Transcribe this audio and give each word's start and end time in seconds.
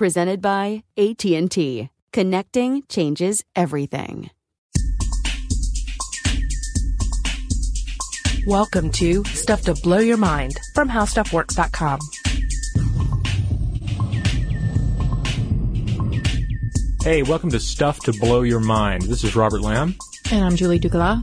presented 0.00 0.40
by 0.40 0.82
AT&T. 0.96 1.90
Connecting 2.10 2.82
changes 2.88 3.44
everything. 3.54 4.30
Welcome 8.46 8.90
to 8.92 9.22
Stuff 9.24 9.60
to 9.64 9.74
Blow 9.74 9.98
Your 9.98 10.16
Mind 10.16 10.58
from 10.74 10.88
HowStuffWorks.com. 10.88 11.98
Hey, 17.02 17.22
welcome 17.22 17.50
to 17.50 17.60
Stuff 17.60 18.00
to 18.04 18.14
Blow 18.14 18.40
Your 18.40 18.60
Mind. 18.60 19.02
This 19.02 19.22
is 19.22 19.36
Robert 19.36 19.60
Lamb. 19.60 19.96
And 20.32 20.42
I'm 20.42 20.56
Julie 20.56 20.78
Douglas. 20.78 21.18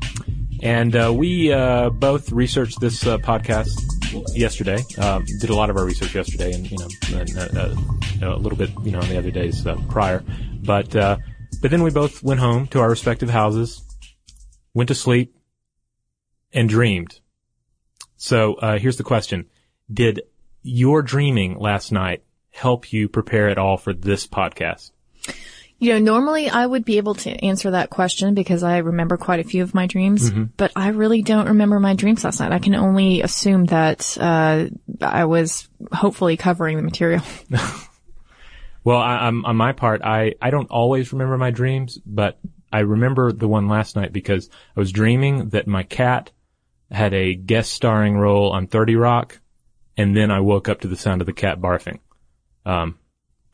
And 0.61 0.95
uh, 0.95 1.11
we 1.11 1.51
uh, 1.51 1.89
both 1.89 2.31
researched 2.31 2.79
this 2.79 3.07
uh, 3.07 3.17
podcast 3.17 3.96
yesterday. 4.33 4.83
Um, 4.97 5.25
did 5.39 5.49
a 5.49 5.55
lot 5.55 5.69
of 5.69 5.77
our 5.77 5.85
research 5.85 6.15
yesterday, 6.15 6.53
and 6.53 6.69
you 6.69 6.77
know, 6.77 6.87
and, 7.19 7.37
uh, 7.37 7.75
uh, 8.21 8.35
a 8.35 8.39
little 8.39 8.57
bit, 8.57 8.69
you 8.83 8.91
know, 8.91 8.99
on 8.99 9.09
the 9.09 9.17
other 9.17 9.31
days 9.31 9.65
uh, 9.65 9.75
prior. 9.89 10.23
But 10.63 10.95
uh, 10.95 11.17
but 11.61 11.71
then 11.71 11.83
we 11.83 11.91
both 11.91 12.23
went 12.23 12.39
home 12.39 12.67
to 12.67 12.79
our 12.79 12.89
respective 12.89 13.29
houses, 13.29 13.81
went 14.73 14.87
to 14.89 14.95
sleep, 14.95 15.35
and 16.53 16.69
dreamed. 16.69 17.19
So 18.15 18.55
uh, 18.55 18.79
here's 18.79 18.97
the 18.97 19.03
question: 19.03 19.45
Did 19.91 20.21
your 20.61 21.01
dreaming 21.01 21.57
last 21.57 21.91
night 21.91 22.23
help 22.51 22.91
you 22.91 23.07
prepare 23.07 23.49
at 23.49 23.57
all 23.57 23.77
for 23.77 23.93
this 23.93 24.27
podcast? 24.27 24.91
You 25.79 25.93
know, 25.93 25.99
normally 25.99 26.49
I 26.49 26.65
would 26.65 26.85
be 26.85 26.97
able 26.97 27.13
to 27.15 27.29
answer 27.29 27.71
that 27.71 27.91
question 27.91 28.33
because 28.33 28.63
I 28.63 28.77
remember 28.77 29.15
quite 29.15 29.39
a 29.39 29.43
few 29.43 29.61
of 29.61 29.75
my 29.75 29.85
dreams, 29.85 30.31
mm-hmm. 30.31 30.45
but 30.57 30.71
I 30.75 30.89
really 30.89 31.21
don't 31.21 31.49
remember 31.49 31.79
my 31.79 31.93
dreams 31.93 32.23
last 32.23 32.39
night. 32.39 32.51
I 32.51 32.57
can 32.57 32.73
only 32.73 33.21
assume 33.21 33.65
that 33.65 34.17
uh, 34.19 34.65
I 35.01 35.25
was 35.25 35.69
hopefully 35.91 36.35
covering 36.35 36.77
the 36.77 36.83
material. 36.83 37.21
well, 38.83 38.97
I, 38.97 39.27
on 39.27 39.55
my 39.55 39.73
part, 39.73 40.01
I, 40.03 40.33
I 40.41 40.49
don't 40.49 40.71
always 40.71 41.13
remember 41.13 41.37
my 41.37 41.51
dreams, 41.51 41.99
but 42.03 42.39
I 42.71 42.79
remember 42.79 43.31
the 43.31 43.47
one 43.47 43.67
last 43.67 43.95
night 43.95 44.11
because 44.11 44.49
I 44.75 44.79
was 44.79 44.91
dreaming 44.91 45.49
that 45.49 45.67
my 45.67 45.83
cat 45.83 46.31
had 46.89 47.13
a 47.13 47.35
guest 47.35 47.71
starring 47.71 48.17
role 48.17 48.51
on 48.51 48.65
30 48.65 48.95
Rock, 48.95 49.39
and 49.95 50.15
then 50.15 50.31
I 50.31 50.39
woke 50.39 50.69
up 50.69 50.81
to 50.81 50.87
the 50.87 50.97
sound 50.97 51.21
of 51.21 51.27
the 51.27 51.33
cat 51.33 51.59
barfing. 51.59 51.99
Um, 52.65 52.97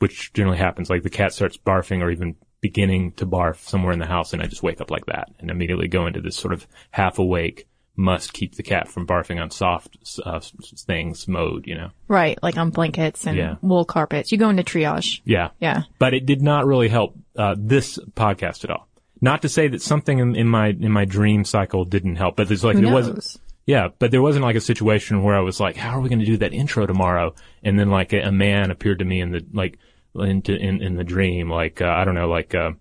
which 0.04 0.34
generally 0.34 0.58
happens. 0.58 0.90
Like 0.90 1.04
the 1.04 1.10
cat 1.10 1.32
starts 1.32 1.56
barfing 1.56 2.02
or 2.02 2.12
even 2.12 2.36
beginning 2.60 3.14
to 3.14 3.26
barf 3.26 3.56
somewhere 3.60 3.94
in 3.94 4.00
the 4.00 4.06
house 4.06 4.34
and 4.34 4.42
I 4.42 4.48
just 4.48 4.62
wake 4.62 4.82
up 4.82 4.92
like 4.92 5.06
that 5.06 5.30
and 5.40 5.50
immediately 5.50 5.88
go 5.88 6.08
into 6.08 6.20
this 6.20 6.36
sort 6.36 6.54
of 6.54 6.68
half 6.92 7.20
awake, 7.20 7.70
must 7.96 8.34
keep 8.34 8.56
the 8.56 8.64
cat 8.64 8.90
from 8.90 9.08
barfing 9.08 9.42
on 9.42 9.50
soft 9.50 9.98
uh, 10.26 10.42
things 10.42 11.26
mode, 11.26 11.68
you 11.68 11.76
know? 11.76 11.92
Right. 12.10 12.38
Like 12.44 12.58
on 12.58 12.70
blankets 12.70 13.26
and 13.26 13.38
yeah. 13.38 13.56
wool 13.62 13.86
carpets. 13.86 14.34
You 14.34 14.38
go 14.38 14.50
into 14.50 14.64
triage. 14.64 15.22
Yeah. 15.24 15.52
Yeah. 15.62 15.84
But 16.00 16.14
it 16.14 16.26
did 16.26 16.42
not 16.42 16.66
really 16.66 16.90
help, 16.90 17.16
uh, 17.38 17.56
this 17.58 17.98
podcast 17.98 18.66
at 18.66 18.72
all. 18.72 18.90
Not 19.22 19.44
to 19.44 19.48
say 19.48 19.70
that 19.70 19.82
something 19.82 20.20
in, 20.20 20.36
in 20.36 20.50
my, 20.50 20.68
in 20.68 20.92
my 20.92 21.06
dream 21.06 21.46
cycle 21.46 21.86
didn't 21.86 22.18
help, 22.18 22.36
but 22.36 22.50
there's 22.50 22.66
like, 22.66 22.76
knows? 22.76 22.92
wasn't, 22.92 23.38
yeah, 23.66 23.88
but 24.00 24.12
there 24.12 24.22
wasn't 24.22 24.44
like 24.44 24.58
a 24.58 24.62
situation 24.62 25.24
where 25.24 25.36
I 25.36 25.40
was 25.40 25.62
like, 25.62 25.78
how 25.78 25.92
are 25.92 26.02
we 26.02 26.10
going 26.10 26.20
to 26.20 26.26
do 26.26 26.36
that 26.40 26.52
intro 26.52 26.86
tomorrow? 26.86 27.36
And 27.64 27.80
then 27.80 27.90
like 27.90 28.12
a, 28.12 28.20
a 28.20 28.32
man 28.34 28.70
appeared 28.70 29.00
to 29.00 29.06
me 29.06 29.22
in 29.22 29.32
the, 29.32 29.46
like, 29.54 29.80
into 30.16 30.56
in, 30.56 30.82
in 30.82 30.96
the 30.96 31.04
dream, 31.04 31.50
like 31.50 31.82
uh, 31.82 31.88
I 31.88 32.06
don't 32.06 32.16
know, 32.16 32.30
like 32.30 32.54
uh, 32.56 32.72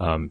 um, 0.00 0.30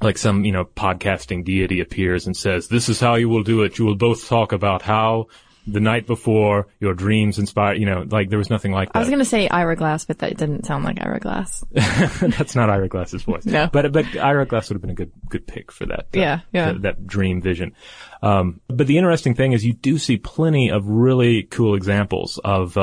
like 0.00 0.18
some 0.18 0.44
you 0.44 0.52
know 0.52 0.64
podcasting 0.64 1.44
deity 1.44 1.80
appears 1.80 2.26
and 2.26 2.36
says, 2.36 2.68
"This 2.68 2.88
is 2.88 3.00
how 3.00 3.16
you 3.16 3.28
will 3.28 3.42
do 3.42 3.62
it. 3.62 3.78
You 3.78 3.84
will 3.84 3.96
both 3.96 4.28
talk 4.28 4.52
about 4.52 4.82
how." 4.82 5.28
The 5.64 5.78
night 5.78 6.08
before, 6.08 6.66
your 6.80 6.92
dreams 6.92 7.38
inspire, 7.38 7.74
you 7.74 7.86
know, 7.86 8.04
like 8.10 8.30
there 8.30 8.38
was 8.38 8.50
nothing 8.50 8.72
like 8.72 8.88
that. 8.88 8.96
I 8.96 8.98
was 8.98 9.08
going 9.08 9.20
to 9.20 9.24
say 9.24 9.46
Ira 9.46 9.76
Glass, 9.76 10.04
but 10.04 10.18
that 10.18 10.36
didn't 10.36 10.66
sound 10.66 10.82
like 10.82 11.00
Ira 11.00 11.20
Glass. 11.20 11.62
That's 11.70 12.56
not 12.56 12.68
Ira 12.68 12.88
Glass's 12.88 13.22
voice. 13.22 13.46
no. 13.46 13.68
But, 13.72 13.92
but 13.92 14.16
Ira 14.16 14.44
Glass 14.44 14.68
would 14.68 14.74
have 14.74 14.80
been 14.80 14.90
a 14.90 14.94
good, 14.94 15.12
good 15.28 15.46
pick 15.46 15.70
for 15.70 15.86
that. 15.86 16.00
Uh, 16.00 16.18
yeah, 16.18 16.40
yeah. 16.52 16.72
That, 16.72 16.82
that 16.82 17.06
dream 17.06 17.40
vision. 17.40 17.76
Um, 18.22 18.60
but 18.66 18.88
the 18.88 18.98
interesting 18.98 19.36
thing 19.36 19.52
is 19.52 19.64
you 19.64 19.72
do 19.72 19.98
see 19.98 20.16
plenty 20.16 20.68
of 20.72 20.84
really 20.88 21.44
cool 21.44 21.76
examples 21.76 22.40
of, 22.42 22.76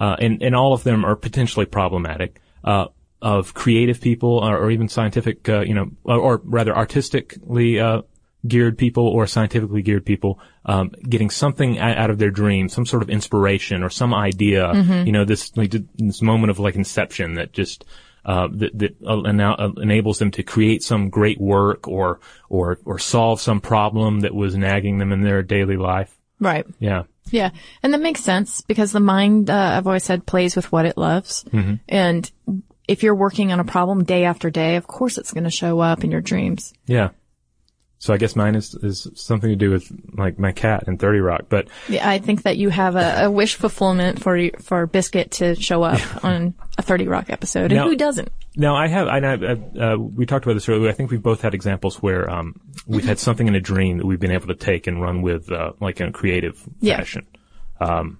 uh, 0.00 0.04
uh, 0.10 0.16
and, 0.18 0.42
and 0.42 0.54
all 0.54 0.72
of 0.72 0.82
them 0.82 1.04
are 1.04 1.16
potentially 1.16 1.66
problematic, 1.66 2.40
uh, 2.64 2.86
of 3.22 3.52
creative 3.52 4.00
people 4.00 4.38
or, 4.38 4.56
or 4.56 4.70
even 4.70 4.88
scientific, 4.88 5.48
uh, 5.48 5.60
you 5.60 5.74
know, 5.74 5.90
or, 6.04 6.16
or 6.16 6.40
rather 6.44 6.74
artistically, 6.74 7.78
uh, 7.78 8.02
geared 8.46 8.78
people 8.78 9.06
or 9.06 9.26
scientifically 9.26 9.82
geared 9.82 10.06
people, 10.06 10.40
um, 10.64 10.90
getting 11.06 11.28
something 11.28 11.78
out 11.78 12.08
of 12.08 12.18
their 12.18 12.30
dream, 12.30 12.70
some 12.70 12.86
sort 12.86 13.02
of 13.02 13.10
inspiration 13.10 13.82
or 13.82 13.90
some 13.90 14.14
idea, 14.14 14.72
mm-hmm. 14.72 15.06
you 15.06 15.12
know, 15.12 15.26
this, 15.26 15.54
like, 15.56 15.70
this 15.70 16.22
moment 16.22 16.50
of 16.50 16.58
like 16.58 16.74
inception 16.74 17.34
that 17.34 17.52
just, 17.52 17.84
uh, 18.24 18.48
that, 18.52 18.78
that 18.78 18.96
uh, 19.06 19.70
enables 19.82 20.18
them 20.18 20.30
to 20.30 20.42
create 20.42 20.82
some 20.82 21.10
great 21.10 21.38
work 21.38 21.86
or, 21.86 22.20
or, 22.48 22.78
or 22.86 22.98
solve 22.98 23.40
some 23.40 23.60
problem 23.60 24.20
that 24.20 24.34
was 24.34 24.56
nagging 24.56 24.96
them 24.96 25.12
in 25.12 25.20
their 25.20 25.42
daily 25.42 25.76
life. 25.76 26.16
Right. 26.38 26.66
Yeah. 26.78 27.02
Yeah. 27.30 27.50
And 27.82 27.94
that 27.94 28.00
makes 28.00 28.22
sense 28.22 28.60
because 28.62 28.92
the 28.92 29.00
mind, 29.00 29.50
uh, 29.50 29.74
I've 29.76 29.86
always 29.86 30.04
said 30.04 30.26
plays 30.26 30.56
with 30.56 30.70
what 30.72 30.86
it 30.86 30.96
loves. 30.96 31.44
Mm-hmm. 31.44 31.74
And 31.88 32.30
if 32.88 33.02
you're 33.02 33.14
working 33.14 33.52
on 33.52 33.60
a 33.60 33.64
problem 33.64 34.04
day 34.04 34.24
after 34.24 34.50
day, 34.50 34.76
of 34.76 34.86
course 34.86 35.18
it's 35.18 35.32
going 35.32 35.44
to 35.44 35.50
show 35.50 35.80
up 35.80 36.04
in 36.04 36.10
your 36.10 36.20
dreams. 36.20 36.72
Yeah. 36.86 37.10
So 38.02 38.14
I 38.14 38.16
guess 38.16 38.34
mine 38.34 38.54
is, 38.54 38.74
is 38.76 39.06
something 39.14 39.50
to 39.50 39.56
do 39.56 39.70
with 39.70 39.92
like 40.16 40.38
my 40.38 40.52
cat 40.52 40.84
and 40.86 40.98
30 40.98 41.18
Rock, 41.20 41.42
but 41.50 41.68
Yeah, 41.86 42.08
I 42.08 42.18
think 42.18 42.44
that 42.44 42.56
you 42.56 42.70
have 42.70 42.96
a, 42.96 43.26
a 43.26 43.30
wish 43.30 43.56
fulfillment 43.56 44.22
for 44.22 44.38
for 44.58 44.86
Biscuit 44.86 45.30
to 45.32 45.54
show 45.54 45.82
up 45.82 46.00
on 46.24 46.54
a 46.78 46.82
30 46.82 47.08
Rock 47.08 47.28
episode. 47.28 47.64
And 47.72 47.74
Now- 47.74 47.88
who 47.88 47.96
doesn't? 47.96 48.30
No, 48.56 48.74
I 48.74 48.88
have. 48.88 49.06
I, 49.06 49.18
I 49.18 49.92
uh, 49.92 49.96
we 49.96 50.26
talked 50.26 50.44
about 50.44 50.54
this 50.54 50.68
earlier. 50.68 50.88
I 50.88 50.92
think 50.92 51.10
we've 51.12 51.22
both 51.22 51.40
had 51.42 51.54
examples 51.54 52.02
where 52.02 52.28
um, 52.28 52.58
we've 52.86 53.04
had 53.04 53.18
something 53.20 53.46
in 53.46 53.54
a 53.54 53.60
dream 53.60 53.98
that 53.98 54.06
we've 54.06 54.18
been 54.18 54.32
able 54.32 54.48
to 54.48 54.56
take 54.56 54.88
and 54.88 55.00
run 55.00 55.22
with, 55.22 55.52
uh, 55.52 55.72
like 55.80 56.00
in 56.00 56.08
a 56.08 56.12
creative 56.12 56.60
Yeah. 56.80 56.96
fashion. 56.96 57.26
Um, 57.80 58.18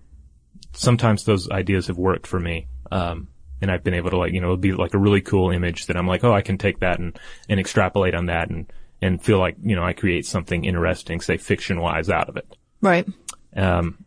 sometimes 0.72 1.24
those 1.24 1.50
ideas 1.50 1.88
have 1.88 1.98
worked 1.98 2.26
for 2.26 2.38
me, 2.38 2.68
um, 2.92 3.28
and 3.60 3.70
I've 3.70 3.82
been 3.82 3.94
able 3.94 4.10
to 4.10 4.18
like, 4.18 4.32
you 4.32 4.40
know, 4.40 4.48
it'll 4.48 4.56
be 4.58 4.72
like 4.72 4.94
a 4.94 4.98
really 4.98 5.20
cool 5.20 5.50
image 5.50 5.86
that 5.86 5.96
I'm 5.96 6.06
like, 6.06 6.22
oh, 6.22 6.32
I 6.32 6.42
can 6.42 6.58
take 6.58 6.80
that 6.80 6.98
and 6.98 7.18
and 7.48 7.58
extrapolate 7.58 8.14
on 8.14 8.26
that 8.26 8.50
and 8.50 8.70
and 9.02 9.22
feel 9.22 9.38
like 9.38 9.56
you 9.62 9.76
know 9.76 9.84
I 9.84 9.92
create 9.92 10.26
something 10.26 10.64
interesting, 10.64 11.20
say 11.20 11.36
fiction 11.36 11.80
wise, 11.80 12.10
out 12.10 12.28
of 12.28 12.36
it. 12.36 12.46
Right. 12.80 13.06
Um, 13.56 14.04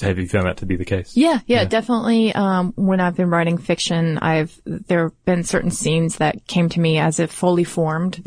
have 0.00 0.18
you 0.18 0.28
found 0.28 0.46
that 0.46 0.56
to 0.58 0.66
be 0.66 0.76
the 0.76 0.84
case? 0.84 1.16
Yeah, 1.16 1.40
yeah, 1.46 1.64
definitely. 1.64 2.34
Um, 2.34 2.72
when 2.76 3.00
I've 3.00 3.16
been 3.16 3.30
writing 3.30 3.58
fiction, 3.58 4.18
I've 4.18 4.60
there 4.64 5.04
have 5.04 5.24
been 5.24 5.44
certain 5.44 5.70
scenes 5.70 6.16
that 6.16 6.46
came 6.46 6.68
to 6.70 6.80
me 6.80 6.98
as 6.98 7.20
if 7.20 7.30
fully 7.30 7.64
formed. 7.64 8.22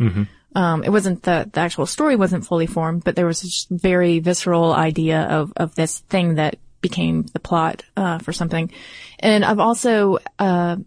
Um, 0.56 0.84
it 0.84 0.90
wasn't 0.90 1.24
the 1.24 1.50
the 1.52 1.60
actual 1.60 1.86
story 1.86 2.16
wasn't 2.16 2.46
fully 2.46 2.68
formed, 2.68 3.04
but 3.04 3.16
there 3.16 3.26
was 3.26 3.42
this 3.42 3.68
very 3.70 4.20
visceral 4.20 4.74
idea 4.74 5.24
of 5.24 5.52
of 5.58 5.76
this 5.76 6.00
thing 6.00 6.36
that 6.36 6.58
became 6.82 7.24
the 7.34 7.40
plot 7.40 7.84
uh, 7.96 8.20
for 8.20 8.32
something. 8.32 8.72
And 9.20 9.44
I've 9.44 9.60
also 9.60 10.20
uh, 10.40 10.78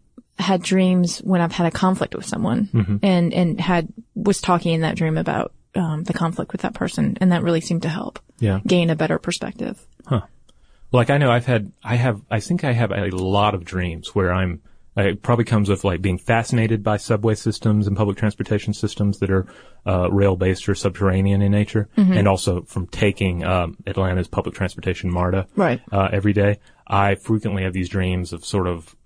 had 0.40 0.62
dreams 0.62 1.18
when 1.18 1.40
I've 1.40 1.52
had 1.52 1.66
a 1.66 1.70
conflict 1.70 2.14
with 2.14 2.24
someone, 2.26 2.98
and 3.02 3.32
and 3.32 3.60
had 3.60 3.88
was 4.14 4.40
talking 4.40 4.74
in 4.74 4.80
that 4.82 4.96
dream 4.96 5.16
about 5.18 5.52
um, 5.74 6.02
the 6.04 6.12
conflict 6.12 6.52
with 6.52 6.62
that 6.62 6.74
person, 6.74 7.16
and 7.20 7.30
that 7.32 7.42
really 7.42 7.60
seemed 7.60 7.82
to 7.82 7.88
help 7.88 8.18
Yeah. 8.40 8.60
gain 8.66 8.90
a 8.90 8.96
better 8.96 9.18
perspective. 9.18 9.80
Huh. 10.06 10.22
Like 10.92 11.10
I 11.10 11.18
know 11.18 11.30
I've 11.30 11.46
had, 11.46 11.70
I 11.84 11.94
have, 11.94 12.20
I 12.30 12.40
think 12.40 12.64
I 12.64 12.72
have 12.72 12.90
a 12.90 13.10
lot 13.10 13.54
of 13.54 13.64
dreams 13.64 14.12
where 14.12 14.32
I'm, 14.32 14.60
it 14.96 15.22
probably 15.22 15.44
comes 15.44 15.68
with 15.68 15.84
like 15.84 16.02
being 16.02 16.18
fascinated 16.18 16.82
by 16.82 16.96
subway 16.96 17.36
systems 17.36 17.86
and 17.86 17.96
public 17.96 18.16
transportation 18.16 18.74
systems 18.74 19.20
that 19.20 19.30
are 19.30 19.46
uh, 19.86 20.10
rail 20.10 20.34
based 20.34 20.68
or 20.68 20.74
subterranean 20.74 21.42
in 21.42 21.52
nature, 21.52 21.88
and 21.96 22.26
also 22.26 22.62
from 22.62 22.88
taking 22.88 23.44
um, 23.44 23.76
Atlanta's 23.86 24.26
public 24.26 24.56
transportation 24.56 25.08
MARTA 25.12 25.46
Right. 25.54 25.80
uh, 25.92 26.08
every 26.12 26.32
day. 26.32 26.58
I 26.88 27.14
frequently 27.14 27.62
have 27.62 27.72
these 27.72 27.88
dreams 27.88 28.32
of 28.32 28.44
sort 28.44 28.66
of 28.66 28.96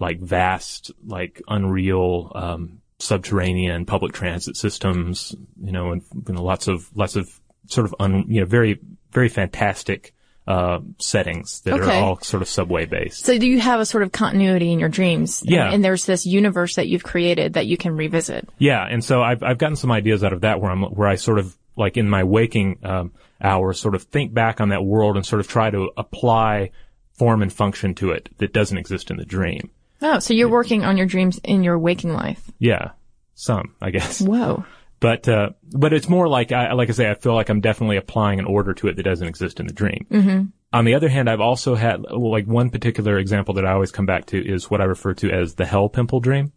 like 0.00 0.20
vast, 0.20 0.90
like 1.06 1.42
unreal 1.48 2.32
um, 2.34 2.80
subterranean 2.98 3.84
public 3.86 4.12
transit 4.12 4.56
systems, 4.56 5.34
you 5.62 5.72
know, 5.72 5.92
and 5.92 6.02
you 6.26 6.34
know, 6.34 6.42
lots 6.42 6.68
of 6.68 6.88
lots 6.96 7.16
of 7.16 7.40
sort 7.66 7.86
of 7.86 7.94
un, 8.00 8.24
you 8.28 8.40
know, 8.40 8.46
very 8.46 8.80
very 9.12 9.28
fantastic 9.28 10.14
uh, 10.46 10.80
settings 10.98 11.60
that 11.62 11.74
Okay. 11.74 11.98
are 11.98 12.04
all 12.04 12.20
sort 12.20 12.42
of 12.42 12.48
subway 12.48 12.86
based. 12.86 13.24
So 13.26 13.38
do 13.38 13.46
you 13.46 13.60
have 13.60 13.80
a 13.80 13.86
sort 13.86 14.02
of 14.02 14.12
continuity 14.12 14.72
in 14.72 14.78
your 14.80 14.88
dreams? 14.88 15.42
Yeah. 15.44 15.66
And, 15.66 15.74
and 15.74 15.84
there's 15.84 16.06
this 16.06 16.24
universe 16.24 16.76
that 16.76 16.88
you've 16.88 17.02
created 17.04 17.52
that 17.54 17.66
you 17.66 17.76
can 17.76 17.94
revisit. 17.96 18.48
Yeah, 18.58 18.82
and 18.82 19.04
so 19.04 19.22
I've 19.22 19.42
I've 19.42 19.58
gotten 19.58 19.76
some 19.76 19.92
ideas 19.92 20.24
out 20.24 20.32
of 20.32 20.40
that 20.42 20.60
where 20.60 20.70
I'm 20.70 20.82
where 20.82 21.08
I 21.08 21.16
sort 21.16 21.38
of 21.38 21.56
like 21.76 21.96
in 21.96 22.08
my 22.08 22.24
waking 22.24 22.78
um, 22.82 23.12
hours 23.40 23.78
sort 23.78 23.94
of 23.94 24.02
think 24.04 24.34
back 24.34 24.60
on 24.60 24.70
that 24.70 24.82
world 24.84 25.16
and 25.16 25.24
sort 25.24 25.40
of 25.40 25.48
try 25.48 25.70
to 25.70 25.90
apply 25.96 26.70
form 27.12 27.42
and 27.42 27.52
function 27.52 27.94
to 27.96 28.10
it 28.10 28.28
that 28.38 28.52
doesn't 28.52 28.78
exist 28.78 29.10
in 29.10 29.16
the 29.16 29.24
dream. 29.24 29.70
Oh, 30.00 30.18
so 30.18 30.34
you're 30.34 30.48
working 30.48 30.84
on 30.84 30.96
your 30.96 31.06
dreams 31.06 31.40
in 31.42 31.64
your 31.64 31.78
waking 31.78 32.12
life. 32.12 32.50
Yeah, 32.58 32.92
some 33.34 33.74
I 33.80 33.90
guess. 33.90 34.20
Whoa. 34.20 34.64
But 35.00 35.28
uh, 35.28 35.50
but 35.70 35.92
it's 35.92 36.08
more 36.08 36.28
like 36.28 36.50
I 36.50 36.72
like 36.72 36.88
I 36.88 36.92
say 36.92 37.08
I 37.08 37.14
feel 37.14 37.34
like 37.34 37.48
I'm 37.48 37.60
definitely 37.60 37.96
applying 37.96 38.38
an 38.38 38.46
order 38.46 38.74
to 38.74 38.88
it 38.88 38.96
that 38.96 39.04
doesn't 39.04 39.28
exist 39.28 39.60
in 39.60 39.66
the 39.66 39.72
dream. 39.72 40.06
Mm-hmm. 40.10 40.44
On 40.72 40.84
the 40.84 40.94
other 40.94 41.08
hand, 41.08 41.30
I've 41.30 41.40
also 41.40 41.74
had 41.74 42.02
like 42.02 42.46
one 42.46 42.70
particular 42.70 43.16
example 43.18 43.54
that 43.54 43.64
I 43.64 43.72
always 43.72 43.92
come 43.92 44.06
back 44.06 44.26
to 44.26 44.38
is 44.38 44.70
what 44.70 44.80
I 44.80 44.84
refer 44.84 45.14
to 45.14 45.30
as 45.30 45.54
the 45.54 45.64
hell 45.64 45.88
pimple 45.88 46.20
dream, 46.20 46.52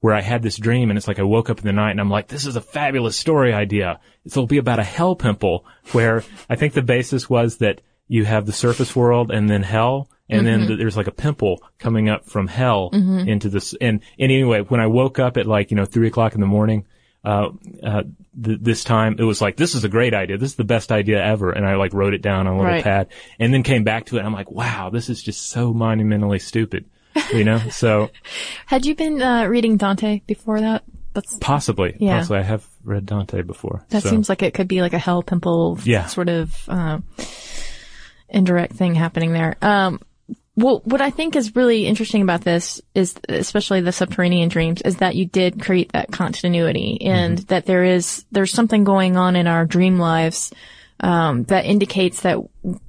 where 0.00 0.14
I 0.14 0.22
had 0.22 0.42
this 0.42 0.56
dream 0.56 0.90
and 0.90 0.96
it's 0.96 1.06
like 1.06 1.18
I 1.18 1.24
woke 1.24 1.50
up 1.50 1.58
in 1.58 1.66
the 1.66 1.72
night 1.72 1.92
and 1.92 2.00
I'm 2.00 2.10
like, 2.10 2.28
this 2.28 2.46
is 2.46 2.56
a 2.56 2.60
fabulous 2.60 3.16
story 3.16 3.52
idea. 3.52 4.00
It'll 4.24 4.46
be 4.46 4.58
about 4.58 4.80
a 4.80 4.84
hell 4.84 5.14
pimple 5.14 5.66
where 5.92 6.24
I 6.50 6.56
think 6.56 6.72
the 6.72 6.82
basis 6.82 7.28
was 7.28 7.58
that 7.58 7.80
you 8.08 8.24
have 8.24 8.46
the 8.46 8.52
surface 8.52 8.96
world 8.96 9.30
and 9.30 9.48
then 9.48 9.62
hell. 9.62 10.08
And 10.28 10.46
then 10.46 10.78
there's 10.78 10.96
like 10.96 11.06
a 11.06 11.12
pimple 11.12 11.62
coming 11.78 12.08
up 12.08 12.24
from 12.24 12.46
hell 12.48 12.88
into 12.92 13.48
this. 13.50 13.74
And, 13.74 14.00
and 14.18 14.32
anyway, 14.32 14.60
when 14.62 14.80
I 14.80 14.86
woke 14.86 15.18
up 15.18 15.36
at 15.36 15.46
like, 15.46 15.70
you 15.70 15.76
know, 15.76 15.84
three 15.84 16.08
o'clock 16.08 16.34
in 16.34 16.40
the 16.40 16.46
morning, 16.46 16.86
uh, 17.24 17.50
uh, 17.82 18.02
th- 18.42 18.58
this 18.60 18.84
time 18.84 19.16
it 19.18 19.22
was 19.24 19.40
like, 19.42 19.56
this 19.56 19.74
is 19.74 19.84
a 19.84 19.88
great 19.88 20.14
idea. 20.14 20.38
This 20.38 20.50
is 20.52 20.56
the 20.56 20.64
best 20.64 20.90
idea 20.92 21.22
ever. 21.24 21.50
And 21.50 21.66
I 21.66 21.76
like 21.76 21.92
wrote 21.92 22.14
it 22.14 22.22
down 22.22 22.46
on 22.46 22.54
a 22.54 22.56
little 22.56 22.72
Right. 22.72 22.82
pad 22.84 23.08
and 23.38 23.52
then 23.52 23.62
came 23.62 23.84
back 23.84 24.06
to 24.06 24.16
it. 24.16 24.20
And 24.20 24.26
I'm 24.26 24.32
like, 24.34 24.50
wow, 24.50 24.90
this 24.90 25.08
is 25.10 25.22
just 25.22 25.48
so 25.50 25.72
monumentally 25.74 26.38
stupid, 26.38 26.86
you 27.32 27.44
know? 27.44 27.58
So 27.70 28.10
Had 28.66 28.86
you 28.86 28.94
been 28.94 29.20
uh, 29.22 29.44
reading 29.46 29.76
Dante 29.76 30.20
before 30.26 30.60
that? 30.60 30.84
That's, 31.12 31.36
possibly, 31.38 31.96
Yeah. 32.00 32.18
possibly 32.18 32.38
I 32.38 32.42
have 32.42 32.66
read 32.82 33.06
Dante 33.06 33.42
before. 33.42 33.84
that 33.90 34.02
so. 34.02 34.08
seems 34.10 34.28
like 34.28 34.42
it 34.42 34.52
could 34.54 34.68
be 34.68 34.80
like 34.80 34.94
a 34.94 34.98
hell 34.98 35.22
pimple 35.22 35.78
Yeah. 35.84 36.06
sort 36.06 36.28
of 36.28 36.54
uh, 36.68 36.98
indirect 38.28 38.72
thing 38.74 38.94
happening 38.94 39.32
there. 39.32 39.56
Um, 39.62 40.00
well, 40.56 40.82
what 40.84 41.00
I 41.00 41.10
think 41.10 41.34
is 41.34 41.56
really 41.56 41.86
interesting 41.86 42.22
about 42.22 42.42
this 42.42 42.80
is, 42.94 43.14
especially 43.28 43.80
the 43.80 43.90
subterranean 43.90 44.48
dreams, 44.48 44.82
is 44.82 44.98
that 44.98 45.16
you 45.16 45.26
did 45.26 45.60
create 45.60 45.92
that 45.92 46.12
continuity 46.12 46.98
and 47.02 47.38
that 47.48 47.66
there 47.66 47.82
is, 47.82 48.24
there's 48.30 48.52
something 48.52 48.84
going 48.84 49.16
on 49.16 49.34
in 49.34 49.48
our 49.48 49.64
dream 49.64 49.98
lives, 49.98 50.52
um, 51.00 51.42
that 51.44 51.64
indicates 51.64 52.20
that 52.20 52.38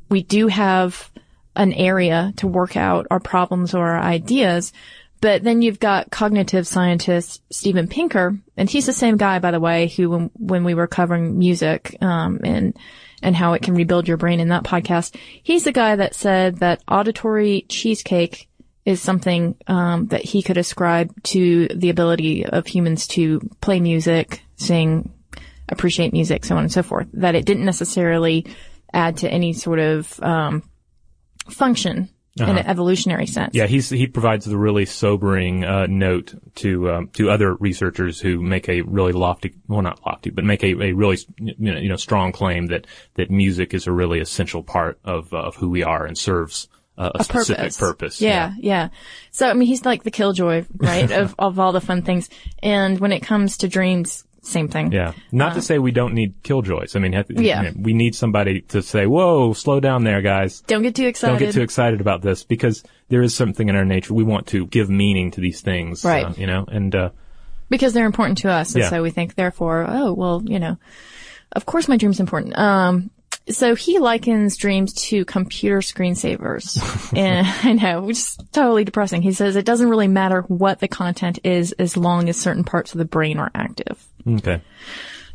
we 0.10 0.22
do 0.22 0.48
have 0.48 1.10
an 1.56 1.74
area 1.74 2.34
to 2.38 2.48
work 2.48 2.78
out 2.78 3.08
our 3.10 3.20
problems 3.20 3.74
or 3.74 3.88
our 3.88 4.00
ideas. 4.00 4.72
But 5.20 5.44
then 5.44 5.64
you've 5.64 5.80
got 5.80 6.12
cognitive 6.12 6.68
scientist 6.68 7.42
Steven 7.52 7.88
Pinker, 7.88 8.38
and 8.58 8.70
he's 8.70 8.86
the 8.86 8.94
same 8.94 9.18
guy, 9.18 9.40
by 9.40 9.50
the 9.50 9.60
way, 9.60 9.88
who 9.88 10.10
when, 10.12 10.32
when 10.36 10.64
we 10.66 10.76
were 10.76 10.88
covering 10.88 11.40
music, 11.40 11.98
um, 12.02 12.42
and, 12.44 12.78
and 13.22 13.36
how 13.36 13.54
it 13.54 13.62
can 13.62 13.76
rebuild 13.76 14.08
your 14.08 14.18
brain 14.18 14.40
in 14.40 14.50
that 14.50 14.64
podcast, 14.64 15.16
he's 15.44 15.64
the 15.64 15.72
guy 15.72 15.96
that 15.96 16.16
said 16.16 16.58
that 16.58 16.84
auditory 16.88 17.66
cheesecake 17.70 18.50
is 18.86 19.02
something, 19.02 19.56
um, 19.68 20.08
that 20.08 20.24
he 20.24 20.44
could 20.44 20.58
ascribe 20.58 21.12
to 21.24 21.68
the 21.74 21.90
ability 21.90 22.46
of 22.46 22.68
humans 22.68 23.08
to 23.08 23.40
play 23.60 23.80
music, 23.80 24.42
sing, 24.58 25.12
appreciate 25.70 26.14
music, 26.14 26.46
so 26.46 26.56
on 26.56 26.64
and 26.64 26.72
so 26.72 26.84
forth. 26.84 27.08
That 27.14 27.36
it 27.36 27.46
didn't 27.46 27.66
necessarily 27.66 28.46
add 28.94 29.18
to 29.18 29.30
any 29.30 29.54
sort 29.54 29.80
of, 29.80 30.22
um, 30.22 30.64
function 31.50 32.10
in 32.38 32.50
an 32.50 32.66
evolutionary 32.66 33.28
sense. 33.28 33.56
Yeah, 33.56 33.66
he's 33.66 33.90
he 33.90 34.08
provides 34.08 34.46
the 34.46 34.58
really 34.58 34.86
sobering 34.86 35.64
uh, 35.64 35.88
note 35.88 36.34
to 36.56 36.92
um, 36.92 37.08
to 37.14 37.30
other 37.30 37.56
researchers 37.56 38.20
who 38.20 38.42
make 38.42 38.68
a 38.68 38.82
really 38.82 39.14
lofty, 39.14 39.56
well, 39.68 39.82
not 39.82 40.06
lofty, 40.06 40.32
but 40.32 40.44
make 40.44 40.64
a, 40.64 40.72
a 40.84 40.92
really 40.92 41.18
you 41.38 41.56
know, 41.58 41.80
you 41.80 41.90
know 41.90 41.96
strong 41.96 42.32
claim 42.32 42.68
that 42.68 42.88
that 43.14 43.32
music 43.32 43.74
is 43.74 43.88
a 43.88 43.92
really 43.92 44.20
essential 44.20 44.64
part 44.64 45.00
of 45.06 45.34
uh, 45.34 45.38
of 45.38 45.56
who 45.56 45.70
we 45.70 45.84
are 45.84 46.06
and 46.06 46.18
serves 46.18 46.68
uh, 46.98 47.12
a, 47.16 47.24
specific 47.24 47.76
purpose. 47.76 48.22
Yeah, 48.22 48.54
yeah, 48.58 48.90
So 49.32 49.50
I 49.50 49.54
mean, 49.54 49.68
he's 49.68 49.86
like 49.86 50.04
the 50.04 50.12
killjoy, 50.12 50.66
right, 50.76 51.12
of 51.20 51.36
of 51.40 51.60
all 51.60 51.72
the 51.72 51.82
fun 51.82 52.02
things. 52.02 52.30
And 52.62 53.00
when 53.00 53.12
it 53.12 53.22
comes 53.22 53.58
to 53.58 53.68
dreams, 53.68 54.26
same 54.46 54.68
thing. 54.68 54.92
Yeah. 54.92 55.14
Not 55.32 55.56
to 55.56 55.62
say 55.62 55.80
we 55.80 55.92
don't 55.92 56.14
need 56.14 56.42
killjoys. 56.44 56.96
I 56.96 57.00
mean, 57.00 57.14
have- 57.14 57.30
Yeah. 57.30 57.64
you 57.64 57.68
know, 57.70 57.74
we 57.82 57.94
need 57.94 58.16
somebody 58.16 58.62
to 58.70 58.82
say, 58.82 59.06
"Whoa, 59.06 59.54
slow 59.54 59.80
down 59.80 60.04
there, 60.04 60.22
guys." 60.22 60.62
Don't 60.62 60.84
get 60.84 60.96
too 60.96 61.08
excited. 61.08 61.34
Don't 61.34 61.40
get 61.48 61.54
too 61.54 61.62
excited 61.64 62.02
about 62.02 62.22
this 62.22 62.44
because 62.44 62.84
there 63.10 63.22
is 63.22 63.34
something 63.36 63.68
in 63.70 63.76
our 63.76 63.86
nature. 63.86 64.14
We 64.14 64.24
want 64.24 64.48
to 64.48 64.66
give 64.68 64.90
meaning 64.90 65.32
to 65.32 65.42
these 65.42 65.62
things, 65.62 66.04
Right. 66.06 66.26
uh, 66.26 66.34
you 66.38 66.48
know, 66.48 66.66
and 66.68 66.94
uh, 66.96 67.10
because 67.70 67.94
they're 67.94 68.06
important 68.06 68.38
to 68.40 68.50
us, 68.52 68.74
and 68.76 68.84
Yeah. 68.84 68.90
so 68.90 69.02
we 69.02 69.10
think, 69.10 69.36
therefore, 69.36 69.86
oh 69.90 70.14
well, 70.14 70.42
you 70.46 70.60
know, 70.60 70.78
of 71.54 71.66
course 71.66 71.88
my 71.88 71.98
dream's 71.98 72.20
important. 72.20 72.58
Um, 72.58 73.10
so 73.48 73.76
he 73.76 74.00
likens 74.00 74.58
dreams 74.58 74.92
to 75.10 75.24
computer 75.26 75.78
screensavers, 75.80 76.78
and 77.18 77.46
I 77.64 77.74
know, 77.74 78.02
which 78.02 78.18
is 78.18 78.38
totally 78.52 78.84
depressing. 78.84 79.22
He 79.22 79.34
says 79.34 79.56
it 79.56 79.66
doesn't 79.66 79.90
really 79.90 80.08
matter 80.08 80.42
what 80.48 80.80
the 80.80 80.88
content 80.88 81.40
is 81.44 81.72
as 81.74 81.96
long 81.96 82.28
as 82.30 82.38
certain 82.38 82.64
parts 82.64 82.94
of 82.94 82.98
the 82.98 83.06
brain 83.06 83.38
are 83.38 83.52
active. 83.54 84.04
Okay. 84.28 84.62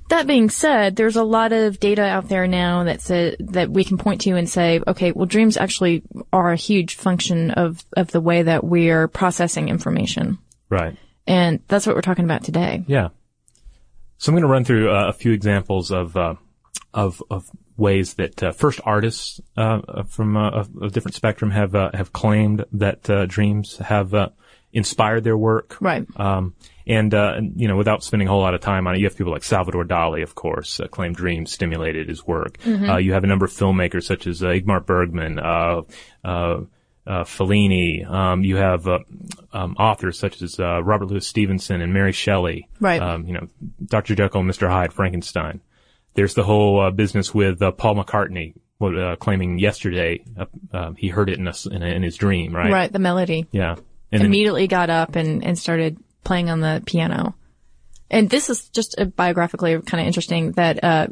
That 0.08 0.26
being 0.26 0.50
said, 0.50 0.96
there's 0.96 1.16
a 1.16 1.22
lot 1.22 1.52
of 1.52 1.78
data 1.78 2.02
out 2.02 2.28
there 2.28 2.48
now 2.48 2.84
that 2.84 3.00
say, 3.00 3.36
that 3.38 3.70
we 3.70 3.84
can 3.84 3.96
point 3.96 4.22
to 4.22 4.32
and 4.32 4.48
say, 4.48 4.80
okay, 4.86 5.12
well, 5.12 5.26
dreams 5.26 5.56
actually 5.56 6.02
are 6.32 6.50
a 6.50 6.56
huge 6.56 6.96
function 6.96 7.52
of, 7.52 7.84
of 7.96 8.10
the 8.10 8.20
way 8.20 8.42
that 8.42 8.64
we're 8.64 9.06
processing 9.06 9.68
information. 9.68 10.38
Right. 10.68 10.96
And 11.28 11.60
that's 11.68 11.86
what 11.86 11.94
we're 11.94 12.02
talking 12.02 12.24
about 12.24 12.42
today. 12.42 12.82
Yeah. 12.88 13.10
So 14.18 14.30
I'm 14.30 14.34
going 14.34 14.42
to 14.42 14.48
run 14.48 14.64
through 14.64 14.90
uh, 14.90 15.08
a 15.08 15.12
few 15.12 15.32
examples 15.32 15.90
of 15.92 16.16
uh, 16.16 16.34
of 16.92 17.22
of 17.30 17.48
ways 17.76 18.14
that 18.14 18.42
uh, 18.42 18.52
first 18.52 18.80
artists 18.84 19.40
uh, 19.56 20.02
from 20.02 20.36
uh, 20.36 20.50
of, 20.50 20.76
of 20.82 20.92
different 20.92 21.14
spectrum 21.14 21.50
have 21.50 21.74
uh, 21.74 21.90
have 21.94 22.12
claimed 22.12 22.64
that 22.72 23.08
uh, 23.08 23.26
dreams 23.26 23.78
have 23.78 24.12
uh, 24.12 24.28
inspired 24.72 25.24
their 25.24 25.38
work. 25.38 25.76
Right. 25.80 26.06
Um, 26.16 26.54
and, 26.86 27.14
uh, 27.14 27.34
and, 27.36 27.60
you 27.60 27.68
know, 27.68 27.76
without 27.76 28.02
spending 28.02 28.28
a 28.28 28.30
whole 28.30 28.40
lot 28.40 28.54
of 28.54 28.60
time 28.60 28.86
on 28.86 28.94
it, 28.94 28.98
you 28.98 29.06
have 29.06 29.16
people 29.16 29.32
like 29.32 29.44
Salvador 29.44 29.84
Dali, 29.84 30.22
of 30.22 30.34
course, 30.34 30.80
uh, 30.80 30.86
claimed 30.88 31.16
dreams 31.16 31.52
stimulated 31.52 32.08
his 32.08 32.26
work. 32.26 32.58
Uh, 32.66 32.96
you 32.96 33.12
have 33.12 33.24
a 33.24 33.26
number 33.26 33.44
of 33.44 33.52
filmmakers 33.52 34.04
such 34.04 34.26
as 34.26 34.42
uh, 34.42 34.48
Ingmar 34.48 34.84
Bergman, 34.84 35.38
uh, 35.38 35.82
uh, 36.24 36.60
uh, 37.06 37.24
Fellini. 37.24 38.08
Um, 38.08 38.44
you 38.44 38.56
have 38.56 38.86
uh, 38.86 39.00
um, 39.52 39.74
authors 39.78 40.18
such 40.18 40.42
as 40.42 40.60
uh, 40.60 40.82
Robert 40.82 41.06
Louis 41.06 41.26
Stevenson 41.26 41.80
and 41.80 41.92
Mary 41.92 42.12
Shelley. 42.12 42.68
Right. 42.78 43.00
Um, 43.00 43.26
you 43.26 43.34
know, 43.34 43.48
Dr. 43.84 44.14
Jekyll 44.14 44.40
and 44.40 44.50
Mr. 44.50 44.68
Hyde, 44.68 44.92
Frankenstein. 44.92 45.60
There's 46.14 46.34
the 46.34 46.42
whole 46.42 46.80
uh, 46.80 46.90
business 46.90 47.34
with 47.34 47.62
uh, 47.62 47.72
Paul 47.72 47.96
McCartney, 47.96 48.54
what, 48.78 48.98
uh, 48.98 49.16
claiming 49.16 49.58
yesterday 49.58 50.24
uh, 50.38 50.46
uh, 50.72 50.92
he 50.96 51.08
heard 51.08 51.30
it 51.30 51.38
in, 51.38 51.46
a 51.46 51.54
in, 51.70 51.82
a, 51.82 51.86
in 51.86 52.02
his 52.02 52.16
dream, 52.16 52.54
right? 52.54 52.72
Right. 52.72 52.92
The 52.92 52.98
melody. 52.98 53.46
Yeah. 53.52 53.76
And 54.12 54.20
then, 54.20 54.26
Immediately 54.26 54.66
got 54.66 54.90
up 54.90 55.14
and, 55.14 55.44
and 55.44 55.56
started 55.58 55.98
playing 56.24 56.50
on 56.50 56.60
the 56.60 56.82
piano. 56.86 57.34
And 58.10 58.28
this 58.28 58.50
is 58.50 58.68
just 58.70 58.96
biographically 59.16 59.80
kind 59.82 60.00
of 60.00 60.06
interesting 60.06 60.52
that, 60.52 60.82
uh, 60.82 61.06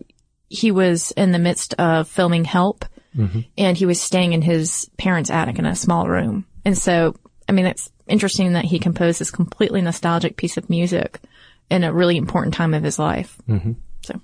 he 0.48 0.70
was 0.70 1.10
in 1.12 1.32
the 1.32 1.38
midst 1.38 1.74
of 1.74 2.08
filming 2.08 2.44
Help 2.44 2.84
and 3.56 3.76
he 3.76 3.84
was 3.84 4.00
staying 4.00 4.32
in 4.32 4.42
his 4.42 4.88
parents' 4.96 5.30
attic 5.30 5.58
in 5.58 5.66
a 5.66 5.74
small 5.74 6.08
room. 6.08 6.46
And 6.64 6.78
so, 6.78 7.16
I 7.48 7.52
mean, 7.52 7.66
it's 7.66 7.90
interesting 8.06 8.52
that 8.52 8.64
he 8.64 8.78
composed 8.78 9.20
this 9.20 9.30
completely 9.30 9.82
nostalgic 9.82 10.36
piece 10.36 10.56
of 10.56 10.70
music 10.70 11.20
in 11.70 11.84
a 11.84 11.92
really 11.92 12.16
important 12.16 12.54
time 12.54 12.74
of 12.74 12.82
his 12.82 12.98
life. 12.98 13.36
Mm-hmm. 13.48 13.72
So, 14.02 14.20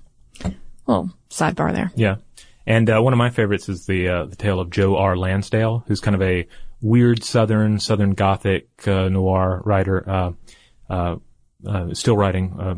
well, 0.85 1.15
sidebar 1.29 1.73
there. 1.73 1.91
Yeah. 1.95 2.15
And 2.65 2.89
uh, 2.89 3.01
one 3.01 3.13
of 3.13 3.17
my 3.17 3.29
favorites 3.29 3.69
is 3.69 3.85
the 3.85 4.07
uh, 4.07 4.25
the 4.25 4.35
tale 4.35 4.59
of 4.59 4.69
Joe 4.69 4.97
R. 4.97 5.15
Lansdale, 5.15 5.83
who's 5.87 5.99
kind 5.99 6.15
of 6.15 6.21
a 6.21 6.47
weird 6.81 7.23
Southern 7.23 7.79
Southern 7.79 8.11
Gothic 8.11 8.87
uh, 8.87 9.09
noir 9.09 9.61
writer, 9.65 10.09
uh, 10.09 10.31
still 11.93 12.17
writing, 12.17 12.55
uh, 12.59 12.75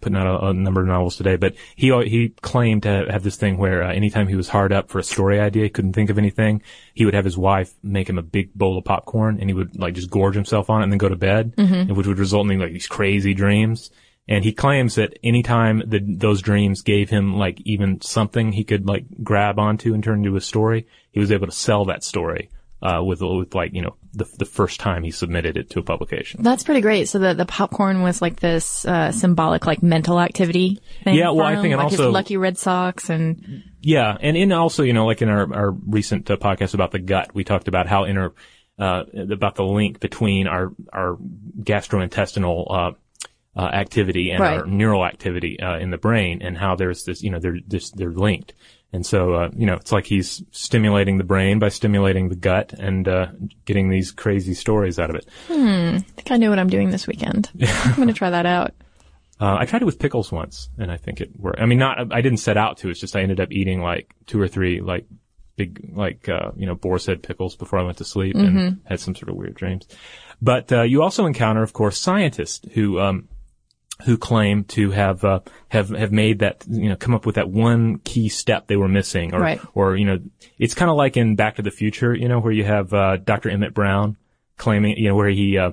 putting 0.00 0.16
out 0.16 0.26
a, 0.26 0.48
a 0.48 0.54
number 0.54 0.80
of 0.80 0.86
novels 0.86 1.16
today. 1.16 1.36
But 1.36 1.54
he 1.76 1.88
he 2.06 2.30
claimed 2.40 2.84
to 2.84 3.06
have 3.10 3.22
this 3.22 3.36
thing 3.36 3.56
where 3.58 3.82
uh, 3.82 3.92
anytime 3.92 4.28
he 4.28 4.36
was 4.36 4.48
hard 4.48 4.72
up 4.72 4.88
for 4.90 4.98
a 4.98 5.04
story 5.04 5.40
idea, 5.40 5.68
couldn't 5.68 5.94
think 5.94 6.10
of 6.10 6.18
anything, 6.18 6.62
he 6.94 7.04
would 7.04 7.14
have 7.14 7.24
his 7.24 7.38
wife 7.38 7.72
make 7.82 8.08
him 8.08 8.18
a 8.18 8.22
big 8.22 8.54
bowl 8.54 8.78
of 8.78 8.84
popcorn, 8.84 9.38
and 9.40 9.50
he 9.50 9.54
would 9.54 9.78
like 9.78 9.94
just 9.94 10.10
gorge 10.10 10.34
himself 10.34 10.70
on 10.70 10.80
it 10.80 10.84
and 10.84 10.92
then 10.92 10.98
go 10.98 11.08
to 11.08 11.16
bed, 11.16 11.54
and 11.88 11.96
which 11.96 12.06
would 12.06 12.18
result 12.18 12.50
in 12.50 12.58
like 12.58 12.72
these 12.72 12.86
crazy 12.86 13.34
dreams. 13.34 13.90
And 14.28 14.44
he 14.44 14.52
claims 14.52 14.94
that 14.94 15.18
anytime 15.24 15.82
that 15.88 16.02
those 16.20 16.40
dreams 16.40 16.82
gave 16.82 17.10
him 17.10 17.34
like 17.34 17.60
even 17.64 18.00
something 18.00 18.52
he 18.52 18.62
could 18.62 18.86
like 18.86 19.04
grab 19.24 19.58
onto 19.58 19.92
and 19.92 20.04
turn 20.04 20.18
into 20.24 20.36
a 20.36 20.40
story, 20.40 20.86
he 21.10 21.18
was 21.18 21.32
able 21.32 21.46
to 21.46 21.52
sell 21.52 21.86
that 21.86 22.04
story 22.04 22.48
uh, 22.80 23.02
with 23.02 23.20
with 23.22 23.54
like 23.54 23.74
you 23.74 23.82
know 23.82 23.96
the 24.12 24.24
the 24.38 24.44
first 24.44 24.80
time 24.80 25.04
he 25.04 25.10
submitted 25.10 25.56
it 25.56 25.70
to 25.70 25.78
a 25.78 25.82
publication. 25.82 26.42
That's 26.42 26.64
pretty 26.64 26.80
great. 26.80 27.08
So 27.08 27.18
the, 27.18 27.32
the 27.34 27.46
popcorn 27.46 28.02
was 28.02 28.20
like 28.20 28.40
this, 28.40 28.84
uh, 28.84 29.12
symbolic, 29.12 29.66
like 29.66 29.82
mental 29.82 30.20
activity 30.20 30.80
thing. 31.04 31.14
Yeah, 31.16 31.30
well, 31.30 31.46
I 31.46 31.54
him, 31.54 31.62
think 31.62 31.72
and 31.72 31.78
like 31.78 31.92
also- 31.92 32.06
his 32.06 32.12
Lucky 32.12 32.36
Red 32.36 32.58
Sox 32.58 33.08
and, 33.08 33.62
Yeah, 33.80 34.16
and 34.20 34.36
in 34.36 34.50
also 34.52 34.82
you 34.82 34.92
know 34.92 35.06
like 35.06 35.22
in 35.22 35.28
our 35.28 35.54
our 35.54 35.70
recent 35.70 36.30
uh, 36.30 36.36
podcast 36.36 36.74
about 36.74 36.90
the 36.90 36.98
gut, 36.98 37.34
we 37.34 37.44
talked 37.44 37.68
about 37.68 37.86
how 37.86 38.04
inner 38.06 38.32
uh, 38.78 39.04
about 39.30 39.54
the 39.54 39.64
link 39.64 40.00
between 40.00 40.46
our 40.46 40.72
our 40.92 41.16
gastrointestinal 41.62 42.66
uh, 42.70 42.90
uh, 43.56 43.60
activity 43.66 44.30
and 44.30 44.40
Right. 44.40 44.60
our 44.60 44.66
neural 44.66 45.04
activity 45.04 45.58
uh, 45.60 45.78
in 45.78 45.90
the 45.90 45.98
brain, 45.98 46.40
and 46.42 46.56
how 46.56 46.76
there's 46.76 47.04
this 47.04 47.22
you 47.22 47.30
know 47.30 47.38
they're 47.38 47.58
this, 47.66 47.90
they're 47.90 48.10
linked. 48.12 48.54
And 48.92 49.06
so, 49.06 49.34
uh, 49.34 49.50
you 49.56 49.66
know, 49.66 49.74
it's 49.74 49.92
like 49.92 50.06
he's 50.06 50.42
stimulating 50.50 51.18
the 51.18 51.24
brain 51.24 51.58
by 51.58 51.68
stimulating 51.68 52.28
the 52.28 52.34
gut 52.34 52.72
and 52.72 53.06
uh, 53.06 53.28
getting 53.64 53.88
these 53.88 54.10
crazy 54.10 54.54
stories 54.54 54.98
out 54.98 55.10
of 55.10 55.16
it. 55.16 55.28
Hmm. 55.46 55.96
I 55.96 56.00
think 56.00 56.30
I 56.32 56.36
know 56.36 56.50
what 56.50 56.58
I'm 56.58 56.68
doing 56.68 56.90
this 56.90 57.06
weekend. 57.06 57.50
I'm 57.62 57.94
going 57.94 58.08
to 58.08 58.14
try 58.14 58.30
that 58.30 58.46
out. 58.46 58.74
Uh, 59.40 59.56
I 59.58 59.64
tried 59.64 59.82
it 59.82 59.86
with 59.86 59.98
pickles 59.98 60.30
once, 60.30 60.68
and 60.76 60.92
I 60.92 60.96
think 60.98 61.20
it 61.20 61.30
worked. 61.38 61.60
I 61.60 61.66
mean, 61.66 61.78
not 61.78 62.12
I 62.12 62.20
didn't 62.20 62.38
set 62.38 62.58
out 62.58 62.78
to. 62.78 62.90
It's 62.90 63.00
just 63.00 63.16
I 63.16 63.22
ended 63.22 63.40
up 63.40 63.52
eating 63.52 63.80
like 63.80 64.14
two 64.26 64.40
or 64.40 64.48
three 64.48 64.80
like 64.80 65.06
big 65.56 65.92
like 65.94 66.28
uh, 66.28 66.50
you 66.56 66.66
know 66.66 66.74
boar's 66.74 67.06
head 67.06 67.22
pickles 67.22 67.56
before 67.56 67.78
I 67.78 67.82
went 67.82 67.98
to 67.98 68.04
sleep 68.04 68.36
and 68.36 68.80
had 68.84 69.00
some 69.00 69.14
sort 69.14 69.30
of 69.30 69.36
weird 69.36 69.54
dreams. 69.54 69.86
But 70.42 70.72
uh, 70.72 70.82
you 70.82 71.02
also 71.02 71.24
encounter, 71.24 71.62
of 71.62 71.72
course, 71.72 71.98
scientists 71.98 72.66
who 72.72 72.98
um, 73.00 73.28
who 74.04 74.16
claim 74.18 74.64
to 74.64 74.90
have 74.90 75.24
uh, 75.24 75.40
have 75.68 75.90
have 75.90 76.12
made 76.12 76.40
that 76.40 76.64
you 76.68 76.88
know 76.88 76.96
come 76.96 77.14
up 77.14 77.26
with 77.26 77.34
that 77.36 77.48
one 77.50 77.98
key 77.98 78.28
step 78.28 78.66
they 78.66 78.76
were 78.76 78.88
missing, 78.88 79.34
or 79.34 79.40
Right. 79.40 79.60
or 79.74 79.96
you 79.96 80.04
know 80.06 80.18
it's 80.58 80.74
kind 80.74 80.90
of 80.90 80.96
like 80.96 81.16
in 81.16 81.36
Back 81.36 81.56
to 81.56 81.62
the 81.62 81.70
Future, 81.70 82.14
you 82.14 82.28
know, 82.28 82.40
where 82.40 82.52
you 82.52 82.64
have 82.64 82.92
uh, 82.94 83.16
Dr. 83.16 83.50
Emmett 83.50 83.74
Brown 83.74 84.16
claiming, 84.56 84.96
you 84.96 85.08
know, 85.08 85.14
where 85.14 85.28
he 85.30 85.58
uh, 85.58 85.72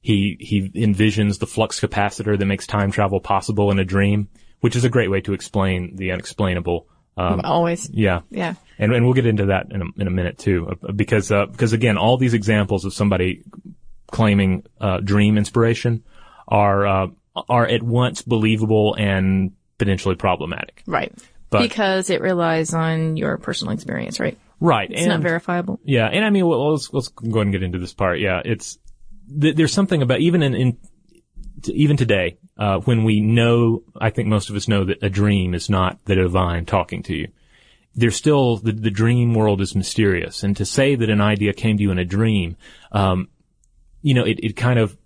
he 0.00 0.36
he 0.40 0.68
envisions 0.70 1.38
the 1.38 1.46
flux 1.46 1.80
capacitor 1.80 2.38
that 2.38 2.46
makes 2.46 2.66
time 2.66 2.90
travel 2.90 3.20
possible 3.20 3.70
in 3.70 3.78
a 3.78 3.84
dream, 3.84 4.28
which 4.60 4.76
is 4.76 4.84
a 4.84 4.88
great 4.88 5.10
way 5.10 5.20
to 5.22 5.32
explain 5.32 5.96
the 5.96 6.10
unexplainable. 6.12 6.86
Um, 7.16 7.42
Always. 7.44 7.88
yeah, 7.90 8.22
Yeah. 8.30 8.54
and 8.78 8.92
and 8.92 9.04
we'll 9.04 9.14
get 9.14 9.24
into 9.26 9.46
that 9.46 9.66
in 9.70 9.82
a, 9.82 9.84
in 10.00 10.06
a 10.08 10.10
minute 10.10 10.36
too, 10.36 10.76
uh, 10.82 10.90
because 10.92 11.30
uh, 11.30 11.46
because 11.46 11.72
again, 11.72 11.96
all 11.96 12.16
these 12.16 12.34
examples 12.34 12.84
of 12.84 12.92
somebody 12.92 13.44
claiming 14.10 14.64
uh, 14.80 14.98
dream 15.00 15.38
inspiration 15.38 16.02
are 16.48 16.86
uh, 16.86 17.06
are 17.36 17.66
at 17.66 17.82
once 17.82 18.22
believable 18.22 18.94
and 18.98 19.52
potentially 19.78 20.14
problematic. 20.14 20.82
Right. 20.86 21.12
But- 21.50 21.62
because 21.62 22.10
it 22.10 22.20
relies 22.20 22.74
on 22.74 23.16
your 23.16 23.36
personal 23.38 23.74
experience, 23.74 24.18
right? 24.20 24.38
Right, 24.60 24.90
It's 24.90 25.00
and 25.02 25.08
not 25.10 25.20
verifiable. 25.20 25.78
yeah, 25.84 26.06
and 26.06 26.24
I 26.24 26.30
mean, 26.30 26.46
well, 26.46 26.72
let's 26.72 26.90
let's 26.92 27.08
go 27.08 27.28
ahead 27.34 27.42
and 27.42 27.52
get 27.52 27.62
into 27.62 27.78
this 27.78 27.92
part. 27.92 28.18
Yeah, 28.20 28.40
it's 28.44 28.78
th- 29.40 29.56
there's 29.56 29.72
something 29.72 30.00
about 30.00 30.20
even 30.20 30.42
in, 30.42 30.54
in 30.54 30.78
t- 31.62 31.72
even 31.72 31.96
today 31.96 32.38
uh, 32.56 32.78
when 32.78 33.04
we 33.04 33.20
know, 33.20 33.82
I 34.00 34.10
think 34.10 34.28
most 34.28 34.48
of 34.50 34.56
us 34.56 34.66
know 34.68 34.84
that 34.84 35.02
a 35.02 35.10
dream 35.10 35.54
is 35.54 35.68
not 35.68 35.98
the 36.06 36.14
divine 36.14 36.64
talking 36.66 37.02
to 37.04 37.14
you. 37.14 37.28
There's 37.96 38.16
still 38.16 38.56
the, 38.56 38.72
the 38.72 38.90
dream 38.90 39.34
world 39.34 39.60
is 39.60 39.74
mysterious, 39.74 40.44
and 40.44 40.56
to 40.56 40.64
say 40.64 40.94
that 40.94 41.10
an 41.10 41.20
idea 41.20 41.52
came 41.52 41.76
to 41.76 41.82
you 41.82 41.90
in 41.90 41.98
a 41.98 42.04
dream, 42.04 42.56
um, 42.92 43.28
you 44.02 44.14
know, 44.14 44.24
it, 44.24 44.38
it 44.42 44.56
kind 44.56 44.78
of 44.78 44.96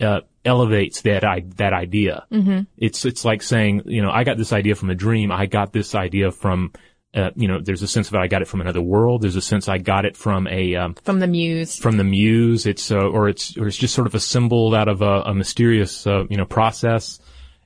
uh, 0.00 0.20
elevates 0.46 1.02
that 1.02 1.24
I, 1.24 1.44
that 1.56 1.72
idea. 1.72 2.24
Mm-hmm. 2.32 2.60
It's 2.78 3.04
it's 3.04 3.24
like 3.24 3.42
saying, 3.42 3.82
you 3.86 4.00
know, 4.00 4.10
I 4.10 4.24
got 4.24 4.38
this 4.38 4.52
idea 4.52 4.74
from 4.74 4.90
a 4.90 4.94
dream. 4.94 5.30
I 5.32 5.46
got 5.46 5.72
this 5.72 5.94
idea 5.94 6.30
from, 6.30 6.72
uh, 7.14 7.30
you 7.34 7.48
know, 7.48 7.60
there's 7.60 7.82
a 7.82 7.88
sense 7.88 8.08
of. 8.08 8.14
I 8.14 8.28
got 8.28 8.42
it 8.42 8.48
from 8.48 8.60
another 8.60 8.80
world. 8.80 9.22
There's 9.22 9.36
a 9.36 9.42
sense 9.42 9.68
I 9.68 9.78
got 9.78 10.04
it 10.04 10.16
from 10.16 10.46
a 10.46 10.74
um, 10.76 10.94
From 11.04 11.20
the 11.20 11.26
muse. 11.26 11.76
from 11.76 11.96
the 11.96 12.04
muse. 12.04 12.66
It's 12.66 12.90
uh, 12.90 12.96
or 12.96 13.28
it's 13.28 13.56
or 13.58 13.66
it's 13.66 13.76
just 13.76 13.94
sort 13.94 14.06
of 14.06 14.14
assembled 14.14 14.74
out 14.74 14.88
of 14.88 15.02
a, 15.02 15.22
a 15.22 15.34
mysterious, 15.34 16.06
uh, 16.06 16.24
you 16.30 16.36
know, 16.36 16.46
process, 16.46 17.18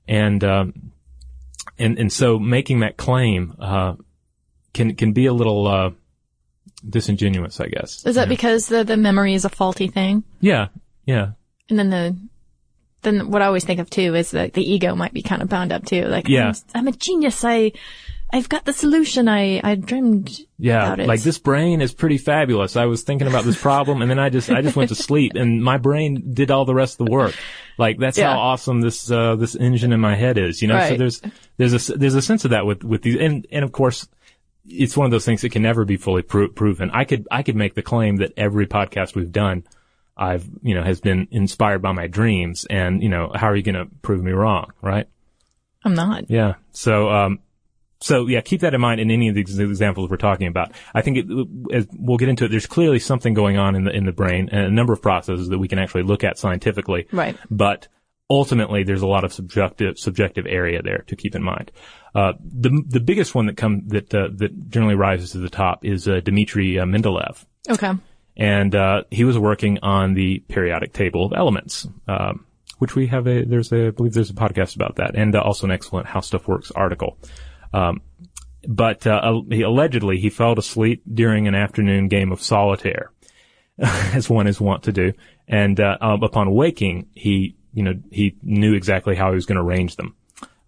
and 0.08 0.42
um, 0.42 0.92
and 1.78 1.98
and 1.98 2.12
so 2.12 2.38
making 2.38 2.80
that 2.80 2.96
claim 2.96 3.54
uh, 3.60 3.94
can 4.72 4.94
can 4.96 5.12
be 5.12 5.26
a 5.26 5.32
little 5.32 5.66
uh, 5.66 5.90
disingenuous, 6.88 7.60
I 7.60 7.66
guess. 7.66 8.06
Is 8.06 8.14
that 8.14 8.28
because 8.28 8.68
the, 8.68 8.84
the 8.84 8.96
memory 8.96 9.34
is 9.34 9.44
a 9.44 9.48
faulty 9.48 9.88
thing? 9.88 10.24
Yeah, 10.40 10.68
yeah. 11.04 11.32
And 11.68 11.78
then 11.78 11.90
the, 11.90 12.16
then 13.02 13.30
what 13.30 13.42
I 13.42 13.46
always 13.46 13.64
think 13.64 13.80
of 13.80 13.88
too 13.90 14.14
is 14.14 14.30
that 14.32 14.52
the 14.52 14.62
ego 14.62 14.94
might 14.94 15.12
be 15.14 15.22
kind 15.22 15.42
of 15.42 15.48
bound 15.48 15.72
up 15.72 15.84
too. 15.84 16.04
Like, 16.06 16.28
Yeah. 16.28 16.48
I'm, 16.74 16.86
I'm 16.86 16.88
a 16.88 16.92
genius. 16.92 17.44
I, 17.44 17.72
I've 18.32 18.48
got 18.48 18.64
the 18.64 18.72
solution. 18.72 19.26
I, 19.28 19.60
I 19.64 19.74
dreamed 19.74 20.38
Yeah, 20.58 20.84
about 20.86 21.00
it. 21.00 21.08
like 21.08 21.20
this 21.22 21.38
brain 21.38 21.80
is 21.80 21.92
pretty 21.92 22.16
fabulous. 22.18 22.76
I 22.76 22.84
was 22.86 23.02
thinking 23.02 23.26
about 23.26 23.44
this 23.44 23.60
problem 23.60 24.02
and 24.02 24.10
then 24.10 24.18
I 24.20 24.28
just, 24.28 24.50
I 24.50 24.62
just 24.62 24.76
went 24.76 24.90
to 24.90 24.94
sleep 24.94 25.32
and 25.34 25.62
my 25.64 25.78
brain 25.78 26.32
did 26.32 26.50
all 26.52 26.64
the 26.64 26.74
rest 26.74 27.00
of 27.00 27.06
the 27.06 27.12
work. 27.12 27.34
Like 27.76 27.98
that's 27.98 28.18
Yeah. 28.18 28.32
how 28.32 28.38
awesome 28.38 28.80
this, 28.82 29.10
uh, 29.10 29.34
this 29.36 29.56
engine 29.56 29.92
in 29.92 29.98
my 30.00 30.14
head 30.14 30.38
is, 30.38 30.62
you 30.62 30.68
know? 30.68 30.78
So 30.88 30.96
there's, 30.96 31.22
there's 31.56 31.90
a, 31.90 31.98
there's 31.98 32.14
a 32.14 32.22
sense 32.22 32.44
of 32.44 32.52
that 32.52 32.66
with, 32.66 32.84
with 32.84 33.02
these, 33.02 33.16
and, 33.16 33.46
and 33.50 33.64
of 33.64 33.72
course, 33.72 34.06
it's 34.68 34.96
one 34.96 35.06
of 35.06 35.10
those 35.10 35.24
things 35.24 35.40
that 35.40 35.50
can 35.50 35.62
never 35.62 35.84
be 35.84 35.96
fully 35.96 36.22
pro- 36.22 36.48
proven. 36.48 36.90
I 36.92 37.04
could, 37.04 37.26
I 37.32 37.42
could 37.42 37.56
make 37.56 37.74
the 37.74 37.82
claim 37.82 38.18
that 38.18 38.34
every 38.36 38.66
podcast 38.68 39.16
we've 39.16 39.32
done, 39.32 39.64
I've, 40.20 40.48
you 40.62 40.74
know, 40.74 40.82
has 40.82 41.00
been 41.00 41.26
inspired 41.30 41.80
by 41.80 41.92
my 41.92 42.06
dreams 42.06 42.66
and, 42.68 43.02
you 43.02 43.08
know, 43.08 43.32
how 43.34 43.46
are 43.48 43.56
you 43.56 43.62
going 43.62 43.74
to 43.74 43.86
prove 44.02 44.22
me 44.22 44.32
wrong, 44.32 44.72
right? 44.82 45.08
I'm 45.82 45.94
not. 45.94 46.30
Yeah. 46.30 46.54
So, 46.72 47.08
um, 47.08 47.38
so 48.00 48.26
yeah, 48.26 48.42
keep 48.42 48.60
that 48.60 48.74
in 48.74 48.80
mind 48.80 49.00
in 49.00 49.10
any 49.10 49.28
of 49.28 49.34
these 49.34 49.58
examples 49.58 50.10
we're 50.10 50.18
talking 50.18 50.46
about. 50.46 50.72
I 50.94 51.00
think 51.02 51.16
it, 51.18 51.26
as 51.72 51.86
we'll 51.92 52.18
get 52.18 52.28
into 52.28 52.44
it. 52.44 52.48
There's 52.48 52.66
clearly 52.66 52.98
something 52.98 53.34
going 53.34 53.56
on 53.58 53.74
in 53.74 53.84
the 53.84 53.90
in 53.90 54.06
the 54.06 54.12
brain 54.12 54.48
and 54.50 54.66
a 54.66 54.70
number 54.70 54.92
of 54.92 55.02
processes 55.02 55.48
that 55.48 55.58
we 55.58 55.68
can 55.68 55.78
actually 55.78 56.04
look 56.04 56.24
at 56.24 56.38
scientifically. 56.38 57.06
Right. 57.12 57.36
But 57.50 57.88
ultimately, 58.30 58.84
there's 58.84 59.02
a 59.02 59.06
lot 59.06 59.24
of 59.24 59.34
subjective 59.34 59.98
subjective 59.98 60.46
area 60.46 60.80
there 60.82 61.04
to 61.08 61.16
keep 61.16 61.34
in 61.34 61.42
mind. 61.42 61.72
Uh, 62.14 62.32
the 62.42 62.70
the 62.88 63.00
biggest 63.00 63.34
one 63.34 63.46
that 63.46 63.58
come 63.58 63.88
that 63.88 64.14
uh, 64.14 64.28
that 64.36 64.70
generally 64.70 64.94
rises 64.94 65.32
to 65.32 65.38
the 65.38 65.50
top 65.50 65.84
is 65.84 66.08
uh, 66.08 66.20
Dmitry 66.20 66.78
uh, 66.78 66.86
Mendeleev 66.86 67.44
Okay. 67.68 67.92
And 68.40 68.74
uh, 68.74 69.04
he 69.10 69.22
was 69.22 69.38
working 69.38 69.78
on 69.82 70.14
the 70.14 70.40
periodic 70.48 70.92
table 70.92 71.24
of 71.24 71.32
elements, 71.32 71.86
um, 72.08 72.46
which 72.78 72.96
we 72.96 73.06
have 73.06 73.28
a 73.28 73.44
there's 73.44 73.70
a 73.72 73.88
I 73.88 73.90
believe 73.90 74.14
there's 74.14 74.30
a 74.30 74.34
podcast 74.34 74.74
about 74.74 74.96
that, 74.96 75.14
and 75.14 75.36
uh, 75.36 75.40
also 75.40 75.66
an 75.66 75.70
excellent 75.70 76.08
How 76.08 76.20
Stuff 76.20 76.48
Works 76.48 76.72
article. 76.72 77.16
Um, 77.72 78.00
but 78.66 79.06
uh, 79.06 79.42
he, 79.48 79.62
allegedly 79.62 80.18
he 80.18 80.30
fell 80.30 80.58
asleep 80.58 81.02
during 81.12 81.46
an 81.46 81.54
afternoon 81.54 82.08
game 82.08 82.32
of 82.32 82.42
solitaire. 82.42 83.12
as 84.12 84.28
one 84.28 84.46
is 84.46 84.60
wont 84.60 84.84
to 84.84 84.92
do. 84.92 85.12
And 85.48 85.80
uh, 85.80 85.96
upon 86.00 86.52
waking, 86.52 87.08
he, 87.14 87.56
you 87.72 87.82
know, 87.82 87.94
he 88.10 88.36
knew 88.42 88.74
exactly 88.74 89.16
how 89.16 89.30
he 89.30 89.34
was 89.34 89.46
going 89.46 89.56
to 89.56 89.62
arrange 89.62 89.96
them. 89.96 90.14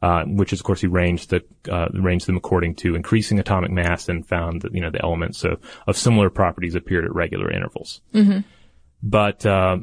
Uh, 0.03 0.25
which 0.25 0.53
is, 0.53 0.59
of 0.59 0.65
course, 0.65 0.81
he 0.81 0.89
arranged 0.89 1.31
the 1.31 1.41
uh, 1.71 1.87
arranged 1.95 2.27
them 2.27 2.37
according 2.37 2.75
to 2.75 2.97
increasing 2.97 3.39
atomic 3.39 3.71
mass 3.71 4.09
and 4.09 4.27
found 4.27 4.63
that 4.63 4.75
you 4.75 4.81
know 4.81 4.91
the 4.91 5.01
elements 5.01 5.45
of, 5.45 5.61
of 5.87 5.97
similar 5.97 6.29
properties 6.29 6.75
appeared 6.75 7.05
at 7.05 7.15
regular 7.15 7.49
intervals. 7.53 8.01
Mm-hmm. 8.13 8.41
But 9.01 9.47
uh, 9.47 9.79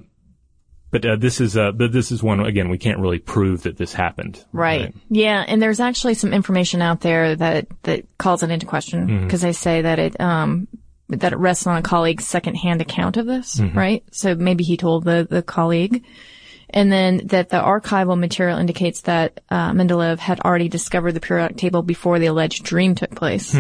but 0.92 1.06
uh, 1.06 1.16
this 1.16 1.40
is 1.40 1.56
uh, 1.56 1.72
but 1.72 1.94
this 1.94 2.12
is 2.12 2.22
one 2.22 2.42
again 2.42 2.68
we 2.68 2.78
can't 2.78 3.00
really 3.00 3.20
prove 3.20 3.64
that 3.64 3.78
this 3.78 3.94
happened. 3.94 4.44
Right. 4.52 4.94
Yeah, 5.10 5.44
and 5.48 5.62
there's 5.62 5.80
actually 5.80 6.16
some 6.16 6.34
information 6.34 6.82
out 6.82 7.00
there 7.00 7.36
that 7.36 7.68
that 7.84 8.06
calls 8.18 8.44
it 8.44 8.52
into 8.52 8.66
question 8.66 9.24
because 9.24 9.42
they 9.42 9.54
say 9.54 9.84
that 9.84 10.00
it 10.00 10.20
um 10.20 10.68
that 11.10 11.32
it 11.32 11.40
rests 11.40 11.66
on 11.66 11.78
a 11.78 11.82
colleague's 11.82 12.28
secondhand 12.28 12.82
account 12.82 13.18
of 13.18 13.26
this, 13.26 13.60
right? 13.74 14.04
So 14.12 14.36
maybe 14.36 14.64
he 14.64 14.78
told 14.78 15.06
the 15.06 15.26
the 15.30 15.42
colleague. 15.42 16.04
And 16.72 16.92
then 16.92 17.22
that 17.28 17.50
the 17.50 17.58
archival 17.58 18.18
material 18.18 18.60
indicates 18.60 19.02
that 19.02 19.42
uh, 19.50 19.72
Mendeleev 19.72 20.20
had 20.20 20.40
already 20.42 20.70
discovered 20.70 21.14
the 21.14 21.20
periodic 21.20 21.58
table 21.58 21.82
before 21.82 22.20
the 22.20 22.28
alleged 22.28 22.64
dream 22.64 22.96
took 22.96 23.16
place. 23.16 23.54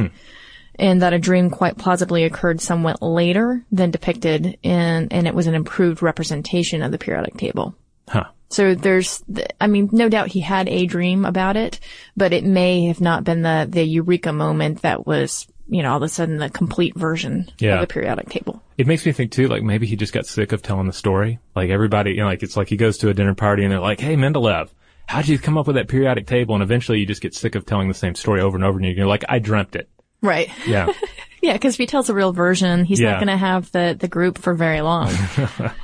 And 0.75 1.01
that 1.01 1.11
a 1.11 1.19
dream 1.19 1.49
quite 1.49 1.77
plausibly 1.77 2.23
occurred 2.23 2.61
somewhat 2.61 3.01
later 3.01 3.65
than 3.69 3.91
depicted 3.91 4.57
in, 4.63 5.09
and 5.11 5.27
it 5.27 5.35
was 5.35 5.47
an 5.47 5.53
improved 5.53 6.01
representation 6.01 6.81
of 6.83 6.91
the 6.91 6.97
periodic 6.97 7.35
table. 7.35 7.75
Huh. 8.07 8.25
So 8.49 8.75
there's, 8.75 9.21
I 9.59 9.67
mean, 9.67 9.89
no 9.91 10.07
doubt 10.07 10.29
he 10.29 10.39
had 10.39 10.69
a 10.69 10.85
dream 10.85 11.25
about 11.25 11.57
it, 11.57 11.79
but 12.15 12.31
it 12.31 12.45
may 12.45 12.85
have 12.85 13.01
not 13.01 13.23
been 13.23 13.41
the, 13.41 13.67
the 13.69 13.83
eureka 13.83 14.31
moment 14.31 14.81
that 14.83 15.05
was, 15.05 15.47
you 15.69 15.83
know, 15.83 15.91
all 15.91 15.97
of 15.97 16.03
a 16.03 16.09
sudden 16.09 16.37
the 16.37 16.49
complete 16.49 16.95
version 16.95 17.49
Yeah. 17.59 17.75
of 17.75 17.81
the 17.81 17.87
periodic 17.87 18.29
table. 18.29 18.61
It 18.77 18.87
makes 18.87 19.05
me 19.05 19.11
think 19.11 19.31
too, 19.31 19.47
like 19.47 19.63
maybe 19.63 19.85
he 19.87 19.95
just 19.95 20.13
got 20.13 20.25
sick 20.25 20.51
of 20.51 20.61
telling 20.61 20.87
the 20.87 20.93
story. 20.93 21.39
Like 21.55 21.69
everybody, 21.69 22.11
you 22.11 22.17
know, 22.17 22.25
like 22.25 22.43
it's 22.43 22.57
like 22.57 22.67
he 22.69 22.75
goes 22.77 22.97
to 22.99 23.09
a 23.09 23.13
dinner 23.13 23.35
party 23.35 23.63
and 23.63 23.71
they're 23.71 23.79
like, 23.79 23.99
"Hey, 23.99 24.15
Mendeleev, 24.15 24.69
how'd 25.07 25.27
you 25.27 25.37
come 25.39 25.57
up 25.57 25.67
with 25.67 25.75
that 25.75 25.87
periodic 25.87 26.27
table?" 26.27 26.55
And 26.55 26.63
eventually, 26.63 26.99
you 26.99 27.05
just 27.05 27.21
get 27.21 27.33
sick 27.35 27.55
of 27.55 27.65
telling 27.65 27.87
the 27.87 27.93
same 27.93 28.15
story 28.15 28.41
over 28.41 28.55
and 28.57 28.65
over, 28.65 28.79
and 28.79 28.97
you're 28.97 29.05
like, 29.07 29.23
"I 29.29 29.39
dreamt 29.39 29.75
it." 29.75 29.89
Right. 30.21 30.49
Yeah, 30.67 30.91
Yeah, 31.41 31.53
because 31.53 31.75
if 31.75 31.77
he 31.79 31.85
tells 31.85 32.09
a 32.09 32.13
real 32.13 32.33
version, 32.33 32.83
he's 32.83 32.99
Yeah. 32.99 33.11
not 33.11 33.19
going 33.19 33.27
to 33.29 33.37
have 33.37 33.71
the, 33.71 33.95
the 33.97 34.09
group 34.09 34.37
for 34.37 34.53
very 34.53 34.81
long. 34.81 35.11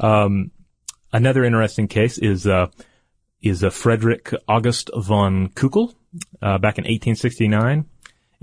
Um, 0.00 0.50
another 1.12 1.44
interesting 1.44 1.88
case 1.88 2.18
is 2.18 2.46
uh, 2.46 2.66
is 3.40 3.62
uh, 3.62 3.70
Frederick 3.70 4.32
August 4.48 4.90
von 4.96 5.48
Kekulé 5.50 5.94
uh, 6.42 6.58
back 6.58 6.78
in 6.78 6.84
1869, 6.84 7.84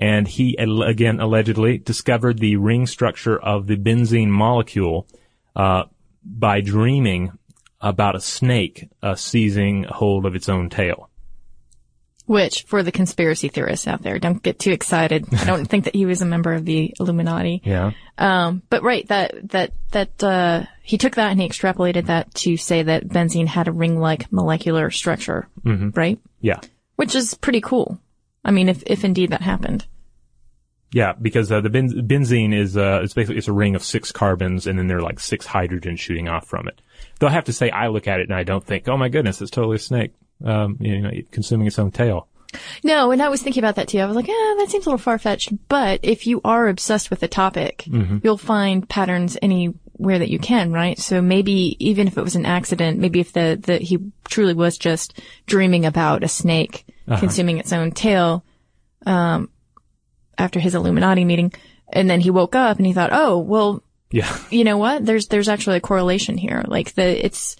and 0.01 0.27
he 0.27 0.55
again 0.57 1.19
allegedly 1.19 1.77
discovered 1.77 2.39
the 2.39 2.57
ring 2.57 2.87
structure 2.87 3.39
of 3.39 3.67
the 3.67 3.77
benzene 3.77 4.29
molecule 4.29 5.07
uh, 5.55 5.83
by 6.25 6.59
dreaming 6.59 7.31
about 7.79 8.15
a 8.15 8.19
snake 8.19 8.89
uh, 9.03 9.15
seizing 9.15 9.83
hold 9.83 10.25
of 10.25 10.35
its 10.35 10.49
own 10.49 10.69
tail. 10.69 11.07
Which, 12.25 12.63
for 12.63 12.81
the 12.81 12.91
conspiracy 12.91 13.49
theorists 13.49 13.87
out 13.87 14.03
there, 14.03 14.17
don't 14.17 14.41
get 14.41 14.57
too 14.57 14.71
excited. 14.71 15.27
I 15.33 15.43
don't 15.43 15.65
think 15.65 15.85
that 15.85 15.95
he 15.95 16.05
was 16.05 16.21
a 16.21 16.25
member 16.25 16.53
of 16.53 16.65
the 16.65 16.93
Illuminati. 16.99 17.61
Yeah. 17.71 17.91
Um, 18.17 18.61
but 18.69 18.83
right, 18.83 19.07
that, 19.07 19.49
that, 19.49 19.73
that, 19.91 20.23
uh, 20.23 20.63
he 20.83 20.97
took 20.97 21.15
that 21.15 21.31
and 21.31 21.41
he 21.41 21.49
extrapolated 21.49 22.05
that 22.05 22.33
to 22.35 22.55
say 22.57 22.83
that 22.83 23.07
benzene 23.07 23.47
had 23.47 23.67
a 23.67 23.71
ring-like 23.71 24.31
molecular 24.31 24.91
structure. 24.91 25.47
Right? 25.95 26.19
Yeah. 26.39 26.59
Which 26.95 27.15
is 27.15 27.33
pretty 27.33 27.61
cool. 27.61 27.99
I 28.45 28.51
mean, 28.51 28.69
if, 28.69 28.83
if 28.85 29.03
indeed 29.03 29.31
that 29.31 29.41
happened. 29.41 29.85
Yeah, 30.93 31.13
because 31.13 31.51
uh, 31.51 31.61
the 31.61 31.69
benz- 31.69 31.93
benzene 31.93 32.53
is 32.53 32.75
uh, 32.75 33.01
it's 33.03 33.13
basically 33.13 33.37
it's 33.37 33.47
a 33.47 33.53
ring 33.53 33.75
of 33.75 33.83
six 33.83 34.11
carbons, 34.11 34.67
and 34.67 34.77
then 34.77 34.87
there 34.87 34.97
are 34.97 35.01
like 35.01 35.19
six 35.19 35.47
hydrogens 35.47 35.99
shooting 35.99 36.27
off 36.27 36.47
from 36.47 36.67
it. 36.67 36.81
Though 37.19 37.27
I 37.27 37.31
have 37.31 37.45
to 37.45 37.53
say, 37.53 37.69
I 37.69 37.87
look 37.87 38.07
at 38.07 38.19
it 38.19 38.27
and 38.29 38.35
I 38.35 38.43
don't 38.43 38.63
think, 38.63 38.89
oh 38.89 38.97
my 38.97 39.07
goodness, 39.07 39.41
it's 39.41 39.51
totally 39.51 39.77
a 39.77 39.79
snake, 39.79 40.13
um, 40.43 40.77
you 40.79 40.99
know, 40.99 41.11
consuming 41.31 41.67
its 41.67 41.79
own 41.79 41.91
tail. 41.91 42.27
No, 42.83 43.11
and 43.11 43.21
I 43.21 43.29
was 43.29 43.41
thinking 43.41 43.63
about 43.63 43.75
that 43.75 43.87
too. 43.87 43.99
I 43.99 44.05
was 44.05 44.15
like, 44.15 44.27
eh, 44.27 44.55
that 44.57 44.67
seems 44.69 44.85
a 44.85 44.89
little 44.89 44.97
far-fetched. 44.97 45.69
But 45.69 46.01
if 46.03 46.27
you 46.27 46.41
are 46.43 46.67
obsessed 46.67 47.09
with 47.09 47.21
the 47.21 47.29
topic, 47.29 47.85
you'll 48.23 48.37
find 48.37 48.87
patterns 48.89 49.37
anywhere 49.41 50.19
that 50.19 50.29
you 50.29 50.39
can, 50.39 50.73
right? 50.73 50.99
So 50.99 51.21
maybe 51.21 51.77
even 51.79 52.07
if 52.07 52.17
it 52.17 52.23
was 52.23 52.35
an 52.35 52.45
accident, 52.45 52.99
maybe 52.99 53.21
if 53.21 53.31
the, 53.31 53.57
the 53.61 53.77
he 53.77 53.99
truly 54.27 54.53
was 54.53 54.77
just 54.77 55.21
dreaming 55.45 55.85
about 55.85 56.23
a 56.23 56.27
snake 56.27 56.85
consuming 57.19 57.57
its 57.59 57.71
own 57.71 57.91
tail, 57.91 58.43
um, 59.05 59.49
after 60.37 60.59
his 60.59 60.75
Illuminati 60.75 61.25
meeting, 61.25 61.53
and 61.91 62.09
then 62.09 62.19
he 62.21 62.29
woke 62.31 62.55
up 62.55 62.77
and 62.77 62.85
he 62.85 62.93
thought, 62.93 63.11
oh, 63.13 63.39
well, 63.39 63.83
Yeah, 64.11 64.37
you 64.49 64.63
know 64.63 64.77
what? 64.77 65.05
There's 65.05 65.27
there's 65.27 65.49
actually 65.49 65.77
a 65.77 65.81
correlation 65.81 66.37
here. 66.37 66.63
Like 66.67 66.93
the 66.93 67.25
it's, 67.25 67.55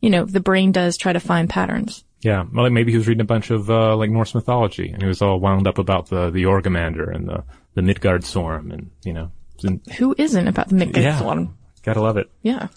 you 0.00 0.10
know, 0.10 0.24
the 0.24 0.40
brain 0.40 0.72
does 0.72 0.96
try 0.96 1.12
to 1.12 1.20
find 1.20 1.48
patterns. 1.48 2.04
yeah. 2.20 2.44
Well, 2.52 2.64
like 2.64 2.72
maybe 2.72 2.92
he 2.92 2.98
was 2.98 3.08
reading 3.08 3.22
a 3.22 3.24
bunch 3.24 3.50
of 3.50 3.70
uh, 3.70 3.96
like 3.96 4.10
Norse 4.10 4.34
mythology, 4.34 4.90
and 4.90 5.02
he 5.02 5.08
was 5.08 5.22
all 5.22 5.40
wound 5.40 5.66
up 5.66 5.78
about 5.78 6.08
the 6.08 6.30
the 6.30 6.44
Jörmungandr 6.44 7.14
and 7.14 7.28
the 7.28 7.44
the 7.74 7.82
Midgard 7.82 8.24
Storm, 8.24 8.70
and 8.70 8.90
you 9.04 9.12
know, 9.12 9.30
and, 9.62 9.80
Who 9.98 10.14
isn't 10.18 10.48
about 10.48 10.68
the 10.68 10.74
Midgard 10.76 11.04
yeah, 11.04 11.18
Storm? 11.18 11.56
gotta 11.82 12.00
love 12.00 12.16
it. 12.16 12.30
Yeah. 12.42 12.68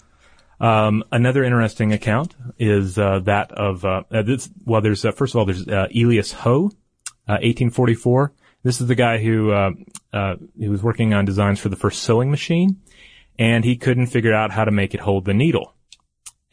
Um, 0.60 1.04
another 1.10 1.42
interesting 1.42 1.92
account 1.94 2.36
is 2.58 2.98
uh, 2.98 3.20
that 3.20 3.50
of 3.52 3.84
uh, 3.84 4.02
uh, 4.10 4.22
this. 4.22 4.50
Well, 4.66 4.82
there's 4.82 5.04
uh, 5.04 5.12
first 5.12 5.34
of 5.34 5.38
all 5.38 5.46
there's 5.46 5.66
uh, 5.66 5.86
Elias 5.94 6.32
Howe, 6.32 6.66
uh, 7.26 7.40
1844. 7.40 8.32
This 8.62 8.80
is 8.80 8.86
the 8.88 8.94
guy 8.94 9.18
who 9.18 9.50
uh, 9.52 9.70
uh, 10.12 10.36
he 10.58 10.68
was 10.68 10.82
working 10.82 11.14
on 11.14 11.24
designs 11.24 11.58
for 11.60 11.68
the 11.70 11.76
first 11.76 12.02
sewing 12.02 12.30
machine, 12.30 12.80
and 13.38 13.64
he 13.64 13.76
couldn't 13.76 14.06
figure 14.08 14.34
out 14.34 14.50
how 14.50 14.64
to 14.64 14.70
make 14.70 14.94
it 14.94 15.00
hold 15.00 15.24
the 15.24 15.34
needle. 15.34 15.74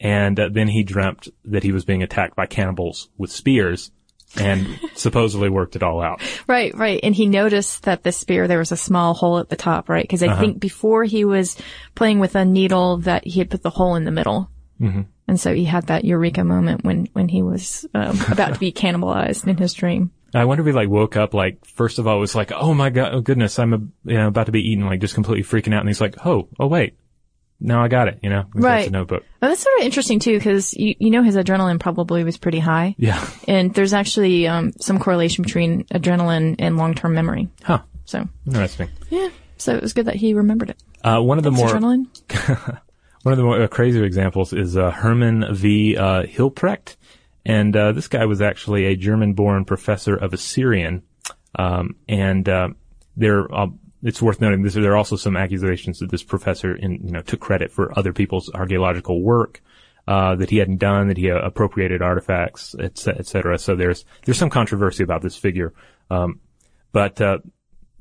And 0.00 0.38
uh, 0.38 0.48
then 0.50 0.68
he 0.68 0.84
dreamt 0.84 1.28
that 1.44 1.62
he 1.64 1.72
was 1.72 1.84
being 1.84 2.02
attacked 2.02 2.36
by 2.36 2.46
cannibals 2.46 3.08
with 3.18 3.30
spears, 3.30 3.90
and 4.36 4.78
supposedly 4.94 5.48
worked 5.50 5.76
it 5.76 5.82
all 5.82 6.00
out. 6.00 6.20
Right, 6.46 6.74
right. 6.76 7.00
And 7.02 7.14
he 7.14 7.26
noticed 7.26 7.82
that 7.82 8.04
the 8.04 8.12
spear, 8.12 8.46
there 8.48 8.58
was 8.58 8.72
a 8.72 8.76
small 8.76 9.12
hole 9.14 9.38
at 9.38 9.48
the 9.48 9.56
top, 9.56 9.88
right? 9.88 10.04
Because 10.04 10.22
I 10.22 10.28
Uh-huh. 10.28 10.40
think 10.40 10.60
before 10.60 11.04
he 11.04 11.24
was 11.24 11.56
playing 11.94 12.20
with 12.20 12.36
a 12.36 12.44
needle 12.44 12.98
that 12.98 13.26
he 13.26 13.38
had 13.40 13.50
put 13.50 13.62
the 13.62 13.70
hole 13.70 13.96
in 13.96 14.04
the 14.04 14.10
middle. 14.10 14.50
Mm-hmm. 14.80 15.02
And 15.26 15.40
so 15.40 15.52
he 15.54 15.64
had 15.64 15.88
that 15.88 16.04
eureka 16.04 16.44
moment 16.44 16.84
when, 16.84 17.08
when 17.12 17.28
he 17.28 17.42
was 17.42 17.84
um, 17.92 18.18
about 18.30 18.54
to 18.54 18.60
be 18.60 18.72
cannibalized 18.84 19.46
in 19.46 19.56
his 19.58 19.74
dream. 19.74 20.10
I 20.34 20.44
wonder 20.44 20.62
if 20.62 20.66
he 20.66 20.72
like 20.72 20.88
woke 20.88 21.16
up 21.16 21.32
like 21.34 21.64
first 21.64 21.98
of 21.98 22.06
all 22.06 22.16
it 22.18 22.20
was 22.20 22.34
like 22.34 22.52
oh 22.52 22.74
my 22.74 22.90
god 22.90 23.14
oh 23.14 23.20
goodness 23.20 23.58
I'm 23.58 23.72
a, 23.72 23.78
you 24.04 24.16
know, 24.18 24.28
about 24.28 24.46
to 24.46 24.52
be 24.52 24.60
eaten 24.70 24.84
like 24.86 25.00
just 25.00 25.14
completely 25.14 25.42
freaking 25.44 25.74
out 25.74 25.80
and 25.80 25.88
he's 25.88 26.00
like 26.00 26.26
oh 26.26 26.48
oh 26.60 26.66
wait 26.66 26.98
now 27.60 27.82
I 27.82 27.88
got 27.88 28.08
it 28.08 28.20
you 28.22 28.30
know 28.30 28.44
Right. 28.54 28.86
a 28.86 28.90
notebook 28.90 29.24
Well, 29.42 29.50
that's 29.50 29.62
sort 29.62 29.78
of 29.80 29.84
interesting 29.84 30.18
too, 30.20 30.36
because 30.38 30.74
you, 30.74 30.94
you 30.98 31.10
know 31.10 31.22
his 31.22 31.34
adrenaline 31.36 31.80
probably 31.80 32.22
was 32.24 32.36
pretty 32.36 32.58
high. 32.60 32.94
yeah 32.98 33.26
And 33.48 33.72
there's 33.74 33.92
actually 33.94 34.46
um, 34.46 34.72
some 34.80 34.98
correlation 35.00 35.42
between 35.44 35.84
adrenaline 35.86 36.56
and 36.58 36.76
long-term 36.76 37.14
memory. 37.14 37.48
huh 37.64 37.80
So, 38.04 38.28
interesting 38.46 38.90
yeah. 39.10 39.30
So 39.56 39.74
it 39.74 39.82
was 39.82 39.92
good 39.92 40.06
that 40.06 40.14
he 40.16 40.34
remembered 40.34 40.70
it. 40.70 40.82
uh, 41.02 41.20
one 41.20 41.38
of 41.38 41.42
the 41.44 41.50
more 41.50 41.68
adrenaline. 41.68 42.06
one 43.22 43.32
of 43.32 43.38
the 43.38 43.42
more 43.42 43.60
uh, 43.62 43.66
crazier 43.66 44.04
examples 44.04 44.52
is 44.52 44.76
uh, 44.76 44.90
Hermann 44.92 45.52
V 45.52 45.96
uh, 45.96 46.22
Hilprecht 46.24 46.96
and 47.48 47.76
uh, 47.76 47.90
this 47.90 48.06
guy 48.06 48.24
was 48.26 48.40
actually 48.40 48.84
a 48.84 48.94
German-born 48.94 49.64
professor 49.64 50.14
of 50.14 50.32
Assyrian 50.32 51.02
um, 51.56 51.96
and 52.08 52.48
uh, 52.48 52.68
there 53.16 53.52
uh, 53.52 53.66
it's 54.02 54.22
worth 54.22 54.40
noting 54.40 54.62
this 54.62 54.74
there 54.74 54.92
are 54.92 54.96
also 54.96 55.16
some 55.16 55.36
accusations 55.36 55.98
that 55.98 56.10
this 56.10 56.22
professor 56.22 56.76
in, 56.76 57.00
you 57.04 57.10
know 57.10 57.22
took 57.22 57.40
credit 57.40 57.72
for 57.72 57.98
other 57.98 58.12
people's 58.12 58.48
archaeological 58.54 59.22
work 59.22 59.60
uh, 60.08 60.34
that 60.36 60.48
he 60.48 60.56
hadn't 60.56 60.78
done, 60.78 61.08
that 61.08 61.18
he 61.18 61.30
uh, 61.30 61.36
appropriated 61.36 62.00
artifacts, 62.00 62.74
et, 62.80 62.96
ce- 62.96 63.08
et 63.08 63.26
cetera. 63.26 63.58
So 63.58 63.76
there's 63.76 64.06
there's 64.24 64.38
some 64.38 64.48
controversy 64.48 65.04
about 65.04 65.20
this 65.20 65.36
figure, 65.36 65.74
um, 66.10 66.40
but 66.92 67.20
uh, 67.20 67.38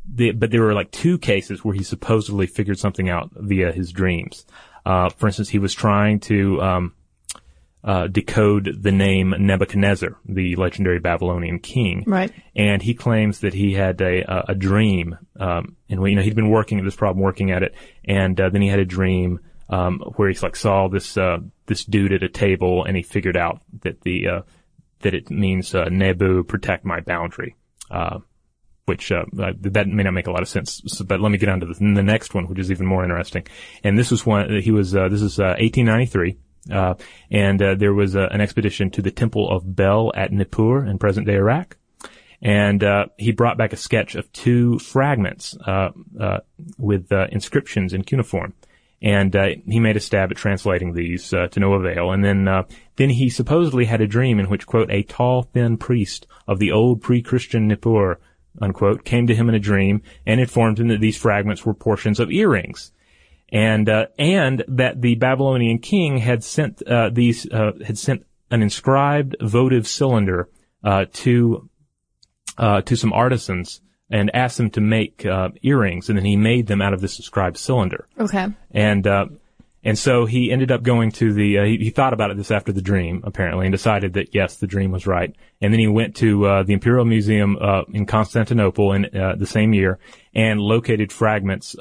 the, 0.10 0.32
but 0.32 0.50
there 0.52 0.62
were 0.62 0.74
like 0.74 0.92
two 0.92 1.18
cases 1.18 1.66
where 1.66 1.76
he 1.76 1.84
supposedly 1.84 2.48
figured 2.48 2.80
something 2.80 3.10
out 3.10 3.32
via 3.36 3.74
his 3.74 3.92
dreams. 3.92 4.46
Uh, 4.86 5.10
for 5.10 5.28
instance, 5.28 5.50
he 5.50 5.60
was 5.60 5.74
trying 5.74 6.22
to 6.22 6.62
um, 6.62 6.94
uh, 7.84 8.08
decode 8.08 8.82
the 8.82 8.92
name 8.92 9.34
Nebuchadnezzar, 9.38 10.18
the 10.26 10.56
legendary 10.56 11.00
Babylonian 11.00 11.60
king. 11.60 12.04
Right. 12.06 12.32
And 12.56 12.82
he 12.82 12.94
claims 12.94 13.40
that 13.42 13.54
he 13.54 13.74
had 13.74 14.02
a 14.02 14.22
a, 14.22 14.46
a 14.50 14.56
dream, 14.56 15.18
um, 15.40 15.78
and 15.90 16.06
you 16.08 16.16
know 16.16 16.22
he'd 16.22 16.36
been 16.36 16.50
working 16.50 16.80
at 16.80 16.86
this 16.86 16.96
problem, 16.96 17.24
working 17.24 17.52
at 17.52 17.64
it, 17.64 17.76
and 18.06 18.40
uh, 18.40 18.50
then 18.50 18.62
he 18.62 18.68
had 18.68 18.80
a 18.80 18.86
dream 18.86 19.40
um, 19.70 20.00
where 20.16 20.30
he 20.30 20.38
like 20.40 20.56
saw 20.56 20.88
this 20.88 21.18
uh, 21.18 21.38
this 21.66 21.86
dude 21.86 22.14
at 22.14 22.24
a 22.24 22.30
table, 22.30 22.84
and 22.84 22.98
he 22.98 23.04
figured 23.04 23.38
out 23.38 23.62
that 23.84 24.02
the 24.02 24.28
uh, 24.28 24.42
that 25.02 25.14
it 25.14 25.30
means 25.30 25.74
uh, 25.76 25.86
Nebu, 25.86 26.44
protect 26.44 26.86
my 26.86 27.00
boundary. 27.02 27.56
Uh, 27.90 28.20
which 28.86 29.10
that 29.10 29.86
may 29.88 30.04
not 30.04 30.14
make 30.14 30.28
a 30.28 30.32
lot 30.32 30.42
of 30.42 30.48
sense. 30.48 30.82
So, 30.88 31.04
but 31.04 31.20
let 31.20 31.30
me 31.30 31.38
get 31.38 31.50
on 31.50 31.60
to 31.60 31.66
the, 31.66 31.74
the 31.74 32.04
next 32.04 32.34
one, 32.34 32.48
which 32.48 32.58
is 32.58 32.72
even 32.72 32.86
more 32.86 33.04
interesting. 33.04 33.46
And 33.84 34.00
this 34.00 34.12
was 34.12 34.26
one 34.26 34.62
he 34.62 34.72
was. 34.72 34.96
Uh, 34.96 35.10
this 35.10 35.22
is 35.22 35.40
uh, 35.40 35.60
1893. 35.60 36.38
Uh, 36.72 36.96
and 37.32 37.62
uh, 37.62 37.76
there 37.76 37.94
was 37.94 38.16
uh, 38.16 38.28
an 38.32 38.42
expedition 38.42 38.90
to 38.92 39.02
the 39.02 39.12
Temple 39.12 39.50
of 39.50 39.76
Bel 39.76 40.12
at 40.16 40.32
Nippur 40.32 40.86
in 40.86 40.98
present-day 40.98 41.36
Iraq, 41.36 41.78
and 42.42 42.84
uh, 42.84 43.06
he 43.18 43.32
brought 43.32 43.58
back 43.58 43.74
a 43.74 43.78
sketch 43.78 44.16
of 44.16 44.32
two 44.32 44.80
fragments 44.80 45.58
uh, 45.66 45.90
uh, 46.20 46.40
with 46.78 47.12
inscriptions 47.32 47.94
in 47.94 48.04
cuneiform. 48.04 48.54
and 49.02 49.36
he 49.68 49.80
made 49.80 49.96
a 49.96 50.00
stab 50.00 50.32
at 50.32 50.38
translating 50.38 50.94
these 50.94 51.30
to 51.30 51.60
no 51.60 51.74
avail. 51.74 52.12
And 52.12 52.24
then, 52.24 52.48
uh, 52.48 52.64
then 52.96 53.10
he 53.10 53.30
supposedly 53.30 53.86
had 53.86 54.02
a 54.02 54.08
dream 54.08 54.40
in 54.40 54.50
which, 54.50 54.66
quote, 54.66 54.90
a 54.90 55.04
tall, 55.04 55.44
thin 55.44 55.78
priest 55.78 56.26
of 56.48 56.60
the 56.60 56.72
old 56.72 57.02
pre-Christian 57.02 57.68
Nippur, 57.68 58.20
unquote, 58.60 59.06
came 59.06 59.28
to 59.28 59.36
him 59.36 59.50
in 59.50 59.56
a 59.56 59.60
dream 59.60 60.02
and 60.26 60.40
informed 60.40 60.80
him 60.80 60.88
that 60.88 61.00
these 61.00 61.18
fragments 61.18 61.66
were 61.66 61.76
portions 61.76 62.20
of 62.20 62.32
earrings. 62.32 62.92
And, 63.50 63.88
uh, 63.88 64.08
and 64.18 64.64
that 64.68 65.02
the 65.02 65.16
Babylonian 65.16 65.80
king 65.80 66.18
had 66.18 66.44
sent, 66.44 66.82
uh, 66.86 67.10
these, 67.12 67.50
uh, 67.50 67.72
had 67.86 67.98
sent 67.98 68.26
an 68.52 68.62
inscribed 68.62 69.38
votive 69.42 69.88
cylinder, 69.88 70.50
to, 71.14 71.70
to 72.58 72.96
some 72.96 73.12
artisans 73.12 73.82
and 74.10 74.34
asked 74.34 74.58
them 74.58 74.70
to 74.72 74.82
make 74.82 75.26
uh, 75.26 75.50
earrings, 75.62 76.10
and 76.10 76.18
then 76.18 76.26
he 76.26 76.36
made 76.36 76.68
them 76.68 76.82
out 76.82 76.94
of 76.94 77.02
this 77.02 77.18
inscribed 77.18 77.58
cylinder. 77.58 78.08
Okay. 78.20 78.48
And 78.72 79.06
uh, 79.06 79.26
and 79.84 79.98
so 79.98 80.26
he 80.26 80.52
ended 80.52 80.72
up 80.72 80.84
going 80.84 81.12
to 81.14 81.34
the. 81.34 81.60
Uh, 81.60 81.64
he, 81.66 81.78
he, 81.78 81.90
thought 81.90 82.14
about 82.14 82.32
it 82.32 82.38
this 82.38 82.52
after 82.52 82.72
the 82.72 82.82
dream, 82.82 83.22
apparently, 83.24 83.66
and 83.66 83.72
decided 83.72 84.14
that 84.14 84.34
yes, 84.34 84.58
the 84.58 84.68
dream 84.68 84.92
was 84.92 85.08
right. 85.08 85.36
And 85.62 85.74
then 85.74 85.80
he 85.80 85.88
went 85.88 86.16
to 86.18 86.46
uh, 86.46 86.64
the 86.64 86.74
Imperial 86.74 87.06
Museum 87.06 87.58
uh, 87.60 87.84
in 87.94 88.06
Constantinople 88.06 88.94
in 88.94 89.06
uh, 89.06 89.36
the 89.38 89.46
same 89.46 89.74
year 89.74 90.00
and 90.34 90.60
located 90.60 91.12
fragments 91.12 91.76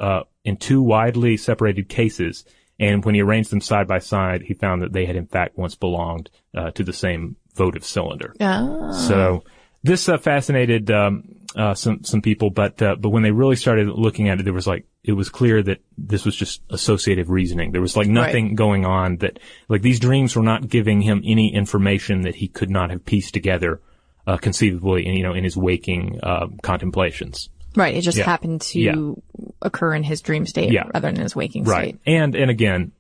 in 0.46 0.56
two 0.56 0.80
widely 0.80 1.37
separated 1.37 1.88
cases. 1.88 2.44
And 2.78 3.04
when 3.04 3.14
he 3.14 3.22
arranged 3.22 3.50
them 3.50 3.61
side 3.61 3.87
by 3.87 3.98
side, 3.98 4.42
he 4.42 4.54
found 4.54 4.82
that 4.82 4.92
they 4.92 5.06
had 5.06 5.16
in 5.16 5.26
fact 5.26 5.59
once 5.59 5.74
belonged 5.74 6.30
to 6.74 6.85
the 6.85 6.92
same 6.92 7.37
votive 7.54 7.85
cylinder. 7.85 8.35
Oh. 8.40 8.92
So 8.92 9.44
this 9.82 10.06
fascinated 10.06 10.90
um, 10.90 11.24
uh, 11.56 11.74
some 11.74 12.04
some 12.04 12.20
people, 12.20 12.50
but 12.50 12.80
uh, 12.82 12.96
but 12.96 13.11
when 13.11 13.22
they 13.22 13.30
really 13.30 13.56
started 13.56 13.88
looking 13.88 14.28
at 14.28 14.38
it, 14.38 14.42
there 14.42 14.52
was 14.52 14.66
like 14.66 14.87
it 15.02 15.12
was 15.12 15.30
clear 15.30 15.62
that 15.62 15.78
this 15.96 16.24
was 16.24 16.37
just 16.37 16.61
associative 16.70 17.30
reasoning. 17.30 17.72
There 17.72 17.80
was 17.80 17.96
like 17.96 18.09
nothing 18.09 18.48
right. 18.48 18.56
going 18.56 18.85
on 18.85 19.16
that 19.18 19.38
like 19.68 19.82
these 19.82 20.00
dreams 20.00 20.37
were 20.37 20.42
not 20.42 20.68
giving 20.68 21.00
him 21.00 21.22
any 21.24 21.54
information 21.54 22.22
that 22.22 22.35
he 22.35 22.48
could 22.48 22.70
not 22.70 22.90
have 22.90 23.04
pieced 23.04 23.32
together 23.32 23.80
uh, 24.26 24.37
conceivably, 24.37 25.06
in, 25.06 25.14
you 25.14 25.22
know, 25.22 25.32
in 25.32 25.44
his 25.44 25.56
waking 25.56 26.20
uh, 26.22 26.48
contemplations. 26.62 27.48
Right. 27.76 27.94
It 27.94 28.02
just 28.02 28.18
yeah. 28.18 28.24
happened 28.24 28.62
to 28.62 28.80
yeah. 28.80 28.94
occur 29.62 29.94
in 29.94 30.02
his 30.02 30.20
dream 30.20 30.46
state 30.46 30.72
yeah. 30.72 30.84
rather 30.92 31.12
than 31.12 31.20
his 31.20 31.36
waking 31.36 31.64
right. 31.64 31.90
state. 31.90 32.00
And 32.06 32.34
and 32.34 32.50
again, 32.50 32.92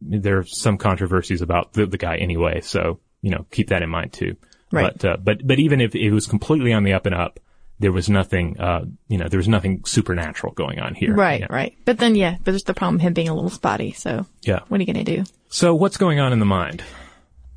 there 0.00 0.38
are 0.38 0.44
some 0.44 0.78
controversies 0.78 1.42
about 1.42 1.72
the, 1.72 1.86
the 1.86 1.98
guy 1.98 2.16
anyway, 2.16 2.60
so 2.60 3.00
you 3.22 3.30
know 3.30 3.46
keep 3.50 3.68
that 3.68 3.82
in 3.82 3.90
mind 3.90 4.12
too. 4.12 4.36
Right. 4.70 4.92
But 4.92 5.04
uh, 5.04 5.16
but 5.16 5.46
but 5.46 5.58
even 5.58 5.80
if 5.80 5.94
it 5.94 6.10
was 6.10 6.26
completely 6.26 6.72
on 6.72 6.84
the 6.84 6.92
up 6.92 7.06
and 7.06 7.14
up 7.14 7.40
there 7.80 7.92
was 7.92 8.08
nothing, 8.08 8.58
uh, 8.58 8.84
you 9.06 9.18
know, 9.18 9.28
there 9.28 9.38
was 9.38 9.48
nothing 9.48 9.84
supernatural 9.84 10.52
going 10.52 10.80
on 10.80 10.94
here. 10.94 11.14
Right, 11.14 11.48
right. 11.48 11.76
But 11.84 11.98
then, 11.98 12.14
yeah, 12.14 12.36
but 12.38 12.52
there's 12.52 12.64
the 12.64 12.74
problem 12.74 12.98
him 12.98 13.12
being 13.12 13.28
a 13.28 13.34
little 13.34 13.50
spotty. 13.50 13.92
So, 13.92 14.26
yeah. 14.42 14.60
What 14.68 14.80
are 14.80 14.82
you 14.82 14.92
going 14.92 15.04
to 15.04 15.16
do? 15.16 15.24
So, 15.48 15.74
what's 15.74 15.96
going 15.96 16.18
on 16.18 16.32
in 16.32 16.40
the 16.40 16.44
mind? 16.44 16.82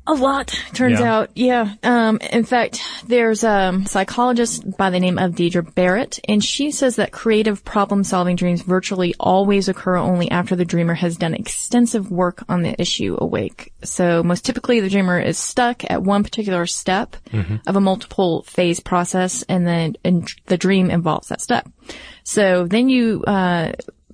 A 0.04 0.14
lot, 0.14 0.48
turns 0.74 0.98
yeah. 0.98 1.14
out. 1.14 1.30
Yeah. 1.34 1.74
Um, 1.84 2.18
in 2.18 2.44
fact, 2.44 2.80
there's 3.06 3.44
a 3.44 3.80
psychologist 3.86 4.76
by 4.76 4.90
the 4.90 4.98
name 4.98 5.16
of 5.16 5.36
Deirdre 5.36 5.62
Barrett, 5.62 6.18
and 6.28 6.42
she 6.42 6.72
says 6.72 6.96
that 6.96 7.12
creative 7.12 7.64
problem 7.64 8.02
solving 8.02 8.34
dreams 8.34 8.62
virtually 8.62 9.14
always 9.20 9.68
occur 9.68 9.96
only 9.96 10.28
after 10.30 10.56
the 10.56 10.64
dreamer 10.64 10.94
has 10.94 11.16
done 11.16 11.34
extensive 11.34 12.10
work 12.10 12.42
on 12.48 12.62
the 12.62 12.74
issue 12.80 13.16
awake. 13.20 13.72
So 13.84 14.24
most 14.24 14.44
typically 14.44 14.80
the 14.80 14.90
dreamer 14.90 15.20
is 15.20 15.38
stuck 15.38 15.88
at 15.88 16.02
one 16.02 16.24
particular 16.24 16.66
step 16.66 17.16
mm-hmm. 17.30 17.56
of 17.66 17.76
a 17.76 17.80
multiple 17.80 18.42
phase 18.42 18.80
process, 18.80 19.44
and 19.48 19.64
then 19.64 19.94
and 20.04 20.28
the 20.46 20.58
dream 20.58 20.90
involves 20.90 21.28
that 21.28 21.40
step. 21.40 21.68
So 22.24 22.66
then 22.66 22.88
you, 22.88 23.22
uh, 23.22 23.72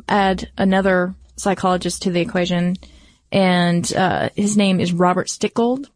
add 0.09 0.51
another 0.57 1.14
psychologist 1.37 2.03
to 2.03 2.11
the 2.11 2.20
equation, 2.20 2.77
and 3.30 3.92
uh, 3.94 4.30
his 4.34 4.56
name 4.56 4.80
is 4.80 4.92
Robert 4.92 5.28
Stickgold. 5.28 5.88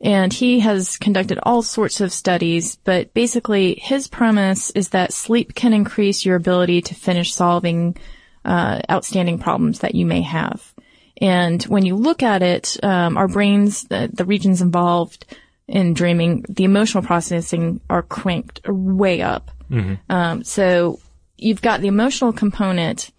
And 0.00 0.32
he 0.32 0.60
has 0.60 0.98
conducted 0.98 1.38
all 1.42 1.62
sorts 1.62 2.02
of 2.02 2.12
studies, 2.12 2.76
but 2.76 3.14
basically 3.14 3.76
his 3.76 4.06
premise 4.06 4.68
is 4.70 4.90
that 4.90 5.14
sleep 5.14 5.54
can 5.54 5.72
increase 5.72 6.26
your 6.26 6.36
ability 6.36 6.82
to 6.82 6.94
finish 6.94 7.32
solving 7.32 7.96
uh, 8.44 8.80
outstanding 8.90 9.38
problems 9.38 9.78
that 9.78 9.94
you 9.94 10.04
may 10.04 10.20
have. 10.20 10.74
And 11.22 11.62
when 11.64 11.86
you 11.86 11.96
look 11.96 12.22
at 12.22 12.42
it, 12.42 12.76
um, 12.82 13.16
our 13.16 13.28
brains, 13.28 13.84
the, 13.84 14.10
the 14.12 14.26
regions 14.26 14.60
involved 14.60 15.24
in 15.66 15.94
dreaming, 15.94 16.44
the 16.48 16.64
emotional 16.64 17.02
processing 17.02 17.80
are 17.88 18.02
cranked 18.02 18.60
way 18.68 19.22
up. 19.22 19.50
Mm-hmm. 19.70 19.94
Um, 20.10 20.44
so 20.44 20.98
you've 21.38 21.62
got 21.62 21.80
the 21.80 21.88
emotional 21.88 22.32
component 22.32 23.10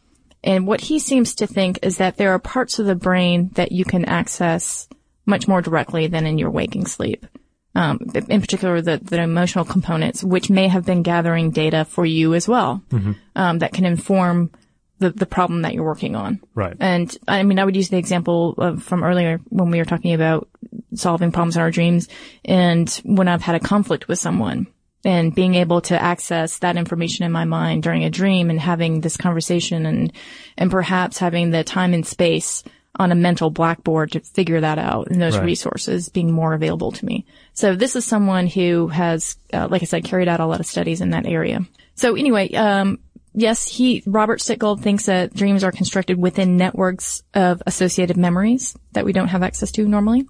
and 0.46 0.68
what 0.68 0.80
he 0.80 1.00
seems 1.00 1.36
to 1.36 1.48
think 1.48 1.80
is 1.82 1.98
that 1.98 2.18
there 2.18 2.32
are 2.32 2.40
parts 2.40 2.80
of 2.80 2.86
the 2.86 2.96
brain 2.96 3.50
that 3.56 3.72
you 3.72 3.84
can 3.84 4.06
access 4.06 4.88
much 5.26 5.48
more 5.48 5.62
directly 5.62 6.08
than 6.08 6.28
in 6.28 6.38
your 6.38 6.52
waking 6.52 6.86
sleep. 6.86 7.26
Um, 7.74 8.00
in 8.14 8.40
particular, 8.40 8.80
the, 8.82 9.02
the 9.04 9.22
emotional 9.22 9.66
components, 9.66 10.24
which 10.24 10.50
may 10.50 10.68
have 10.70 10.86
been 10.86 11.02
gathering 11.02 11.52
data 11.52 11.84
for 11.84 12.06
you 12.06 12.34
as 12.34 12.48
well, 12.48 12.82
mm-hmm. 12.90 13.14
um, 13.36 13.60
that 13.60 13.74
can 13.74 13.86
inform 13.86 14.52
the, 15.00 15.10
the 15.10 15.26
problem 15.26 15.64
that 15.64 15.74
you're 15.74 15.84
working 15.84 16.16
on. 16.16 16.40
Right. 16.54 16.78
And 16.80 17.16
I 17.28 17.44
mean, 17.44 17.60
I 17.60 17.66
would 17.66 17.76
use 17.76 17.90
the 17.90 17.98
example 17.98 18.54
of, 18.58 18.84
from 18.84 19.04
earlier 19.04 19.42
when 19.50 19.72
we 19.72 19.80
were 19.80 19.86
talking 19.86 20.14
about 20.14 20.48
solving 20.94 21.34
problems 21.34 21.58
in 21.58 21.62
our 21.64 21.72
dreams 21.72 22.08
and 22.46 22.90
when 23.04 23.28
I've 23.28 23.42
had 23.42 23.56
a 23.56 23.60
conflict 23.60 24.08
with 24.08 24.20
someone 24.20 24.68
and 25.06 25.34
being 25.34 25.54
able 25.54 25.82
to 25.82 26.02
access 26.02 26.58
that 26.58 26.76
information 26.76 27.26
in 27.26 27.32
my 27.32 27.46
mind 27.46 27.84
during 27.84 28.04
a 28.04 28.10
dream 28.10 28.50
and 28.50 28.60
having 28.60 29.02
this 29.02 29.16
conversation 29.16 29.86
and, 29.86 30.12
and 30.58 30.72
perhaps 30.72 31.20
having 31.20 31.52
the 31.52 31.64
time 31.64 31.94
and 31.94 32.06
space 32.06 32.64
on 32.98 33.12
a 33.12 33.16
mental 33.16 33.52
blackboard 33.52 34.14
to 34.14 34.20
figure 34.22 34.62
that 34.62 34.80
out 34.80 35.08
and 35.08 35.22
those 35.22 35.38
right. 35.38 35.46
resources 35.46 36.10
being 36.10 36.32
more 36.32 36.54
available 36.54 36.92
to 36.92 37.06
me. 37.06 37.26
So 37.54 37.76
this 37.76 37.96
is 37.96 38.04
someone 38.04 38.48
who 38.48 38.88
has, 38.88 39.38
uh, 39.54 39.68
like 39.70 39.84
I 39.84 39.86
said, 39.86 40.06
carried 40.06 40.28
out 40.28 40.40
a 40.40 40.46
lot 40.48 40.60
of 40.60 40.66
studies 40.66 41.02
in 41.02 41.12
that 41.12 41.28
area. 41.28 41.60
So 41.94 42.16
anyway, 42.16 42.52
um, 42.54 43.00
yes, 43.34 43.68
he, 43.68 44.02
Robert 44.08 44.40
Stickgold 44.40 44.82
thinks 44.82 45.06
that 45.06 45.36
dreams 45.36 45.64
are 45.64 45.72
constructed 45.72 46.18
within 46.18 46.58
networks 46.58 47.22
of 47.36 47.62
associated 47.68 48.18
memories 48.18 48.76
that 48.94 49.06
we 49.06 49.14
don't 49.14 49.28
have 49.28 49.44
access 49.44 49.72
to 49.74 49.88
normally. 49.88 50.26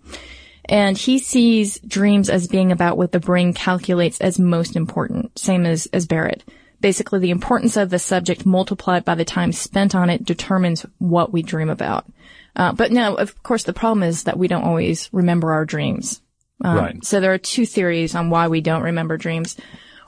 And 0.68 0.98
he 0.98 1.20
sees 1.20 1.80
dreams 1.80 2.30
as 2.30 2.48
being 2.48 2.72
about 2.72 2.98
what 2.98 3.12
the 3.12 3.20
brain 3.20 3.54
calculates 3.54 4.20
as 4.20 4.40
most 4.40 4.76
important, 4.76 5.38
same 5.38 5.66
as, 5.66 5.88
as 5.88 6.08
Barrett. 6.08 6.44
Basically, 6.82 7.20
the 7.20 7.32
importance 7.32 7.78
of 7.78 7.90
the 7.90 8.00
subject 8.00 8.46
multiplied 8.46 9.06
by 9.06 9.16
the 9.16 9.26
time 9.26 9.52
spent 9.52 9.96
on 9.96 10.10
it 10.10 10.26
determines 10.26 10.86
what 10.98 11.32
we 11.32 11.42
dream 11.42 11.70
about. 11.70 12.06
Uh, 12.56 12.74
but 12.74 12.92
now, 12.92 13.16
of 13.16 13.42
course, 13.44 13.64
the 13.64 13.74
problem 13.74 14.04
is 14.04 14.24
that 14.24 14.38
we 14.38 14.48
don't 14.48 14.64
always 14.64 15.10
remember 15.12 15.54
our 15.54 15.66
dreams. 15.66 16.22
Um, 16.64 16.78
right. 16.78 17.06
So 17.06 17.20
there 17.20 17.34
are 17.34 17.38
two 17.38 17.66
theories 17.66 18.16
on 18.16 18.30
why 18.30 18.48
we 18.48 18.62
don't 18.62 18.84
remember 18.84 19.18
dreams. 19.18 19.58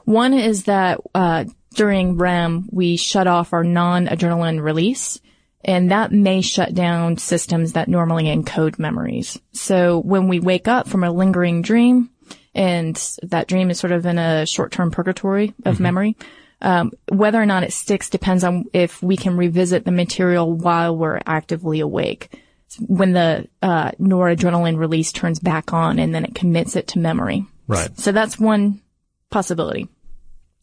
One 0.06 0.34
is 0.34 0.64
that 0.64 1.02
uh, 1.14 1.46
during 1.74 2.18
REM 2.18 2.70
we 2.72 2.96
shut 2.96 3.28
off 3.28 3.54
our 3.54 3.64
noradrenaline 3.64 4.62
release, 4.62 5.20
and 5.68 5.92
that 5.92 6.14
may 6.14 6.40
shut 6.42 6.74
down 6.74 7.18
systems 7.18 7.74
that 7.74 7.90
normally 7.90 8.24
encode 8.26 8.80
memories. 8.80 9.38
So 9.52 10.00
when 10.00 10.30
we 10.30 10.40
wake 10.40 10.68
up 10.68 10.88
from 10.88 11.04
a 11.04 11.12
lingering 11.12 11.62
dream, 11.62 12.10
and 12.56 12.96
that 13.22 13.48
dream 13.48 13.70
is 13.70 13.78
sort 13.78 13.92
of 13.92 14.06
in 14.06 14.18
a 14.18 14.46
short-term 14.46 14.90
purgatory 14.90 15.54
of 15.66 15.76
mm-hmm. 15.76 15.84
memory, 15.84 16.18
um, 16.62 16.92
whether 17.10 17.40
or 17.40 17.46
not 17.46 17.64
it 17.64 17.74
sticks 17.74 18.10
depends 18.10 18.44
on 18.44 18.66
if 18.74 19.04
we 19.04 19.16
can 19.18 19.38
revisit 19.38 19.86
the 19.86 19.92
material 19.92 20.52
while 20.52 20.98
we're 20.98 21.20
actively 21.26 21.82
awake. 21.82 22.42
When 22.80 23.14
the 23.14 23.48
uh, 23.62 23.92
noradrenaline 23.92 24.78
release 24.78 25.12
turns 25.12 25.40
back 25.40 25.72
on, 25.72 26.00
and 26.00 26.14
then 26.14 26.26
it 26.26 26.36
commits 26.36 26.76
it 26.76 26.88
to 26.90 27.00
memory. 27.00 27.46
Right. 27.68 27.98
So 28.00 28.12
that's 28.12 28.40
one 28.40 28.82
possibility. 29.30 29.88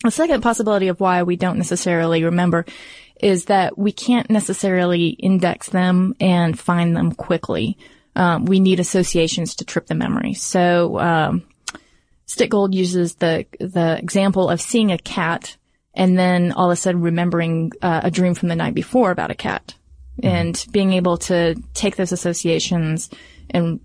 The 0.05 0.11
second 0.11 0.43
possibility 0.43 0.89
of 0.89 1.01
why 1.01 1.23
we 1.23 1.37
don't 1.37 1.57
necessarily 1.57 2.25
remember 2.25 2.67
is 3.21 3.47
that 3.47 3.79
we 3.79 3.91
can't 3.91 4.29
necessarily 4.29 5.09
index 5.09 5.71
them 5.71 6.15
and 6.21 6.59
find 6.59 6.95
them 6.95 7.13
quickly. 7.13 7.79
Um, 8.15 8.45
we 8.45 8.61
need 8.61 8.81
associations 8.81 9.57
to 9.57 9.65
trip 9.65 9.87
the 9.87 9.95
memory. 9.95 10.35
So 10.35 10.99
um, 10.99 11.45
Stickgold 12.27 12.75
uses 12.75 13.15
the 13.15 13.47
the 13.59 13.99
example 13.99 14.51
of 14.51 14.61
seeing 14.61 14.93
a 14.93 14.99
cat 14.99 15.57
and 15.95 16.19
then 16.19 16.53
all 16.53 16.71
of 16.71 16.75
a 16.75 16.77
sudden 16.77 17.01
remembering 17.01 17.73
uh, 17.81 18.03
a 18.05 18.11
dream 18.11 18.35
from 18.35 18.49
the 18.49 18.57
night 18.57 18.75
before 18.75 19.11
about 19.11 19.31
a 19.31 19.35
cat, 19.35 19.75
mm-hmm. 20.21 20.29
and 20.29 20.67
being 20.71 20.93
able 20.93 21.17
to 21.17 21.55
take 21.73 21.97
those 21.97 22.13
associations 22.13 23.09
and 23.49 23.81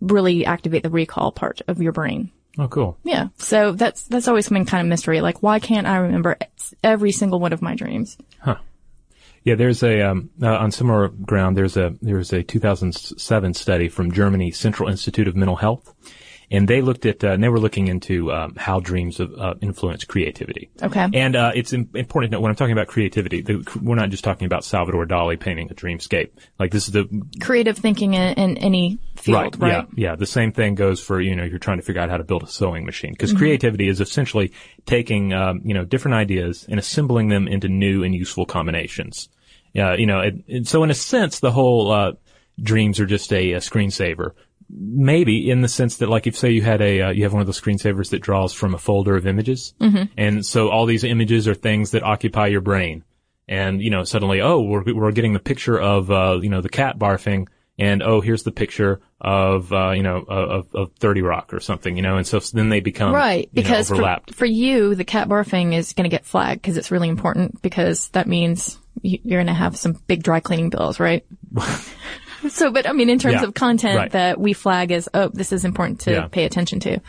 really 0.00 0.44
activate 0.44 0.82
the 0.82 0.90
recall 0.90 1.32
part 1.32 1.62
of 1.68 1.80
your 1.80 1.92
brain. 1.92 2.30
Oh, 2.58 2.68
cool. 2.68 2.96
Yeah. 3.02 3.28
So 3.38 3.72
that's 3.72 4.04
that's 4.04 4.28
always 4.28 4.48
been 4.48 4.64
kind 4.64 4.80
of 4.80 4.88
mystery. 4.88 5.20
Like, 5.20 5.42
why 5.42 5.58
can't 5.58 5.86
I 5.86 5.96
remember 5.96 6.38
every 6.82 7.12
single 7.12 7.40
one 7.40 7.52
of 7.52 7.62
my 7.62 7.74
dreams? 7.74 8.16
Huh. 8.38 8.56
Yeah, 9.42 9.56
there's 9.56 9.82
a 9.82 10.00
um, 10.00 10.30
uh, 10.42 10.56
on 10.56 10.70
similar 10.70 11.08
ground. 11.08 11.56
There's 11.56 11.76
a 11.76 11.94
there's 12.00 12.32
a 12.32 12.42
2007 12.42 13.54
study 13.54 13.88
from 13.88 14.12
Germany 14.12 14.50
Central 14.52 14.88
Institute 14.88 15.28
of 15.28 15.36
Mental 15.36 15.56
Health, 15.56 15.92
and 16.54 16.68
they 16.68 16.80
looked 16.80 17.04
at 17.06 17.22
uh, 17.24 17.28
and 17.28 17.42
they 17.42 17.48
were 17.48 17.58
looking 17.60 17.88
into 17.88 18.32
um, 18.32 18.54
how 18.56 18.80
dreams 18.80 19.20
uh, 19.20 19.54
influence 19.60 20.04
creativity. 20.04 20.70
Okay. 20.82 21.08
And 21.12 21.36
uh, 21.36 21.52
it's 21.54 21.72
Im- 21.72 21.90
important 21.94 22.30
to 22.30 22.36
know 22.36 22.40
when 22.40 22.50
I'm 22.50 22.56
talking 22.56 22.72
about 22.72 22.86
creativity, 22.86 23.42
the, 23.42 23.78
we're 23.82 23.94
not 23.96 24.10
just 24.10 24.24
talking 24.24 24.46
about 24.46 24.64
Salvador 24.64 25.04
Dali 25.06 25.38
painting 25.38 25.70
a 25.70 25.74
dreamscape. 25.74 26.30
Like 26.58 26.70
this 26.70 26.86
is 26.86 26.92
the 26.92 27.08
Creative 27.40 27.76
thinking 27.76 28.14
in, 28.14 28.34
in 28.34 28.58
any 28.58 28.98
field, 29.16 29.60
right? 29.60 29.72
Yeah, 29.96 30.10
yeah. 30.10 30.14
The 30.16 30.26
same 30.26 30.52
thing 30.52 30.74
goes 30.74 31.00
for 31.00 31.20
you 31.20 31.34
know 31.36 31.44
you're 31.44 31.58
trying 31.58 31.78
to 31.78 31.84
figure 31.84 32.00
out 32.02 32.10
how 32.10 32.16
to 32.18 32.24
build 32.24 32.42
a 32.42 32.46
sewing 32.48 32.84
machine 32.86 33.12
because 33.12 33.32
creativity 33.32 33.88
is 33.88 34.00
essentially 34.00 34.52
taking 34.86 35.32
um, 35.32 35.60
you 35.64 35.74
know 35.74 35.84
different 35.84 36.14
ideas 36.14 36.66
and 36.68 36.78
assembling 36.78 37.28
them 37.28 37.48
into 37.48 37.68
new 37.68 38.02
and 38.04 38.14
useful 38.14 38.46
combinations. 38.46 39.28
Yeah, 39.72 39.94
you 39.94 40.06
know, 40.06 40.20
it, 40.20 40.34
it- 40.46 40.68
so 40.68 40.84
in 40.84 40.90
a 40.90 40.94
sense, 40.94 41.40
the 41.40 41.50
whole 41.50 41.90
uh, 41.90 42.12
dreams 42.62 43.00
are 43.00 43.06
just 43.06 43.32
a, 43.32 43.52
a 43.52 43.58
screensaver. 43.58 44.30
Maybe 44.70 45.50
in 45.50 45.60
the 45.60 45.68
sense 45.68 45.98
that, 45.98 46.08
like, 46.08 46.26
if 46.26 46.36
say 46.36 46.50
you 46.50 46.62
had 46.62 46.80
a 46.80 47.02
uh, 47.02 47.10
you 47.10 47.24
have 47.24 47.32
one 47.32 47.40
of 47.40 47.46
those 47.46 47.60
screensavers 47.60 48.10
that 48.10 48.20
draws 48.20 48.52
from 48.52 48.74
a 48.74 48.78
folder 48.78 49.16
of 49.16 49.26
images, 49.26 49.74
and 50.16 50.44
so 50.44 50.68
all 50.70 50.86
these 50.86 51.04
images 51.04 51.46
are 51.48 51.54
things 51.54 51.92
that 51.92 52.02
occupy 52.02 52.48
your 52.48 52.60
brain, 52.60 53.04
and 53.48 53.82
you 53.82 53.90
know 53.90 54.04
suddenly, 54.04 54.40
oh, 54.40 54.60
we're 54.60 54.82
we're 54.94 55.12
getting 55.12 55.32
the 55.32 55.40
picture 55.40 55.78
of 55.78 56.10
uh, 56.10 56.38
you 56.42 56.48
know 56.48 56.60
the 56.60 56.68
cat 56.68 56.98
barfing, 56.98 57.48
and 57.78 58.02
oh, 58.02 58.20
here's 58.20 58.42
the 58.42 58.52
picture 58.52 59.00
of 59.20 59.72
uh, 59.72 59.90
you 59.90 60.02
know 60.02 60.18
of, 60.18 60.74
of 60.74 60.92
Thirty 60.94 61.22
Rock 61.22 61.52
or 61.52 61.60
something, 61.60 61.96
you 61.96 62.02
know, 62.02 62.16
and 62.16 62.26
so 62.26 62.38
then 62.40 62.68
they 62.68 62.80
become 62.80 63.12
Right, 63.12 63.48
you 63.52 63.62
know, 63.62 63.68
because 63.68 63.88
for, 63.88 64.20
for 64.32 64.46
you, 64.46 64.94
the 64.94 65.04
cat 65.04 65.28
barfing 65.28 65.74
is 65.74 65.92
going 65.92 66.08
to 66.08 66.14
get 66.14 66.24
flagged 66.24 66.62
because 66.62 66.76
it's 66.76 66.90
really 66.90 67.08
important 67.08 67.60
because 67.62 68.08
that 68.10 68.26
means 68.26 68.78
you're 69.02 69.38
going 69.38 69.46
to 69.46 69.54
have 69.54 69.76
some 69.76 69.92
big 70.06 70.22
dry 70.22 70.40
cleaning 70.40 70.70
bills, 70.70 71.00
right? 71.00 71.24
so, 72.48 72.70
but 72.70 72.88
I 72.88 72.92
mean, 72.92 73.10
in 73.10 73.18
terms 73.18 73.34
Yeah, 73.34 73.44
of 73.44 73.54
content 73.54 73.96
right. 73.96 74.10
that 74.12 74.38
we 74.40 74.52
flag 74.52 74.92
as, 74.92 75.08
oh, 75.14 75.28
this 75.28 75.52
is 75.52 75.64
important 75.64 76.00
to 76.02 76.12
Yeah. 76.12 76.28
pay 76.28 76.44
attention 76.44 76.80
to. 76.80 77.00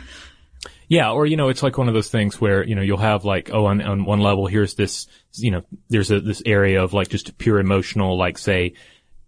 Yeah, 0.88 1.12
or 1.12 1.26
you 1.26 1.36
know, 1.36 1.50
it's 1.50 1.64
like 1.64 1.78
one 1.80 1.88
of 1.88 1.94
those 1.96 2.10
things 2.10 2.40
where 2.40 2.64
you 2.64 2.76
know 2.76 2.82
you'll 2.84 2.98
have 2.98 3.26
like, 3.26 3.50
oh, 3.52 3.66
on, 3.66 3.82
on 3.82 4.06
one 4.06 4.20
level, 4.20 4.46
here's 4.46 4.76
this, 4.76 5.08
you 5.34 5.50
know, 5.52 5.64
there's 5.90 6.12
a 6.12 6.20
this 6.20 6.44
area 6.46 6.84
of 6.84 6.94
like 6.94 7.10
just 7.10 7.38
pure 7.40 7.60
emotional, 7.60 8.18
like 8.18 8.38
say, 8.38 8.74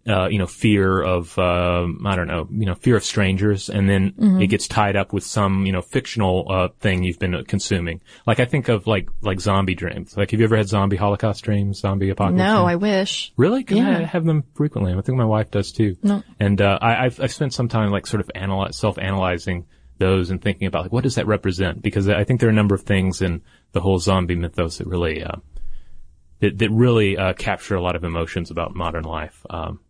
uh, 0.08 0.26
you 0.28 0.38
know, 0.38 0.46
fear 0.46 1.00
of, 1.02 1.38
um, 1.38 2.06
I 2.06 2.16
don't 2.16 2.26
know, 2.28 2.48
you 2.50 2.64
know, 2.66 2.74
fear 2.74 2.96
of 2.96 3.04
strangers, 3.04 3.68
and 3.68 3.88
then 3.88 4.12
Mm-hmm. 4.12 4.40
it 4.42 4.46
gets 4.46 4.66
tied 4.66 4.96
up 4.96 5.12
with 5.12 5.22
some, 5.24 5.66
you 5.66 5.72
know, 5.72 5.82
fictional 5.82 6.46
uh, 6.50 6.68
thing 6.80 7.02
you've 7.04 7.18
been 7.18 7.34
uh, 7.34 7.42
consuming. 7.46 8.00
Like 8.26 8.40
I 8.40 8.46
think 8.46 8.68
of 8.68 8.86
like 8.86 9.08
like 9.20 9.40
zombie 9.40 9.74
dreams. 9.74 10.16
Like, 10.16 10.30
have 10.30 10.40
you 10.40 10.44
ever 10.44 10.56
had 10.56 10.68
zombie 10.68 10.96
holocaust 10.96 11.44
dreams, 11.44 11.80
zombie 11.80 12.10
apocalypse? 12.10 12.38
No, 12.38 12.54
dreams? 12.64 12.70
I 12.70 12.74
wish. 12.76 13.32
Really? 13.36 13.64
'Cause 13.64 13.76
Yeah. 13.78 13.98
I 13.98 14.02
have 14.04 14.24
them 14.24 14.44
frequently. 14.54 14.92
I 14.94 15.00
think 15.02 15.18
my 15.18 15.24
wife 15.24 15.50
does 15.50 15.72
too. 15.72 15.96
No. 16.02 16.22
And 16.40 16.60
uh, 16.62 16.78
I, 16.80 17.04
I've, 17.06 17.20
I've 17.20 17.32
spent 17.32 17.52
some 17.52 17.68
time 17.68 17.90
like 17.90 18.06
sort 18.06 18.20
of 18.20 18.30
analyze, 18.34 18.76
self-analyzing 18.78 19.66
those 19.98 20.30
and 20.30 20.40
thinking 20.40 20.68
about 20.68 20.82
like 20.84 20.92
what 20.92 21.02
does 21.04 21.16
that 21.16 21.26
represent? 21.26 21.82
Because 21.82 22.08
I 22.08 22.24
think 22.24 22.40
there 22.40 22.48
are 22.48 22.52
a 22.52 22.54
number 22.54 22.74
of 22.74 22.82
things 22.82 23.20
in 23.20 23.42
the 23.72 23.80
whole 23.80 23.98
zombie 23.98 24.36
mythos 24.36 24.78
that 24.78 24.86
really 24.86 25.22
uh, 25.22 25.36
that, 26.40 26.56
that 26.58 26.70
really 26.70 27.16
uh, 27.18 27.32
capture 27.34 27.74
a 27.74 27.82
lot 27.82 27.96
of 27.96 28.04
emotions 28.04 28.50
about 28.50 28.74
modern 28.74 29.04
life. 29.04 29.44
Um, 29.50 29.80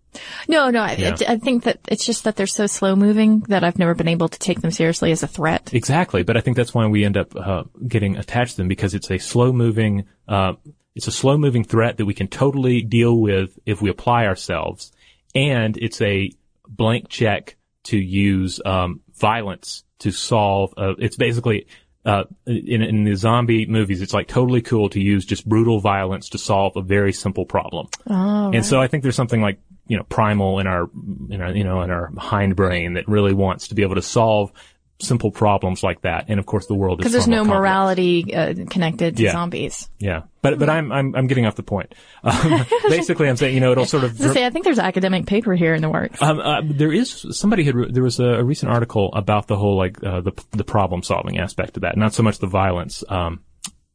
No, 0.49 0.71
no, 0.71 0.81
I, 0.81 0.93
Yeah. 0.93 1.17
I 1.29 1.37
think 1.37 1.65
that 1.65 1.81
it's 1.89 2.05
just 2.05 2.25
that 2.25 2.37
they're 2.37 2.47
so 2.47 2.67
slow 2.67 2.97
moving 2.97 3.41
that 3.49 3.65
I've 3.65 3.79
never 3.79 3.95
been 3.95 4.09
able 4.09 4.29
to 4.29 4.39
take 4.39 4.61
them 4.61 4.71
seriously 4.71 5.13
as 5.13 5.23
a 5.23 5.27
threat. 5.27 5.71
Exactly, 5.73 6.23
but 6.23 6.37
I 6.37 6.41
think 6.41 6.57
that's 6.57 6.75
why 6.75 6.87
we 6.87 7.05
end 7.05 7.17
up 7.17 7.35
uh, 7.37 7.65
getting 7.87 8.17
attached 8.17 8.53
to 8.53 8.57
them 8.59 8.69
because 8.69 8.95
it's 8.95 9.11
a 9.11 9.19
slow 9.19 9.53
moving, 9.53 10.07
uh, 10.27 10.55
it's 10.95 11.07
a 11.07 11.13
slow 11.13 11.39
moving 11.39 11.65
threat 11.65 11.97
that 11.99 12.07
we 12.07 12.15
can 12.15 12.29
totally 12.29 12.83
deal 12.83 13.21
with 13.21 13.59
if 13.67 13.83
we 13.83 13.91
apply 13.91 14.27
ourselves, 14.27 14.93
and 15.35 15.77
it's 15.77 16.01
a 16.01 16.31
blank 16.67 17.09
check 17.09 17.57
to 17.85 17.97
use 17.97 18.61
um, 18.65 19.01
violence 19.15 19.85
to 20.01 20.11
solve. 20.11 20.75
Uh, 20.77 20.95
it's 20.99 21.17
basically. 21.17 21.67
Uh, 22.05 22.25
in, 22.47 22.81
in 22.81 23.05
the 23.05 23.15
zombie 23.15 23.67
movies, 23.67 24.01
it's 24.01 24.15
like 24.15 24.29
totally 24.29 24.63
cool 24.63 24.89
to 24.89 24.99
use 24.99 25.27
just 25.27 25.47
brutal 25.47 25.79
violence 25.79 26.31
to 26.31 26.39
solve 26.39 26.75
a 26.75 26.81
very 26.81 27.13
simple 27.13 27.45
problem. 27.45 27.87
and 28.55 28.65
so 28.65 28.81
I 28.81 28.87
think 28.87 29.03
there's 29.03 29.17
something 29.17 29.43
like, 29.43 29.59
you 29.88 29.96
know, 29.96 30.05
primal 30.05 30.59
in 30.61 30.66
our, 30.66 30.88
in 31.31 31.40
our, 31.40 31.53
you 31.53 31.64
know, 31.64 31.83
in 31.83 31.90
our 31.90 32.11
hindbrain 32.12 32.94
that 32.94 33.09
really 33.09 33.33
wants 33.35 33.68
to 33.68 33.74
be 33.74 33.83
able 33.83 33.94
to 33.96 34.03
solve 34.03 34.53
simple 35.01 35.31
problems 35.31 35.83
like 35.85 36.03
that. 36.03 36.24
And 36.29 36.40
of 36.40 36.46
course, 36.46 36.66
the 36.66 36.74
world 36.74 36.98
is 36.98 37.05
Because 37.05 37.12
there's 37.12 37.29
no 37.29 37.38
complex. 37.38 37.59
morality 37.59 38.35
uh, 38.35 38.55
connected 38.68 39.16
to 39.16 39.22
Yeah. 39.22 39.31
zombies. 39.33 39.88
Yeah, 40.01 40.22
but 40.42 40.59
but 40.59 40.68
I'm 40.68 40.90
I'm 40.90 41.14
I'm 41.14 41.27
getting 41.29 41.46
off 41.46 41.55
the 41.55 41.62
point. 41.62 41.94
Um, 42.24 42.66
basically, 42.88 43.29
I'm 43.29 43.37
saying 43.37 43.55
you 43.55 43.61
know 43.61 43.70
it'll 43.70 43.87
sort 43.87 44.03
of 44.05 44.18
To 44.18 44.33
say, 44.33 44.44
I 44.44 44.51
think 44.51 44.64
there's 44.64 44.81
academic 44.81 45.27
paper 45.27 45.55
here 45.55 45.72
in 45.74 45.83
the 45.83 45.88
works. 45.88 46.20
um, 46.20 46.40
uh, 46.40 46.62
there 46.64 46.92
is 46.92 47.24
somebody 47.31 47.62
had 47.62 47.77
re- 47.77 47.92
there 47.92 48.03
was 48.03 48.18
a, 48.18 48.24
a 48.24 48.44
recent 48.44 48.72
article 48.72 49.11
about 49.14 49.46
the 49.46 49.57
whole 49.57 49.77
like 49.77 50.03
uh, 50.03 50.20
the 50.20 50.33
the 50.51 50.64
problem 50.64 51.05
solving 51.05 51.38
aspect 51.38 51.77
of 51.77 51.83
that, 51.83 51.96
not 51.96 52.12
so 52.12 52.24
much 52.24 52.38
the 52.40 52.48
violence. 52.48 53.05
Um, 53.09 53.40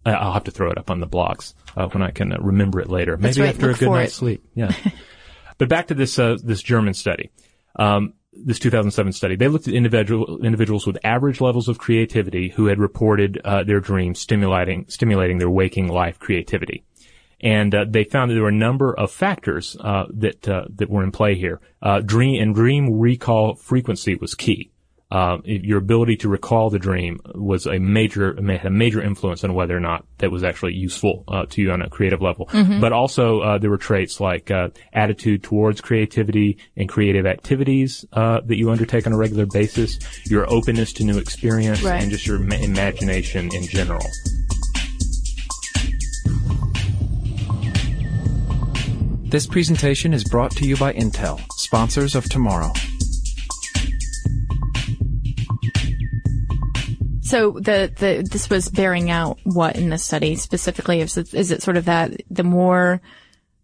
I- 0.05 0.13
I'll 0.13 0.31
have 0.33 0.45
to 0.45 0.51
throw 0.51 0.71
it 0.71 0.77
up 0.77 0.89
on 0.89 1.01
the 1.01 1.07
blogs 1.07 1.53
uh, 1.75 1.87
when 1.89 2.01
I 2.01 2.11
can 2.11 2.31
uh, 2.31 2.37
remember 2.39 2.79
it 2.79 2.89
later. 2.89 3.17
Maybe 3.17 3.41
right, 3.41 3.49
after 3.49 3.71
a 3.71 3.73
good 3.73 3.89
night's 3.89 4.13
it. 4.13 4.15
sleep. 4.15 4.45
Yeah. 4.55 4.71
but 5.57 5.69
back 5.69 5.87
to 5.87 5.93
this 5.93 6.17
uh, 6.19 6.37
this 6.43 6.61
German 6.61 6.93
study. 6.93 7.31
Um, 7.75 8.13
this 8.35 8.57
2007 8.57 9.13
study, 9.13 9.35
they 9.35 9.47
looked 9.47 9.67
at 9.67 9.73
individual 9.75 10.43
individuals 10.43 10.87
with 10.87 10.97
average 11.03 11.39
levels 11.39 11.67
of 11.67 11.77
creativity 11.77 12.49
who 12.49 12.65
had 12.65 12.79
reported 12.79 13.39
uh, 13.43 13.63
their 13.63 13.79
dreams 13.79 14.19
stimulating 14.19 14.85
stimulating 14.89 15.37
their 15.37 15.49
waking 15.49 15.87
life 15.87 16.19
creativity 16.19 16.83
and 17.43 17.75
uh, 17.75 17.85
they 17.87 18.05
found 18.05 18.31
that 18.31 18.35
there 18.35 18.43
were 18.43 18.49
a 18.49 18.53
number 18.53 18.97
of 18.97 19.11
factors 19.11 19.75
uh, 19.81 20.05
that 20.11 20.47
uh, 20.47 20.63
that 20.75 20.89
were 20.89 21.03
in 21.03 21.11
play 21.11 21.35
here. 21.35 21.59
Uh, 21.81 21.99
dream 21.99 22.41
and 22.41 22.55
dream 22.55 22.99
recall 22.99 23.55
frequency 23.55 24.15
was 24.15 24.33
key. 24.33 24.71
Uh, 25.13 25.37
your 25.45 25.77
ability 25.77 26.15
to 26.17 26.27
recall 26.27 26.71
the 26.71 26.79
dream 26.79 27.19
was 27.35 27.67
a 27.67 27.77
major 27.77 28.33
had 28.35 28.65
a 28.65 28.69
major 28.71 28.99
influence 28.99 29.43
on 29.43 29.53
whether 29.53 29.77
or 29.77 29.79
not 29.79 30.03
that 30.17 30.31
was 30.31 30.43
actually 30.43 30.73
useful 30.73 31.23
uh, 31.27 31.45
to 31.51 31.61
you 31.61 31.69
on 31.71 31.83
a 31.83 31.89
creative 31.89 32.19
level. 32.19 32.49
But 32.81 32.93
also 32.93 33.39
uh, 33.41 33.57
there 33.59 33.69
were 33.69 33.77
traits 33.77 34.19
like 34.19 34.49
uh, 34.49 34.69
attitude 34.91 35.43
towards 35.43 35.81
creativity 35.81 36.57
and 36.75 36.89
creative 36.89 37.27
activities 37.27 38.05
uh, 38.13 38.41
that 38.47 38.57
you 38.57 38.71
undertake 38.71 39.05
on 39.05 39.13
a 39.13 39.17
regular 39.17 39.45
basis, 39.45 39.99
your 40.25 40.51
openness 40.51 40.91
to 40.93 41.03
new 41.03 41.19
experience, 41.19 41.83
Right. 41.83 42.01
and 42.01 42.09
just 42.09 42.25
your 42.25 42.39
ma- 42.39 42.55
imagination 42.55 43.53
in 43.53 43.67
general. 43.67 44.01
This 49.25 49.47
presentation 49.47 50.13
is 50.13 50.23
brought 50.23 50.51
to 50.57 50.65
you 50.67 50.75
by 50.77 50.93
Intel, 50.93 51.39
sponsors 51.57 52.15
of 52.15 52.25
tomorrow. 52.29 52.71
So 57.33 57.49
the, 57.49 57.91
the 57.97 58.27
this 58.29 58.47
was 58.47 58.69
bearing 58.69 59.09
out 59.09 59.39
what 59.43 59.75
in 59.75 59.89
the 59.89 59.97
study 59.97 60.35
specifically? 60.35 61.01
Is 61.01 61.17
it, 61.17 61.33
is 61.33 61.49
it 61.49 61.63
sort 61.63 61.77
of 61.77 61.85
that 61.85 62.21
the 62.29 62.43
more 62.43 63.01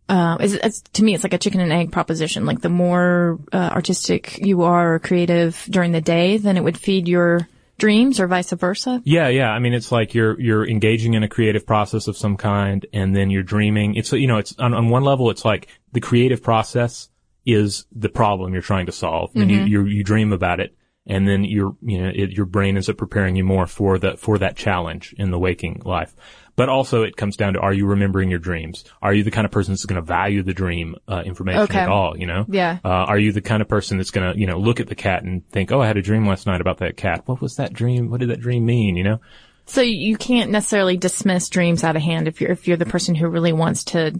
uh, 0.10 0.38
is 0.39 0.55
it, 0.55 0.62
it's, 0.65 0.82
to 0.93 1.03
me 1.03 1.13
it's 1.13 1.23
like 1.23 1.36
a 1.36 1.38
chicken 1.38 1.60
and 1.60 1.71
egg 1.71 1.91
proposition. 1.91 2.47
Like 2.47 2.62
the 2.62 2.69
more 2.69 3.38
uh, 3.53 3.69
artistic 3.71 4.39
you 4.39 4.63
are 4.63 4.95
or 4.95 4.99
creative 4.99 5.67
during 5.69 5.91
the 5.91 6.01
day, 6.01 6.38
then 6.38 6.58
it 6.58 6.63
would 6.63 6.79
feed 6.79 7.08
your 7.08 7.47
dreams, 7.77 8.19
or 8.19 8.25
vice 8.25 8.51
versa. 8.53 9.03
Yeah, 9.05 9.27
yeah. 9.27 9.51
I 9.51 9.60
mean, 9.60 9.73
it's 9.73 9.91
like 9.91 10.15
you're 10.15 10.41
you're 10.41 10.67
engaging 10.67 11.13
in 11.13 11.21
a 11.21 11.29
creative 11.29 11.67
process 11.67 12.08
of 12.08 12.17
some 12.17 12.38
kind, 12.38 12.88
and 12.91 13.15
then 13.15 13.29
you're 13.29 13.43
dreaming. 13.43 13.93
It's 13.93 14.12
you 14.12 14.25
know, 14.25 14.39
it's 14.39 14.58
on, 14.58 14.73
on 14.73 14.89
one 14.89 15.03
level, 15.03 15.29
it's 15.29 15.45
like 15.45 15.67
the 15.91 16.01
creative 16.01 16.41
process 16.41 17.08
is 17.45 17.86
the 17.91 18.10
problem 18.10 18.51
you're 18.53 18.63
trying 18.63 18.88
to 18.88 18.91
solve, 18.91 19.29
and 19.36 19.51
you 19.51 19.62
you 19.62 19.86
you 19.86 20.03
dream 20.03 20.34
about 20.34 20.60
it, 20.60 20.75
and 21.10 21.28
then 21.28 21.43
your 21.43 21.76
you 21.82 22.02
know 22.02 22.12
it, 22.15 22.32
your 22.32 22.45
brain 22.45 22.76
ends 22.76 22.88
up 22.88 22.95
preparing 22.98 23.36
you 23.36 23.43
more 23.43 23.67
for 23.67 23.98
the 24.00 24.15
for 24.15 24.38
that 24.38 24.56
challenge 24.56 25.13
in 25.17 25.32
the 25.32 25.39
waking 25.39 25.82
life. 25.84 26.15
But 26.56 26.67
also, 26.67 27.04
it 27.04 27.15
comes 27.15 27.38
down 27.38 27.54
to: 27.54 27.60
Are 27.60 27.74
you 27.74 27.86
remembering 27.88 28.30
your 28.30 28.39
dreams? 28.39 28.84
Are 29.02 29.13
you 29.13 29.24
the 29.24 29.32
kind 29.32 29.45
of 29.45 29.52
person 29.52 29.74
that's 29.74 29.86
going 29.86 30.02
to 30.02 30.06
value 30.06 30.43
the 30.43 30.54
dream 30.54 30.95
uh, 31.08 31.24
information 31.26 31.62
Okay. 31.63 31.80
at 31.80 31.88
all? 31.89 32.17
You 32.17 32.28
know, 32.28 32.45
Yeah. 32.50 32.80
uh, 32.84 32.89
are 32.89 33.17
you 33.17 33.32
the 33.32 33.41
kind 33.41 33.62
of 33.62 33.69
person 33.69 33.98
that's 33.98 34.12
going 34.12 34.34
to, 34.34 34.38
you 34.39 34.45
know, 34.45 34.58
look 34.60 34.82
at 34.82 34.88
the 34.88 34.95
cat 34.95 35.24
and 35.24 35.48
think, 35.50 35.72
oh, 35.72 35.82
I 35.82 35.88
had 35.88 35.95
a 35.95 36.02
dream 36.02 36.28
last 36.28 36.48
night 36.48 36.60
about 36.60 36.80
that 36.80 36.98
cat. 36.98 37.24
What 37.28 37.39
was 37.41 37.56
that 37.56 37.72
dream? 37.72 38.10
What 38.10 38.19
did 38.19 38.30
that 38.30 38.41
dream 38.41 38.65
mean? 38.65 38.98
You 38.98 39.06
know? 39.06 39.19
So 39.67 39.82
you 39.82 40.17
can't 40.17 40.52
necessarily 40.52 40.98
dismiss 40.98 41.48
dreams 41.48 41.84
out 41.86 41.95
of 41.95 42.02
hand 42.02 42.28
if 42.28 42.41
you're 42.41 42.52
if 42.52 42.67
you're 42.67 42.76
the 42.76 42.86
person 42.86 43.15
who 43.15 43.30
really 43.30 43.54
wants 43.54 43.86
to 43.86 44.19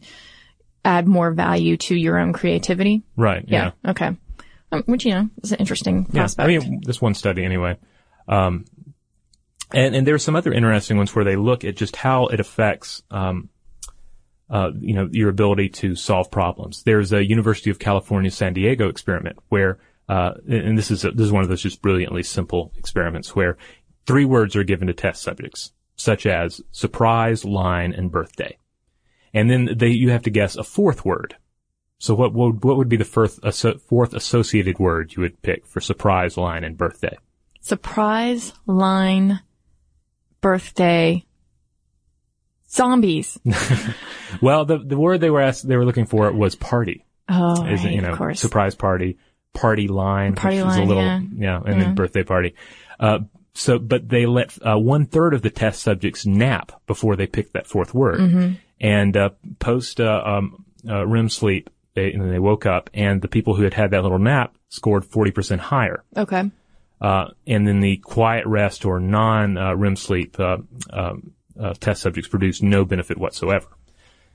add 0.86 1.08
more 1.10 1.32
value 1.32 1.76
to 1.76 1.96
your 1.96 2.18
own 2.18 2.32
creativity. 2.32 3.04
Right. 3.18 3.44
Yeah. 3.48 3.72
Yeah. 3.84 3.92
Okay. 3.92 4.16
Um, 4.72 4.84
which 4.86 5.06
you 5.06 5.14
know 5.14 5.30
is 5.42 5.52
an 5.52 5.58
interesting 5.60 6.08
Yeah. 6.12 6.28
I 6.38 6.48
mean, 6.48 6.82
this 6.86 7.02
one 7.02 7.16
study 7.16 7.44
anyway. 7.44 7.78
Um, 8.28 8.66
and, 9.72 9.96
and 9.96 10.08
there 10.08 10.16
are 10.16 10.20
some 10.20 10.36
other 10.36 10.52
interesting 10.52 10.98
ones 10.98 11.14
where 11.16 11.26
they 11.26 11.36
look 11.36 11.64
at 11.64 11.76
just 11.76 11.96
how 11.96 12.28
it 12.28 12.40
affects, 12.40 13.04
um, 13.12 13.50
uh, 14.50 14.72
you 14.80 14.94
know, 14.94 15.10
your 15.12 15.30
ability 15.30 15.70
to 15.70 15.96
solve 15.96 16.32
problems. 16.32 16.84
There's 16.84 17.14
a 17.14 17.24
University 17.24 17.70
of 17.70 17.80
California 17.80 18.32
San 18.32 18.54
Diego 18.54 18.90
experiment 18.90 19.38
where, 19.50 19.80
uh, 20.08 20.34
and 20.48 20.78
this 20.78 20.90
is 20.90 21.06
a, 21.06 21.12
this 21.12 21.26
is 21.26 21.32
one 21.32 21.44
of 21.44 21.50
those 21.50 21.62
just 21.62 21.82
brilliantly 21.82 22.24
simple 22.24 22.72
experiments 22.78 23.36
where 23.36 23.58
three 24.08 24.26
words 24.26 24.56
are 24.56 24.64
given 24.64 24.88
to 24.88 24.94
test 24.94 25.22
subjects, 25.22 25.72
such 25.96 26.26
as 26.26 26.62
surprise, 26.72 27.46
line, 27.46 27.94
and 27.94 28.12
birthday, 28.12 28.58
and 29.34 29.52
then 29.52 29.70
they 29.78 29.90
you 29.90 30.10
have 30.10 30.24
to 30.24 30.32
guess 30.32 30.56
a 30.56 30.64
fourth 30.64 31.06
word. 31.06 31.36
So 32.00 32.16
what 32.16 32.34
would 32.34 32.64
what 32.64 32.78
would 32.78 32.90
be 32.90 32.98
the 32.98 33.06
fourth 33.06 33.40
fourth 33.84 34.14
associated 34.14 34.80
word 34.80 35.14
you 35.16 35.22
would 35.22 35.42
pick 35.42 35.66
for 35.66 35.82
surprise, 35.82 36.38
line, 36.38 36.64
and 36.64 36.78
birthday? 36.78 37.18
surprise 37.62 38.54
line 38.66 39.42
birthday 40.42 41.26
zombies. 42.70 43.38
Well, 44.42 44.64
the 44.66 44.78
the 44.78 44.98
word 44.98 45.22
they 45.22 45.32
were 45.32 45.42
asked, 45.42 45.68
they 45.68 45.76
were 45.76 45.86
looking 45.86 46.06
for 46.06 46.32
was 46.32 46.54
party. 46.56 47.04
Oh, 47.28 47.66
Is 47.66 47.84
right, 47.84 47.94
you 47.94 48.02
know 48.02 48.12
of 48.12 48.18
course. 48.20 48.40
surprise 48.40 48.76
party, 48.76 49.18
party 49.54 49.88
line, 49.88 50.36
Party 50.36 50.58
which 50.62 50.68
is 50.68 50.78
a 50.78 50.84
little 50.84 51.04
yeah. 51.04 51.60
and 51.66 51.82
then 51.82 51.96
birthday 51.96 52.24
party. 52.24 52.54
Uh, 53.00 53.20
so, 53.56 53.80
but 53.80 54.08
they 54.08 54.28
let 54.28 54.56
uh, 54.66 54.78
one 54.78 55.08
third 55.08 55.34
of 55.34 55.42
the 55.42 55.50
test 55.50 55.82
subjects 55.82 56.28
nap 56.28 56.72
before 56.86 57.16
they 57.16 57.26
picked 57.26 57.54
that 57.54 57.66
fourth 57.66 57.94
word, 57.96 58.20
Mm-hmm. 58.20 58.54
and 58.80 59.18
uh, 59.18 59.30
post 59.58 60.00
uh, 60.00 60.22
um, 60.24 60.64
uh, 60.88 61.06
REM 61.08 61.30
sleep. 61.30 61.72
They, 61.96 62.12
and 62.12 62.22
then 62.22 62.32
they 62.32 62.40
woke 62.40 62.66
up, 62.66 62.90
and 62.94 63.22
the 63.22 63.28
people 63.28 63.56
who 63.56 63.64
had 63.64 63.74
had 63.74 63.92
that 63.92 64.04
little 64.04 64.20
nap 64.20 64.56
scored 64.70 65.06
forty 65.06 65.32
percent 65.32 65.62
higher. 65.62 66.04
Okay. 66.16 66.52
Uh, 67.02 67.30
and 67.48 67.68
then 67.68 67.80
the 67.80 67.98
quiet 67.98 68.46
rest 68.46 68.86
or 68.86 69.00
non 69.00 69.58
uh, 69.58 69.74
REM 69.74 69.96
sleep 69.96 70.40
uh, 70.40 70.58
um, 70.92 71.32
uh, 71.60 71.74
test 71.80 72.02
subjects 72.02 72.28
produced 72.28 72.62
no 72.62 72.86
benefit 72.86 73.18
whatsoever. 73.18 73.68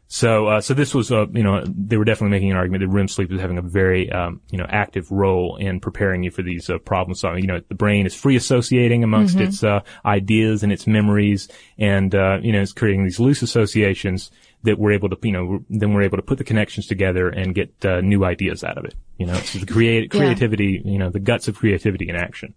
So, 0.06 0.46
uh, 0.46 0.60
so 0.60 0.74
this 0.74 0.94
was, 0.94 1.10
uh, 1.10 1.26
you 1.32 1.42
know, 1.42 1.64
they 1.66 1.96
were 1.96 2.04
definitely 2.04 2.36
making 2.36 2.50
an 2.50 2.56
argument 2.56 2.82
that 2.82 2.88
REM 2.88 3.08
sleep 3.08 3.32
is 3.32 3.40
having 3.40 3.58
a 3.58 3.62
very, 3.62 4.12
um, 4.12 4.42
you 4.50 4.58
know, 4.58 4.66
active 4.68 5.10
role 5.10 5.56
in 5.56 5.80
preparing 5.80 6.22
you 6.22 6.30
for 6.30 6.42
these 6.42 6.68
uh, 6.68 6.78
problem 6.78 7.14
solving. 7.14 7.42
You 7.42 7.48
know, 7.48 7.60
the 7.66 7.74
brain 7.74 8.06
is 8.06 8.14
free 8.14 8.36
associating 8.36 9.02
amongst 9.02 9.40
its 9.40 9.64
uh, 9.64 9.80
ideas 10.04 10.62
and 10.62 10.72
its 10.72 10.86
memories, 10.86 11.48
and 11.78 12.14
uh, 12.14 12.38
you 12.42 12.52
know, 12.52 12.60
it's 12.60 12.72
creating 12.72 13.04
these 13.04 13.18
loose 13.18 13.42
associations 13.42 14.30
that 14.64 14.78
we're 14.78 14.92
able 14.92 15.08
to, 15.10 15.16
you 15.22 15.32
know, 15.32 15.64
then 15.70 15.94
we're 15.94 16.02
able 16.02 16.16
to 16.18 16.22
put 16.22 16.38
the 16.38 16.44
connections 16.44 16.86
together 16.86 17.28
and 17.28 17.54
get 17.54 17.72
uh, 17.84 18.00
new 18.00 18.24
ideas 18.24 18.64
out 18.64 18.76
of 18.78 18.84
it. 18.84 18.94
You 19.18 19.26
know, 19.26 19.34
it's 19.34 19.52
the 19.52 19.64
create, 19.66 20.12
Yeah. 20.12 20.20
creativity, 20.20 20.82
you 20.84 20.98
know, 20.98 21.10
the 21.10 21.20
guts 21.20 21.48
of 21.48 21.56
creativity 21.56 22.08
in 22.08 22.16
action. 22.16 22.54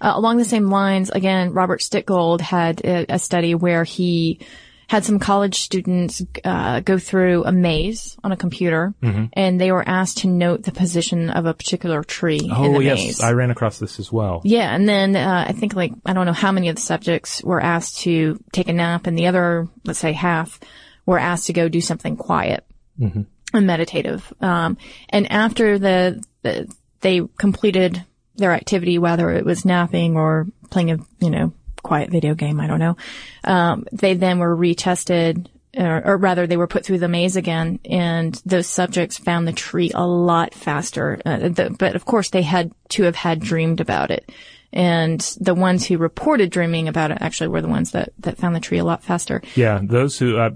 Uh, 0.00 0.12
along 0.14 0.36
the 0.36 0.44
same 0.44 0.66
lines, 0.70 1.10
again, 1.10 1.52
Robert 1.52 1.80
Stickgold 1.80 2.40
had 2.40 2.80
a, 2.84 3.14
a 3.14 3.18
study 3.18 3.54
where 3.56 3.82
he 3.84 4.38
had 4.86 5.02
some 5.04 5.18
college 5.18 5.60
students 5.60 6.22
uh, 6.44 6.78
go 6.80 6.98
through 6.98 7.42
a 7.44 7.50
maze 7.50 8.16
on 8.22 8.30
a 8.32 8.36
computer, 8.36 8.92
Mm-hmm. 9.02 9.24
and 9.32 9.58
they 9.60 9.72
were 9.72 9.82
asked 9.88 10.18
to 10.18 10.28
note 10.28 10.62
the 10.62 10.72
position 10.72 11.30
of 11.30 11.46
a 11.46 11.54
particular 11.54 12.04
tree 12.04 12.36
in 12.44 12.50
Oh 12.52 12.78
yes, 12.80 12.98
maze. 12.98 13.20
I 13.20 13.32
ran 13.32 13.50
across 13.50 13.78
this 13.78 13.98
as 13.98 14.12
well. 14.12 14.42
Yeah, 14.44 14.72
and 14.74 14.86
then 14.88 15.16
uh, 15.16 15.46
I 15.48 15.52
think 15.52 15.74
like 15.74 15.92
I 16.04 16.12
don't 16.12 16.26
know 16.26 16.34
how 16.34 16.52
many 16.52 16.68
of 16.68 16.76
the 16.76 16.82
subjects 16.82 17.42
were 17.42 17.60
asked 17.62 18.00
to 18.02 18.38
take 18.52 18.68
a 18.68 18.74
nap, 18.74 19.06
and 19.06 19.16
the 19.18 19.26
other, 19.26 19.66
let's 19.84 19.98
say 19.98 20.12
half, 20.12 20.60
were 21.06 21.18
asked 21.18 21.46
to 21.46 21.52
go 21.52 21.68
do 21.68 21.80
something 21.80 22.16
quiet 22.16 22.64
and 23.52 23.66
meditative. 23.66 24.32
Um, 24.40 24.76
and 25.08 25.30
after 25.30 25.78
the, 25.78 26.22
the 26.42 26.72
they 27.00 27.20
completed 27.38 28.04
their 28.36 28.52
activity, 28.52 28.98
whether 28.98 29.30
it 29.30 29.44
was 29.44 29.64
napping 29.64 30.16
or 30.16 30.46
playing 30.70 30.90
a 30.90 30.98
you 31.20 31.30
know 31.30 31.52
quiet 31.82 32.10
video 32.10 32.34
game, 32.34 32.60
I 32.60 32.66
don't 32.66 32.80
know. 32.80 32.96
Um, 33.44 33.86
they 33.92 34.14
then 34.14 34.38
were 34.38 34.56
retested. 34.56 35.46
Or, 35.76 36.06
or 36.06 36.16
rather, 36.18 36.46
they 36.46 36.56
were 36.56 36.68
put 36.68 36.84
through 36.84 37.00
the 37.00 37.08
maze 37.08 37.34
again, 37.34 37.80
and 37.84 38.40
those 38.46 38.68
subjects 38.68 39.18
found 39.18 39.48
the 39.48 39.52
tree 39.52 39.90
a 39.92 40.06
lot 40.06 40.54
faster. 40.54 41.20
Uh, 41.26 41.48
the, 41.48 41.74
but 41.76 41.96
of 41.96 42.04
course, 42.04 42.30
they 42.30 42.42
had 42.42 42.70
to 42.90 43.02
have 43.02 43.16
had 43.16 43.40
dreamed 43.40 43.80
about 43.80 44.12
it. 44.12 44.30
And 44.74 45.20
the 45.40 45.54
ones 45.54 45.86
who 45.86 45.98
reported 45.98 46.50
dreaming 46.50 46.88
about 46.88 47.12
it 47.12 47.18
actually 47.20 47.46
were 47.48 47.62
the 47.62 47.68
ones 47.68 47.92
that, 47.92 48.12
that 48.18 48.38
found 48.38 48.56
the 48.56 48.60
tree 48.60 48.78
a 48.78 48.84
lot 48.84 49.04
faster. 49.04 49.40
Yeah, 49.54 49.80
those 49.80 50.18
who 50.18 50.36
uh, 50.36 50.50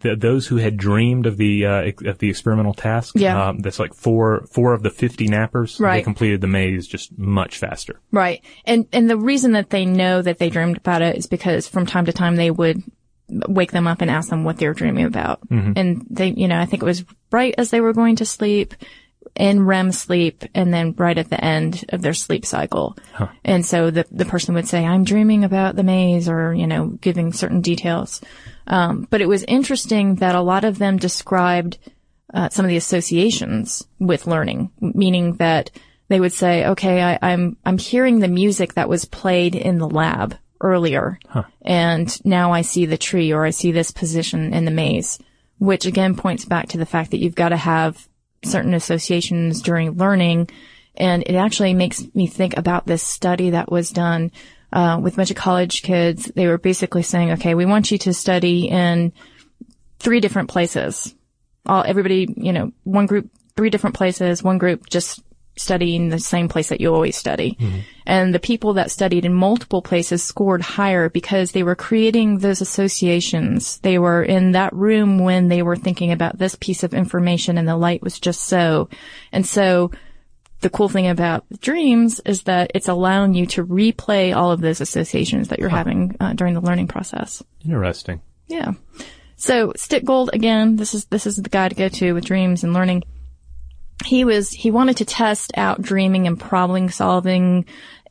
th- 0.00 0.20
those 0.20 0.46
who 0.46 0.56
had 0.56 0.76
dreamed 0.76 1.26
of 1.26 1.36
the 1.36 1.66
uh, 1.66 1.82
ex- 1.82 2.04
of 2.04 2.18
the 2.18 2.30
experimental 2.30 2.72
task. 2.72 3.14
Yeah. 3.16 3.48
um, 3.48 3.58
that's 3.58 3.80
like 3.80 3.92
four 3.92 4.46
four 4.52 4.74
of 4.74 4.84
the 4.84 4.90
fifty 4.90 5.28
nappers. 5.28 5.80
Right. 5.80 5.96
They 5.98 6.02
completed 6.02 6.40
the 6.40 6.46
maze 6.46 6.86
just 6.86 7.18
much 7.18 7.58
faster. 7.58 8.00
Right. 8.12 8.44
And, 8.64 8.86
and 8.92 9.10
the 9.10 9.16
reason 9.16 9.52
that 9.52 9.70
they 9.70 9.84
know 9.84 10.22
that 10.22 10.38
they 10.38 10.50
dreamed 10.50 10.76
about 10.76 11.02
it 11.02 11.16
is 11.16 11.26
because 11.26 11.66
from 11.66 11.84
time 11.84 12.06
to 12.06 12.12
time 12.12 12.36
they 12.36 12.52
would 12.52 12.80
wake 13.28 13.72
them 13.72 13.88
up 13.88 14.02
and 14.02 14.10
ask 14.10 14.28
them 14.28 14.44
what 14.44 14.58
they 14.58 14.68
were 14.68 14.74
dreaming 14.74 15.06
about. 15.06 15.40
And 15.50 16.06
they, 16.10 16.28
you 16.28 16.46
know, 16.46 16.60
I 16.60 16.66
think 16.66 16.82
it 16.82 16.86
was 16.86 17.04
right 17.32 17.54
as 17.58 17.70
they 17.70 17.80
were 17.80 17.92
going 17.94 18.16
to 18.16 18.26
sleep, 18.26 18.74
in 19.36 19.66
REM 19.66 19.90
sleep, 19.90 20.44
and 20.54 20.72
then 20.72 20.94
right 20.96 21.18
at 21.18 21.28
the 21.28 21.44
end 21.44 21.84
of 21.88 22.02
their 22.02 22.14
sleep 22.14 22.46
cycle. 22.46 22.96
And 23.44 23.66
so 23.66 23.90
the, 23.90 24.06
the 24.10 24.24
person 24.24 24.54
would 24.54 24.68
say, 24.68 24.84
I'm 24.84 25.04
dreaming 25.04 25.44
about 25.44 25.74
the 25.74 25.82
maze 25.82 26.28
or, 26.28 26.54
you 26.54 26.66
know, 26.66 26.86
giving 26.86 27.32
certain 27.32 27.60
details. 27.60 28.20
Um, 28.66 29.08
but 29.10 29.20
it 29.20 29.28
was 29.28 29.42
interesting 29.44 30.16
that 30.16 30.36
a 30.36 30.40
lot 30.40 30.64
of 30.64 30.78
them 30.78 30.98
described 30.98 31.78
uh, 32.32 32.48
some 32.48 32.64
of 32.64 32.68
the 32.68 32.76
associations 32.76 33.86
with 33.98 34.26
learning, 34.26 34.70
meaning 34.80 35.34
that 35.36 35.70
they 36.08 36.20
would 36.20 36.32
say, 36.32 36.66
okay, 36.66 37.02
I, 37.02 37.18
I'm, 37.20 37.56
I'm 37.64 37.78
hearing 37.78 38.20
the 38.20 38.28
music 38.28 38.74
that 38.74 38.88
was 38.88 39.04
played 39.04 39.54
in 39.54 39.78
the 39.78 39.88
lab 39.88 40.36
earlier. 40.60 41.18
And 41.62 42.24
now 42.24 42.52
I 42.52 42.62
see 42.62 42.86
the 42.86 42.96
tree 42.96 43.32
or 43.32 43.44
I 43.44 43.50
see 43.50 43.72
this 43.72 43.90
position 43.90 44.54
in 44.54 44.64
the 44.64 44.70
maze, 44.70 45.18
which 45.58 45.86
again 45.86 46.14
points 46.14 46.44
back 46.44 46.68
to 46.68 46.78
the 46.78 46.86
fact 46.86 47.10
that 47.10 47.18
you've 47.18 47.34
got 47.34 47.50
to 47.50 47.56
have 47.56 48.08
certain 48.46 48.74
associations 48.74 49.62
during 49.62 49.96
learning. 49.96 50.48
And 50.96 51.22
it 51.24 51.34
actually 51.34 51.74
makes 51.74 52.02
me 52.14 52.26
think 52.26 52.56
about 52.56 52.86
this 52.86 53.02
study 53.02 53.50
that 53.50 53.70
was 53.70 53.90
done 53.90 54.30
uh, 54.72 55.00
with 55.02 55.14
a 55.14 55.16
bunch 55.16 55.30
of 55.30 55.36
college 55.36 55.82
kids. 55.82 56.30
They 56.34 56.46
were 56.46 56.58
basically 56.58 57.02
saying, 57.02 57.32
okay, 57.32 57.54
we 57.54 57.66
want 57.66 57.90
you 57.90 57.98
to 57.98 58.12
study 58.12 58.68
in 58.68 59.12
three 59.98 60.20
different 60.20 60.50
places. 60.50 61.14
All 61.66 61.82
everybody, 61.84 62.32
you 62.36 62.52
know, 62.52 62.72
one 62.84 63.06
group, 63.06 63.30
three 63.56 63.70
different 63.70 63.96
places, 63.96 64.42
one 64.42 64.58
group 64.58 64.88
just 64.88 65.23
studying 65.56 66.08
the 66.08 66.18
same 66.18 66.48
place 66.48 66.68
that 66.68 66.80
you 66.80 66.92
always 66.92 67.16
study. 67.16 67.56
And 68.06 68.34
the 68.34 68.40
people 68.40 68.74
that 68.74 68.90
studied 68.90 69.24
in 69.24 69.32
multiple 69.32 69.82
places 69.82 70.22
scored 70.22 70.62
higher 70.62 71.08
because 71.08 71.52
they 71.52 71.62
were 71.62 71.76
creating 71.76 72.38
those 72.38 72.60
associations. 72.60 73.78
They 73.78 73.98
were 73.98 74.22
in 74.22 74.52
that 74.52 74.72
room 74.74 75.18
when 75.18 75.48
they 75.48 75.62
were 75.62 75.76
thinking 75.76 76.12
about 76.12 76.38
this 76.38 76.54
piece 76.56 76.82
of 76.82 76.92
information 76.92 77.56
and 77.56 77.68
the 77.68 77.76
light 77.76 78.02
was 78.02 78.18
just 78.18 78.42
so. 78.42 78.88
And 79.32 79.46
so 79.46 79.90
the 80.60 80.70
cool 80.70 80.88
thing 80.88 81.08
about 81.08 81.44
dreams 81.60 82.20
is 82.24 82.44
that 82.44 82.72
it's 82.74 82.88
allowing 82.88 83.34
you 83.34 83.46
to 83.46 83.64
replay 83.64 84.34
all 84.34 84.50
of 84.50 84.60
those 84.60 84.80
associations 84.80 85.48
that 85.48 85.58
you're 85.58 85.68
having 85.68 86.16
uh, 86.20 86.32
during 86.32 86.54
the 86.54 86.60
learning 86.60 86.88
process. 86.88 87.42
Interesting. 87.64 88.20
Yeah. 88.46 88.72
So 89.36 89.72
Stickgold 89.72 90.30
again, 90.32 90.76
this 90.76 90.94
is 90.94 91.04
this 91.06 91.26
is 91.26 91.36
the 91.36 91.50
guy 91.50 91.68
to 91.68 91.74
go 91.74 91.88
to 91.88 92.12
with 92.12 92.24
dreams 92.24 92.64
and 92.64 92.72
learning. 92.72 93.04
He 94.04 94.24
was 94.24 94.50
he 94.50 94.70
wanted 94.70 94.98
to 94.98 95.04
test 95.04 95.52
out 95.56 95.80
dreaming 95.80 96.26
and 96.26 96.38
problem 96.38 96.88
solving, 96.88 97.66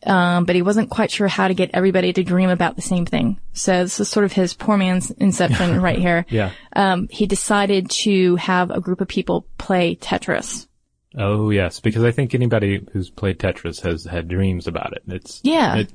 um, 0.05 0.45
but 0.45 0.55
he 0.55 0.61
wasn't 0.61 0.89
quite 0.89 1.11
sure 1.11 1.27
how 1.27 1.47
to 1.47 1.53
get 1.53 1.71
everybody 1.73 2.13
to 2.13 2.23
dream 2.23 2.49
about 2.49 2.75
the 2.75 2.81
same 2.81 3.05
thing. 3.05 3.39
So 3.53 3.83
this 3.83 3.99
is 3.99 4.09
sort 4.09 4.25
of 4.25 4.31
his 4.31 4.53
poor 4.53 4.77
man's 4.77 5.11
inception 5.11 5.81
right 5.81 5.99
here. 5.99 6.25
Yeah. 6.29 6.51
Um, 6.75 7.07
he 7.09 7.25
decided 7.25 7.89
to 7.91 8.35
have 8.37 8.71
a 8.71 8.81
group 8.81 9.01
of 9.01 9.07
people 9.07 9.45
play 9.57 9.95
Tetris. 9.95 10.67
Oh 11.15 11.49
yes, 11.51 11.79
because 11.79 12.03
I 12.03 12.11
think 12.11 12.33
anybody 12.33 12.85
who's 12.91 13.09
played 13.09 13.39
Tetris 13.39 13.81
has 13.81 14.05
had 14.05 14.27
dreams 14.27 14.67
about 14.67 14.93
it. 14.93 15.03
It's 15.07 15.41
Yeah. 15.43 15.77
It, 15.77 15.91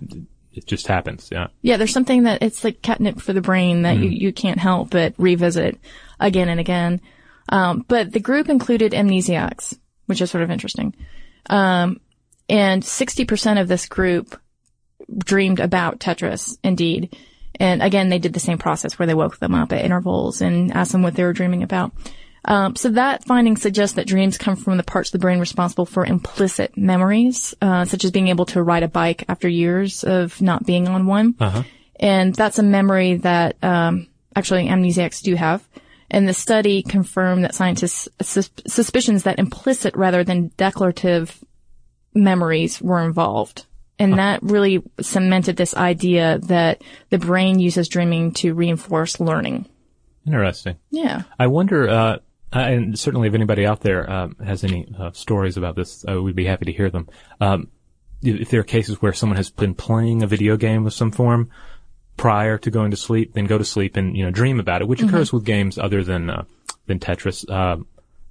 it 0.53 0.67
just 0.67 0.87
happens. 0.87 1.29
Yeah. 1.31 1.49
Yeah, 1.63 1.77
there's 1.77 1.93
something 1.93 2.25
that 2.25 2.43
it's 2.43 2.65
like 2.65 2.83
catnip 2.83 3.21
for 3.21 3.33
the 3.33 3.41
brain 3.41 3.83
that 3.83 3.97
you, 3.99 4.09
you 4.09 4.33
can't 4.33 4.59
help 4.59 4.91
but 4.91 5.15
revisit 5.19 5.79
again 6.21 6.49
and 6.49 6.61
again. 6.61 7.01
Um, 7.49 7.85
but 7.89 8.13
the 8.13 8.21
group 8.21 8.49
included 8.49 8.93
amnesiacs, 8.93 9.79
which 10.07 10.21
is 10.21 10.31
sort 10.31 10.45
of 10.45 10.51
interesting. 10.51 10.95
Um, 11.49 12.01
and 12.49 12.83
60% 12.83 13.61
of 13.61 13.69
this 13.69 13.87
group 13.87 14.39
dreamed 15.17 15.61
about 15.61 16.01
Tetris, 16.01 16.59
indeed. 16.63 17.17
And 17.61 17.83
again, 17.83 18.09
they 18.09 18.19
did 18.19 18.33
the 18.33 18.41
same 18.41 18.59
process 18.59 18.99
where 18.99 19.07
they 19.07 19.15
woke 19.15 19.39
them 19.39 19.55
up 19.55 19.73
at 19.73 19.85
intervals 19.85 20.41
and 20.41 20.73
asked 20.73 20.93
them 20.93 21.03
what 21.03 21.15
they 21.15 21.25
were 21.25 21.33
dreaming 21.33 21.63
about. 21.63 21.93
Um, 22.45 22.77
so 22.77 22.91
that 22.91 23.25
finding 23.25 23.57
suggests 23.57 23.97
that 23.97 24.07
dreams 24.07 24.39
come 24.39 24.57
from 24.57 24.77
the 24.77 24.83
parts 24.83 25.09
of 25.09 25.13
the 25.13 25.19
brain 25.19 25.41
responsible 25.41 25.87
for 25.87 26.07
implicit 26.07 26.77
memories, 26.77 27.55
uh, 27.61 27.85
such 27.85 28.05
as 28.05 28.11
being 28.11 28.29
able 28.29 28.47
to 28.47 28.63
ride 28.63 28.85
a 28.85 28.89
bike 28.89 29.25
after 29.29 29.49
years 29.49 30.05
of 30.05 30.41
not 30.41 30.65
being 30.65 30.89
on 30.89 31.07
one. 31.07 31.35
And 32.01 32.35
that's 32.35 32.59
a 32.59 32.63
memory 32.63 33.17
that 33.19 33.63
um, 33.63 34.07
actually 34.37 34.67
amnesiacs 34.67 35.21
do 35.23 35.35
have. 35.35 35.67
And 36.11 36.27
the 36.27 36.35
study 36.35 36.83
confirmed 36.83 37.45
that 37.45 37.55
scientists' 37.55 38.09
sus- 38.21 38.51
suspicions 38.67 39.25
that 39.25 39.39
implicit 39.39 39.95
rather 39.97 40.25
than 40.25 40.51
declarative 40.57 41.45
memories 42.15 42.81
were 42.81 43.05
involved. 43.05 43.67
And 43.99 44.19
that 44.19 44.43
really 44.43 44.83
cemented 45.01 45.57
this 45.57 45.75
idea 45.75 46.39
that 46.45 46.83
the 47.11 47.19
brain 47.19 47.59
uses 47.59 47.89
dreaming 47.89 48.33
to 48.35 48.55
reinforce 48.55 49.19
learning. 49.19 49.67
Interesting. 50.25 50.77
Yeah. 50.91 51.23
I 51.39 51.49
wonder, 51.49 51.89
uh, 51.89 52.19
and 52.53 52.97
certainly 52.97 53.29
if 53.29 53.35
anybody 53.35 53.67
out 53.67 53.81
there 53.81 54.09
um, 54.11 54.37
has 54.45 54.63
any 54.63 54.87
uh, 54.97 55.11
stories 55.13 55.57
about 55.57 55.75
this, 55.75 56.05
uh, 56.09 56.23
we'd 56.23 56.37
be 56.37 56.45
happy 56.45 56.67
to 56.67 56.73
hear 56.73 56.91
them. 56.91 57.09
Um, 57.41 57.69
if 58.23 58.51
there 58.51 58.61
are 58.61 58.65
cases 58.65 59.03
where 59.03 59.13
someone 59.13 59.37
has 59.37 59.51
been 59.51 59.75
playing 59.75 60.23
a 60.23 60.27
video 60.27 60.57
game 60.57 60.87
of 60.87 60.95
some 60.95 61.11
form 61.11 61.51
prior 62.19 62.59
to 62.59 62.71
going 62.71 62.91
to 62.91 62.97
sleep, 62.99 63.33
then 63.33 63.47
go 63.47 63.57
to 63.57 63.65
sleep 63.65 63.97
and 63.97 64.15
you 64.17 64.25
know 64.25 64.31
dream 64.31 64.61
about 64.61 64.83
it, 64.83 64.89
which 64.89 65.01
occurs 65.03 65.33
with 65.33 65.45
games 65.45 65.79
other 65.79 66.05
than 66.05 66.29
uh, 66.29 66.45
than 66.87 66.99
Tetris. 66.99 67.49
Um 67.51 67.87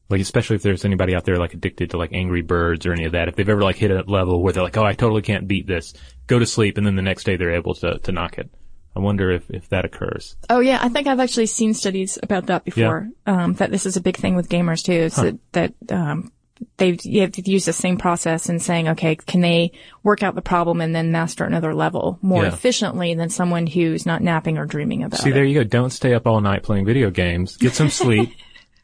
Like 0.09 0.21
especially 0.21 0.55
if 0.55 0.63
there's 0.63 0.85
anybody 0.85 1.15
out 1.15 1.25
there 1.25 1.37
like 1.37 1.53
addicted 1.53 1.89
to 1.89 1.97
like 1.97 2.13
Angry 2.13 2.41
Birds 2.41 2.85
or 2.85 2.93
any 2.93 3.05
of 3.05 3.11
that, 3.11 3.27
if 3.27 3.35
they've 3.35 3.49
ever 3.49 3.61
like 3.69 3.75
hit 3.75 3.91
a 3.91 4.03
level 4.07 4.41
where 4.41 4.53
they're 4.53 4.63
like, 4.63 4.77
oh, 4.77 4.85
I 4.85 4.93
totally 4.93 5.21
can't 5.21 5.47
beat 5.47 5.67
this, 5.67 5.93
go 6.27 6.39
to 6.39 6.45
sleep, 6.45 6.77
and 6.77 6.85
then 6.85 6.95
the 6.95 7.01
next 7.01 7.25
day 7.25 7.35
they're 7.35 7.59
able 7.61 7.73
to 7.81 7.99
to 7.99 8.11
knock 8.11 8.37
it. 8.37 8.49
I 8.95 8.99
wonder 8.99 9.31
if 9.31 9.43
if 9.49 9.67
that 9.69 9.85
occurs. 9.85 10.37
Oh 10.49 10.61
yeah, 10.61 10.79
I 10.81 10.89
think 10.89 11.07
I've 11.07 11.19
actually 11.19 11.47
seen 11.47 11.73
studies 11.73 12.17
about 12.23 12.45
that 12.47 12.63
before. 12.63 13.09
Um, 13.25 13.53
that 13.55 13.69
this 13.69 13.85
is 13.85 13.97
a 13.97 14.01
big 14.01 14.17
thing 14.17 14.35
with 14.35 14.49
gamers 14.49 14.81
too. 14.83 14.93
Is 14.93 15.15
that, 15.15 15.37
that 15.51 15.73
um, 15.91 16.31
they've, 16.77 16.99
they've 17.03 17.47
used 17.47 17.67
the 17.67 17.73
same 17.73 17.97
process 17.97 18.49
in 18.49 18.59
saying, 18.59 18.89
okay, 18.89 19.15
can 19.15 19.41
they 19.41 19.71
work 20.03 20.23
out 20.23 20.35
the 20.35 20.41
problem 20.41 20.81
and 20.81 20.95
then 20.95 21.11
master 21.11 21.43
another 21.45 21.73
level 21.73 22.19
more 22.21 22.43
Yeah. 22.43 22.53
efficiently 22.53 23.13
than 23.13 23.29
someone 23.29 23.67
who's 23.67 24.05
not 24.05 24.21
napping 24.21 24.57
or 24.57 24.65
dreaming 24.65 25.03
about 25.03 25.19
See, 25.19 25.29
it? 25.29 25.31
See, 25.31 25.33
there 25.33 25.45
you 25.45 25.53
go. 25.55 25.63
Don't 25.63 25.91
stay 25.91 26.13
up 26.13 26.27
all 26.27 26.41
night 26.41 26.63
playing 26.63 26.85
video 26.85 27.09
games. 27.09 27.57
Get 27.57 27.73
some 27.73 27.89
sleep. 28.01 28.29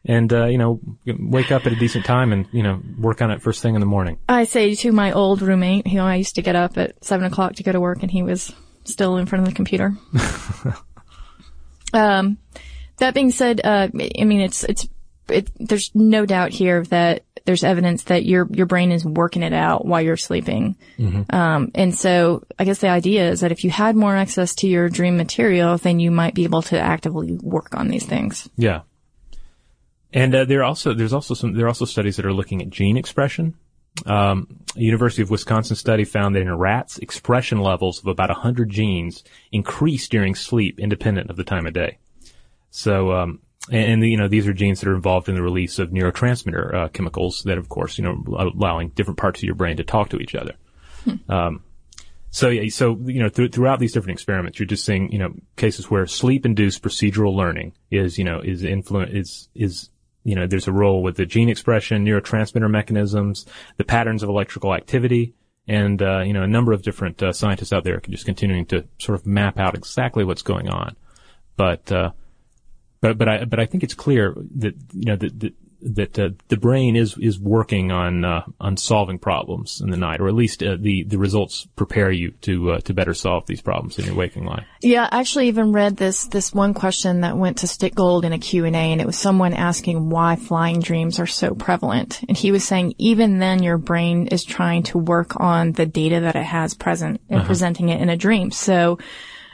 And, 0.06 0.30
uh, 0.34 0.46
you 0.46 0.58
know, 0.58 0.80
wake 1.06 1.50
up 1.50 1.64
at 1.64 1.72
a 1.72 1.76
decent 1.76 2.04
time 2.04 2.32
and, 2.32 2.46
you 2.52 2.62
know, 2.62 2.78
work 2.98 3.22
on 3.22 3.30
it 3.30 3.40
first 3.40 3.62
thing 3.62 3.74
in 3.74 3.80
the 3.80 3.86
morning. 3.86 4.18
I 4.28 4.44
say 4.44 4.74
to 4.74 4.92
my 4.92 5.12
old 5.12 5.40
roommate, 5.40 5.86
you 5.86 5.94
know, 5.94 6.04
I 6.04 6.16
used 6.16 6.34
to 6.34 6.42
get 6.42 6.56
up 6.56 6.76
at 6.76 7.02
seven 7.02 7.24
o'clock 7.24 7.54
to 7.54 7.62
go 7.62 7.72
to 7.72 7.80
work 7.80 8.02
and 8.02 8.10
he 8.10 8.22
was 8.22 8.52
still 8.84 9.16
in 9.16 9.24
front 9.24 9.44
of 9.44 9.48
the 9.48 9.54
computer. 9.54 9.94
um, 11.94 12.38
that 12.98 13.14
being 13.14 13.30
said, 13.30 13.60
uh, 13.64 13.88
I 13.94 14.24
mean, 14.24 14.40
it's, 14.40 14.64
it's, 14.64 14.86
it, 15.28 15.50
there's 15.56 15.90
no 15.94 16.26
doubt 16.26 16.50
here 16.50 16.82
that 16.84 17.24
there's 17.44 17.64
evidence 17.64 18.04
that 18.04 18.24
your, 18.24 18.48
your 18.50 18.66
brain 18.66 18.90
is 18.90 19.04
working 19.04 19.42
it 19.42 19.52
out 19.52 19.84
while 19.84 20.00
you're 20.00 20.16
sleeping. 20.16 20.76
Um, 21.30 21.70
and 21.74 21.94
so 21.94 22.44
I 22.58 22.64
guess 22.64 22.78
the 22.78 22.88
idea 22.88 23.30
is 23.30 23.40
that 23.40 23.52
if 23.52 23.64
you 23.64 23.70
had 23.70 23.96
more 23.96 24.16
access 24.16 24.54
to 24.56 24.68
your 24.68 24.88
dream 24.88 25.16
material, 25.16 25.76
then 25.76 26.00
you 26.00 26.10
might 26.10 26.34
be 26.34 26.44
able 26.44 26.62
to 26.62 26.78
actively 26.78 27.36
work 27.42 27.76
on 27.76 27.88
these 27.88 28.06
things. 28.06 28.48
Yeah. 28.56 28.82
And 30.12 30.34
uh, 30.34 30.44
there 30.44 30.60
are 30.60 30.64
also 30.64 30.94
there's 30.94 31.12
also 31.12 31.34
some 31.34 31.54
there 31.54 31.66
are 31.66 31.68
also 31.68 31.84
studies 31.84 32.16
that 32.16 32.24
are 32.24 32.32
looking 32.32 32.62
at 32.62 32.70
gene 32.70 32.96
expression. 32.96 33.54
Um, 34.06 34.60
a 34.76 34.80
University 34.80 35.22
of 35.22 35.30
Wisconsin 35.30 35.76
study 35.76 36.04
found 36.04 36.34
that 36.34 36.42
in 36.42 36.52
rats, 36.56 36.98
expression 36.98 37.58
levels 37.58 37.98
of 38.00 38.06
about 38.06 38.28
100 38.28 38.68
genes 38.68 39.22
increase 39.52 40.08
during 40.08 40.34
sleep, 40.34 40.80
independent 40.80 41.30
of 41.30 41.36
the 41.36 41.44
time 41.44 41.66
of 41.66 41.74
day. 41.74 41.98
So, 42.70 43.12
um, 43.12 43.40
and, 43.70 43.92
and 43.92 44.06
you 44.06 44.16
know 44.16 44.28
these 44.28 44.46
are 44.46 44.52
genes 44.52 44.80
that 44.80 44.88
are 44.88 44.94
involved 44.94 45.28
in 45.28 45.34
the 45.34 45.42
release 45.42 45.78
of 45.78 45.90
neurotransmitter 45.90 46.74
uh, 46.74 46.88
chemicals 46.88 47.42
that, 47.44 47.58
of 47.58 47.68
course, 47.68 47.98
you 47.98 48.04
know, 48.04 48.22
allowing 48.54 48.90
different 48.90 49.18
parts 49.18 49.40
of 49.40 49.44
your 49.44 49.54
brain 49.54 49.76
to 49.76 49.84
talk 49.84 50.10
to 50.10 50.18
each 50.18 50.34
other. 50.34 50.54
Um, 51.28 51.62
so 52.30 52.48
yeah, 52.48 52.68
so 52.68 52.98
you 53.04 53.20
know, 53.20 53.28
th- 53.28 53.52
throughout 53.52 53.78
these 53.78 53.92
different 53.92 54.16
experiments, 54.16 54.58
you're 54.58 54.66
just 54.66 54.84
seeing 54.84 55.12
you 55.12 55.18
know 55.18 55.34
cases 55.56 55.90
where 55.90 56.06
sleep-induced 56.06 56.82
procedural 56.82 57.34
learning 57.34 57.74
is 57.90 58.18
you 58.18 58.24
know 58.24 58.40
is 58.40 58.64
influence 58.64 59.12
is 59.12 59.48
is 59.54 59.90
you 60.24 60.34
know 60.34 60.46
there's 60.46 60.66
a 60.66 60.72
role 60.72 61.02
with 61.02 61.16
the 61.16 61.26
gene 61.26 61.48
expression, 61.48 62.04
neurotransmitter 62.04 62.68
mechanisms, 62.68 63.46
the 63.76 63.84
patterns 63.84 64.22
of 64.22 64.28
electrical 64.28 64.74
activity, 64.74 65.34
and 65.68 66.02
uh, 66.02 66.22
you 66.22 66.32
know 66.32 66.42
a 66.42 66.48
number 66.48 66.72
of 66.72 66.82
different 66.82 67.22
uh, 67.22 67.32
scientists 67.32 67.72
out 67.72 67.84
there 67.84 67.96
are 67.98 68.00
just 68.00 68.26
continuing 68.26 68.66
to 68.66 68.84
sort 68.98 69.18
of 69.18 69.26
map 69.26 69.58
out 69.58 69.76
exactly 69.76 70.24
what's 70.24 70.42
going 70.42 70.68
on. 70.68 70.96
But 71.56 71.92
uh, 71.92 72.10
but 73.04 73.18
but 73.18 73.28
I 73.28 73.44
but 73.44 73.60
I 73.60 73.66
think 73.66 73.84
it's 73.84 73.92
clear 73.92 74.34
that 74.56 74.74
you 74.94 75.04
know 75.04 75.16
that 75.16 75.40
that, 75.40 75.54
that 75.82 76.18
uh, 76.18 76.30
the 76.48 76.56
brain 76.56 76.96
is 76.96 77.18
is 77.18 77.38
working 77.38 77.92
on 77.92 78.24
uh, 78.24 78.46
on 78.58 78.78
solving 78.78 79.18
problems 79.18 79.82
in 79.82 79.90
the 79.90 79.98
night, 79.98 80.22
or 80.22 80.28
at 80.28 80.34
least 80.34 80.62
uh, 80.62 80.78
the 80.80 81.04
the 81.04 81.18
results 81.18 81.68
prepare 81.76 82.10
you 82.10 82.30
to 82.40 82.72
uh, 82.72 82.80
to 82.80 82.94
better 82.94 83.12
solve 83.12 83.44
these 83.44 83.60
problems 83.60 83.98
in 83.98 84.06
your 84.06 84.14
waking 84.14 84.46
life. 84.46 84.64
Yeah, 84.80 85.06
I 85.12 85.20
actually 85.20 85.48
even 85.48 85.72
read 85.72 85.98
this 85.98 86.24
this 86.24 86.54
one 86.54 86.72
question 86.72 87.20
that 87.20 87.36
went 87.36 87.58
to 87.58 87.66
Stickgold 87.66 88.24
in 88.24 88.32
a 88.32 88.38
Q&A 88.38 88.72
and 88.72 89.02
it 89.02 89.06
was 89.06 89.18
someone 89.18 89.52
asking 89.52 90.08
why 90.08 90.36
flying 90.36 90.80
dreams 90.80 91.20
are 91.20 91.26
so 91.26 91.54
prevalent. 91.54 92.22
And 92.26 92.38
he 92.38 92.52
was 92.52 92.64
saying 92.64 92.94
even 92.96 93.38
then 93.38 93.62
your 93.62 93.76
brain 93.76 94.28
is 94.28 94.44
trying 94.44 94.84
to 94.84 94.98
work 94.98 95.38
on 95.38 95.72
the 95.72 95.84
data 95.84 96.20
that 96.20 96.36
it 96.36 96.44
has 96.44 96.72
present 96.72 97.20
and 97.28 97.44
presenting 97.44 97.90
it 97.90 98.00
in 98.00 98.08
a 98.08 98.16
dream. 98.16 98.50
So 98.50 98.98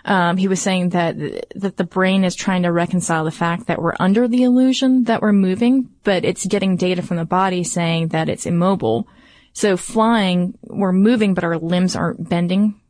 um, 0.05 0.36
he 0.36 0.48
was 0.48 0.61
saying 0.61 0.90
that 0.90 1.16
that 1.57 1.76
the 1.76 1.84
brain 1.84 2.24
is 2.24 2.34
trying 2.34 2.62
to 2.62 2.72
reconcile 2.72 3.24
the 3.24 3.30
fact 3.30 3.66
that 3.66 3.80
we're 3.80 3.96
under 4.01 4.28
the 4.28 4.42
illusion 4.42 5.05
that 5.05 5.22
we're 5.22 5.32
moving, 5.32 5.90
but 6.05 6.24
it's 6.24 6.46
getting 6.46 6.76
data 6.76 7.03
from 7.03 7.18
the 7.18 7.24
body 7.24 7.64
saying 7.64 8.09
that 8.09 8.28
it's 8.28 8.46
immobile. 8.46 9.07
So 9.53 9.76
flying, 9.76 10.57
we're 10.62 10.92
moving, 10.92 11.34
but 11.34 11.44
our 11.44 11.59
limbs 11.59 11.96
aren't 11.96 12.28
bending 12.28 12.80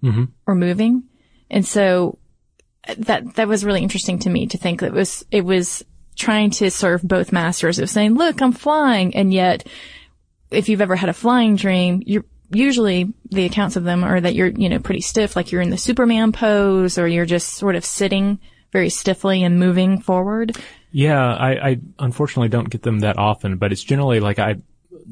or 0.47 0.55
moving. 0.55 1.05
And 1.51 1.67
so 1.67 2.19
that 2.99 3.35
that 3.35 3.49
was 3.49 3.65
really 3.65 3.83
interesting 3.83 4.19
to 4.21 4.31
me 4.31 4.47
to 4.47 4.59
think 4.59 4.81
that 4.81 4.89
it 4.89 4.93
was 4.93 5.25
it 5.31 5.45
was 5.45 5.85
trying 6.17 6.51
to 6.51 6.71
serve 6.71 7.03
both 7.03 7.33
masters. 7.33 7.79
It 7.79 7.83
was 7.83 7.91
saying, 7.91 8.15
"Look, 8.15 8.41
I'm 8.41 8.53
flying," 8.53 9.15
and 9.17 9.33
yet, 9.33 9.67
if 10.51 10.69
you've 10.69 10.81
ever 10.81 10.97
had 10.97 11.09
a 11.09 11.15
flying 11.15 11.57
dream, 11.57 12.03
you're 12.07 12.25
usually 12.51 13.13
the 13.31 13.45
accounts 13.47 13.77
of 13.77 13.85
them 13.85 14.05
are 14.05 14.21
that 14.21 14.35
you're 14.35 14.49
you 14.49 14.69
know 14.69 14.79
pretty 14.79 15.01
stiff, 15.01 15.37
like 15.37 15.53
you're 15.53 15.63
in 15.63 15.71
the 15.71 15.79
Superman 15.79 16.33
pose, 16.33 16.99
or 16.99 17.07
you're 17.07 17.27
just 17.27 17.55
sort 17.55 17.77
of 17.77 17.85
sitting 17.85 18.39
very 18.73 18.89
stiffly 18.91 19.43
and 19.43 19.59
moving 19.59 20.01
forward. 20.01 20.57
Yeah, 20.93 21.23
I, 21.25 21.71
I 21.71 21.81
unfortunately 21.99 22.49
don't 22.49 22.69
get 22.71 22.83
them 22.83 23.01
that 23.01 23.19
often, 23.19 23.57
but 23.59 23.73
it's 23.73 23.83
generally 23.85 24.21
like 24.21 24.39
I 24.39 24.57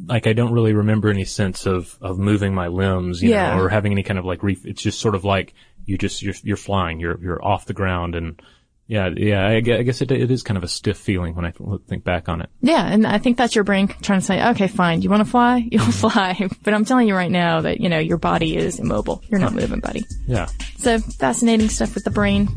like 0.06 0.26
I 0.26 0.32
don't 0.32 0.52
really 0.52 0.72
remember 0.74 1.08
any 1.08 1.24
sense 1.24 1.66
of 1.66 1.96
of 2.00 2.18
moving 2.18 2.54
my 2.54 2.68
limbs, 2.68 3.22
you 3.22 3.30
Yeah. 3.30 3.54
know, 3.56 3.62
or 3.62 3.68
having 3.68 3.92
any 3.92 4.02
kind 4.02 4.18
of 4.18 4.24
like 4.24 4.42
ref- 4.42 4.66
it's 4.66 4.82
just 4.82 5.00
sort 5.00 5.14
of 5.14 5.24
like 5.24 5.54
you 5.86 5.96
just 5.98 6.22
you're 6.22 6.34
you're 6.42 6.56
flying, 6.56 7.00
you're 7.00 7.18
you're 7.22 7.44
off 7.44 7.66
the 7.66 7.72
ground 7.74 8.14
and 8.14 8.40
yeah, 8.88 9.10
yeah, 9.14 9.46
I 9.46 9.60
guess 9.60 10.00
it, 10.00 10.10
it 10.10 10.30
is 10.30 10.42
kind 10.42 10.56
of 10.56 10.64
a 10.64 10.68
stiff 10.68 10.96
feeling 10.96 11.34
when 11.34 11.44
I 11.44 11.52
think 11.86 12.04
back 12.04 12.30
on 12.30 12.40
it. 12.40 12.48
Yeah, 12.62 12.86
and 12.86 13.06
I 13.06 13.18
think 13.18 13.36
that's 13.36 13.54
your 13.54 13.62
brain 13.62 13.88
trying 13.88 14.20
to 14.20 14.24
say, 14.24 14.42
"Okay, 14.48 14.66
fine, 14.66 15.02
you 15.02 15.10
want 15.10 15.22
to 15.22 15.30
fly, 15.30 15.58
you'll 15.70 15.84
fly," 15.84 16.48
but 16.62 16.72
I'm 16.72 16.86
telling 16.86 17.06
you 17.06 17.14
right 17.14 17.30
now 17.30 17.60
that 17.60 17.80
you 17.80 17.90
know 17.90 17.98
your 17.98 18.16
body 18.16 18.56
is 18.56 18.78
immobile. 18.78 19.22
You're 19.28 19.40
not 19.40 19.52
moving, 19.52 19.80
buddy. 19.80 20.06
Yeah. 20.26 20.46
So 20.78 20.98
fascinating 21.00 21.68
stuff 21.68 21.94
with 21.94 22.04
the 22.04 22.10
brain. 22.10 22.48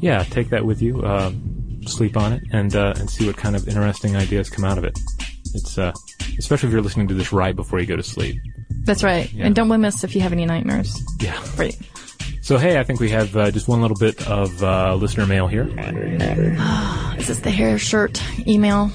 Yeah, 0.00 0.22
take 0.24 0.50
that 0.50 0.66
with 0.66 0.82
you, 0.82 1.00
uh, 1.00 1.32
sleep 1.86 2.18
on 2.18 2.34
it, 2.34 2.42
and 2.52 2.76
uh, 2.76 2.92
and 2.98 3.08
see 3.08 3.26
what 3.26 3.38
kind 3.38 3.56
of 3.56 3.66
interesting 3.66 4.16
ideas 4.16 4.50
come 4.50 4.66
out 4.66 4.76
of 4.76 4.84
it. 4.84 4.98
It's 5.54 5.78
uh, 5.78 5.94
especially 6.38 6.66
if 6.66 6.72
you're 6.74 6.82
listening 6.82 7.08
to 7.08 7.14
this 7.14 7.32
right 7.32 7.56
before 7.56 7.80
you 7.80 7.86
go 7.86 7.96
to 7.96 8.02
sleep. 8.02 8.36
That's 8.84 9.02
right. 9.02 9.32
Yeah. 9.32 9.46
And 9.46 9.54
don't 9.54 9.68
blame 9.68 9.86
us 9.86 10.04
if 10.04 10.14
you 10.14 10.20
have 10.20 10.32
any 10.32 10.44
nightmares. 10.44 10.94
Yeah. 11.20 11.42
Right. 11.56 11.74
So 12.48 12.56
hey, 12.56 12.78
I 12.78 12.82
think 12.82 12.98
we 12.98 13.10
have 13.10 13.36
uh, 13.36 13.50
just 13.50 13.68
one 13.68 13.82
little 13.82 13.94
bit 13.94 14.26
of 14.26 14.62
uh, 14.62 14.94
listener 14.94 15.26
mail 15.26 15.48
here. 15.48 15.68
Is 17.18 17.26
this 17.26 17.40
the 17.40 17.50
hair 17.50 17.76
shirt 17.76 18.22
email? 18.46 18.90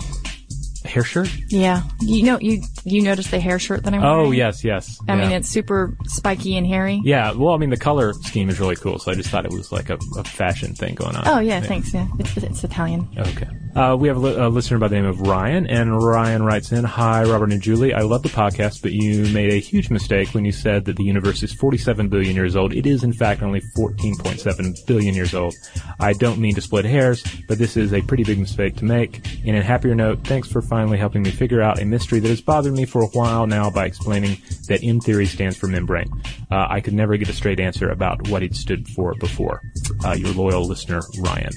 Hair 0.84 1.04
shirt? 1.04 1.32
Yeah. 1.50 1.84
You 2.02 2.24
know, 2.24 2.40
you 2.40 2.64
you 2.84 3.04
noticed 3.04 3.30
the 3.30 3.40
hair 3.40 3.60
shirt 3.60 3.84
that 3.84 3.94
I'm 3.94 4.02
wearing? 4.02 4.18
Oh 4.26 4.32
yes, 4.32 4.64
yes. 4.64 4.98
I 5.08 5.16
mean, 5.16 5.32
it's 5.32 5.48
super 5.48 5.96
spiky 6.08 6.58
and 6.58 6.66
hairy. 6.66 7.00
Yeah, 7.04 7.34
well, 7.34 7.54
I 7.54 7.58
mean, 7.58 7.70
the 7.70 7.78
color 7.78 8.14
scheme 8.14 8.50
is 8.50 8.60
really 8.60 8.76
cool, 8.76 8.98
so 8.98 9.12
I 9.12 9.14
just 9.14 9.30
thought 9.30 9.46
it 9.46 9.54
was 9.54 9.72
like 9.72 9.92
a, 9.92 10.00
a 10.18 10.24
fashion 10.24 10.74
thing 10.74 10.96
going 10.96 11.16
on. 11.16 11.28
Oh 11.28 11.38
yeah, 11.38 11.62
thanks. 11.62 11.94
Yeah, 11.94 12.08
it's 12.18 12.36
it's 12.36 12.64
Italian. 12.64 13.08
Okay. 13.16 13.48
Uh, 13.76 13.96
we 14.00 14.08
have 14.08 14.18
a, 14.18 14.20
li- 14.20 14.36
a 14.36 14.50
listener 14.50 14.78
by 14.78 14.88
the 14.88 14.94
name 14.96 15.06
of 15.06 15.22
Ryan, 15.22 15.66
and 15.66 16.00
Ryan 16.00 16.44
writes 16.44 16.72
in, 16.72 16.84
Hi, 16.84 17.24
Robert 17.24 17.52
and 17.52 17.62
Julie. 17.62 17.92
I 17.92 18.02
love 18.02 18.22
the 18.22 18.30
podcast, 18.30 18.84
but 18.84 18.92
you 18.92 19.24
made 19.34 19.52
a 19.52 19.60
huge 19.60 19.90
mistake 19.90 20.30
when 20.30 20.46
you 20.46 20.52
said 20.52 20.86
that 20.86 20.96
the 20.96 21.04
universe 21.04 21.42
is 21.42 21.54
47 21.54 22.08
billion 22.08 22.36
years 22.36 22.56
old. 22.56 22.72
It 22.72 22.86
is, 22.86 23.04
in 23.04 23.14
fact, 23.14 23.42
only 23.42 23.62
14.7 23.76 24.86
billion 24.86 25.16
years 25.16 25.34
old. 25.34 25.56
I 26.00 26.14
don't 26.14 26.38
mean 26.38 26.54
to 26.54 26.62
split 26.62 26.86
hairs, 26.86 27.24
but 27.48 27.58
this 27.58 27.76
is 27.76 27.94
a 27.94 28.02
pretty 28.04 28.24
big 28.24 28.38
mistake 28.38 28.76
to 28.76 28.86
make. 28.86 29.26
In 29.44 29.56
a 29.56 29.64
happier 29.64 29.96
note, 29.96 30.20
thanks 30.24 30.48
for 30.52 30.62
finally 30.62 31.00
helping 31.00 31.24
me 31.24 31.32
figure 31.32 31.62
out 31.64 31.82
a 31.82 31.86
mystery 31.86 32.20
that 32.20 32.28
has 32.28 32.42
bothered 32.42 32.74
me 32.74 32.86
for 32.86 33.02
a 33.02 33.08
while 33.08 33.48
now 33.48 33.72
by 33.72 33.86
explaining 33.86 34.38
that 34.68 34.84
M 34.84 35.00
theory 35.00 35.26
stands 35.26 35.58
for 35.58 35.66
membrane. 35.66 36.12
Uh, 36.52 36.68
I 36.70 36.80
could 36.80 36.94
never 36.94 37.18
get 37.18 37.28
a 37.28 37.34
straight 37.34 37.60
answer 37.60 37.90
about 37.90 38.28
what 38.28 38.44
it 38.44 38.56
stood 38.56 38.88
for 38.90 39.16
before. 39.16 39.64
Uh, 40.06 40.12
your 40.12 40.32
loyal 40.34 40.68
listener, 40.68 41.02
Ryan. 41.22 41.54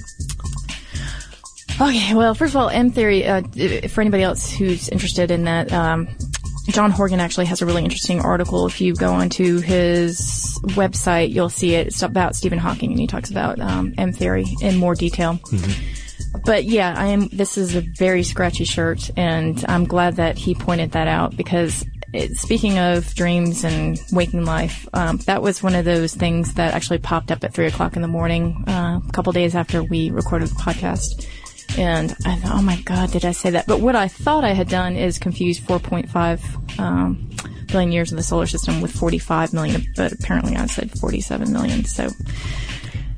Okay, 1.79 2.15
well, 2.15 2.33
first 2.33 2.55
of 2.55 2.61
all, 2.61 2.69
M 2.69 2.89
theory. 2.89 3.27
Uh, 3.27 3.43
for 3.87 4.01
anybody 4.01 4.23
else 4.23 4.49
who's 4.49 4.89
interested 4.89 5.29
in 5.29 5.43
that, 5.43 5.71
um, 5.71 6.07
John 6.69 6.89
Horgan 6.89 7.19
actually 7.19 7.45
has 7.45 7.61
a 7.61 7.67
really 7.67 7.83
interesting 7.83 8.19
article. 8.19 8.65
If 8.65 8.81
you 8.81 8.95
go 8.95 9.13
onto 9.13 9.59
his 9.59 10.59
website, 10.69 11.31
you'll 11.31 11.49
see 11.49 11.75
it. 11.75 11.87
It's 11.87 12.01
about 12.01 12.35
Stephen 12.35 12.57
Hawking, 12.57 12.91
and 12.91 12.99
he 12.99 13.05
talks 13.05 13.29
about 13.29 13.59
um, 13.59 13.93
M 13.97 14.11
theory 14.11 14.45
in 14.61 14.77
more 14.77 14.95
detail. 14.95 15.39
But 16.45 16.63
yeah, 16.65 16.95
I 16.97 17.07
am. 17.07 17.27
This 17.27 17.59
is 17.59 17.75
a 17.75 17.81
very 17.81 18.23
scratchy 18.23 18.65
shirt, 18.65 19.11
and 19.15 19.63
I'm 19.67 19.85
glad 19.85 20.15
that 20.15 20.37
he 20.37 20.55
pointed 20.55 20.91
that 20.93 21.07
out 21.07 21.37
because. 21.37 21.85
It, 22.13 22.37
speaking 22.37 22.79
of 22.79 23.13
dreams 23.15 23.65
and 23.65 23.99
waking 24.13 24.45
life, 24.45 24.87
um, 24.93 25.17
that 25.25 25.41
was 25.41 25.61
one 25.61 25.75
of 25.75 25.83
those 25.83 26.15
things 26.15 26.53
that 26.53 26.73
actually 26.73 26.99
popped 26.99 27.31
up 27.31 27.43
at 27.43 27.53
three 27.53 27.65
o'clock 27.65 27.97
in 27.97 28.01
the 28.01 28.07
morning, 28.07 28.63
uh, 28.65 29.01
a 29.05 29.11
couple 29.11 29.33
days 29.33 29.55
after 29.55 29.83
we 29.83 30.09
recorded 30.09 30.47
the 30.47 30.55
podcast. 30.55 31.27
And 31.77 32.15
I 32.25 32.35
thought, 32.35 32.55
oh 32.55 32.61
my 32.61 32.81
God, 32.81 33.11
did 33.11 33.23
I 33.23 33.31
say 33.31 33.51
that? 33.51 33.67
But 33.67 33.79
what 33.79 33.95
I 33.95 34.07
thought 34.07 34.43
I 34.43 34.53
had 34.53 34.67
done 34.67 34.95
is 34.95 35.19
confuse 35.19 35.59
4.5 35.59 36.79
um, 36.79 37.29
billion 37.67 37.91
years 37.91 38.11
of 38.11 38.17
the 38.17 38.23
solar 38.23 38.47
system 38.47 38.81
with 38.81 38.91
45 38.91 39.53
million, 39.53 39.85
but 39.95 40.11
apparently 40.11 40.55
I 40.55 40.65
said 40.65 40.91
47 40.99 41.51
million. 41.51 41.85
So 41.85 42.09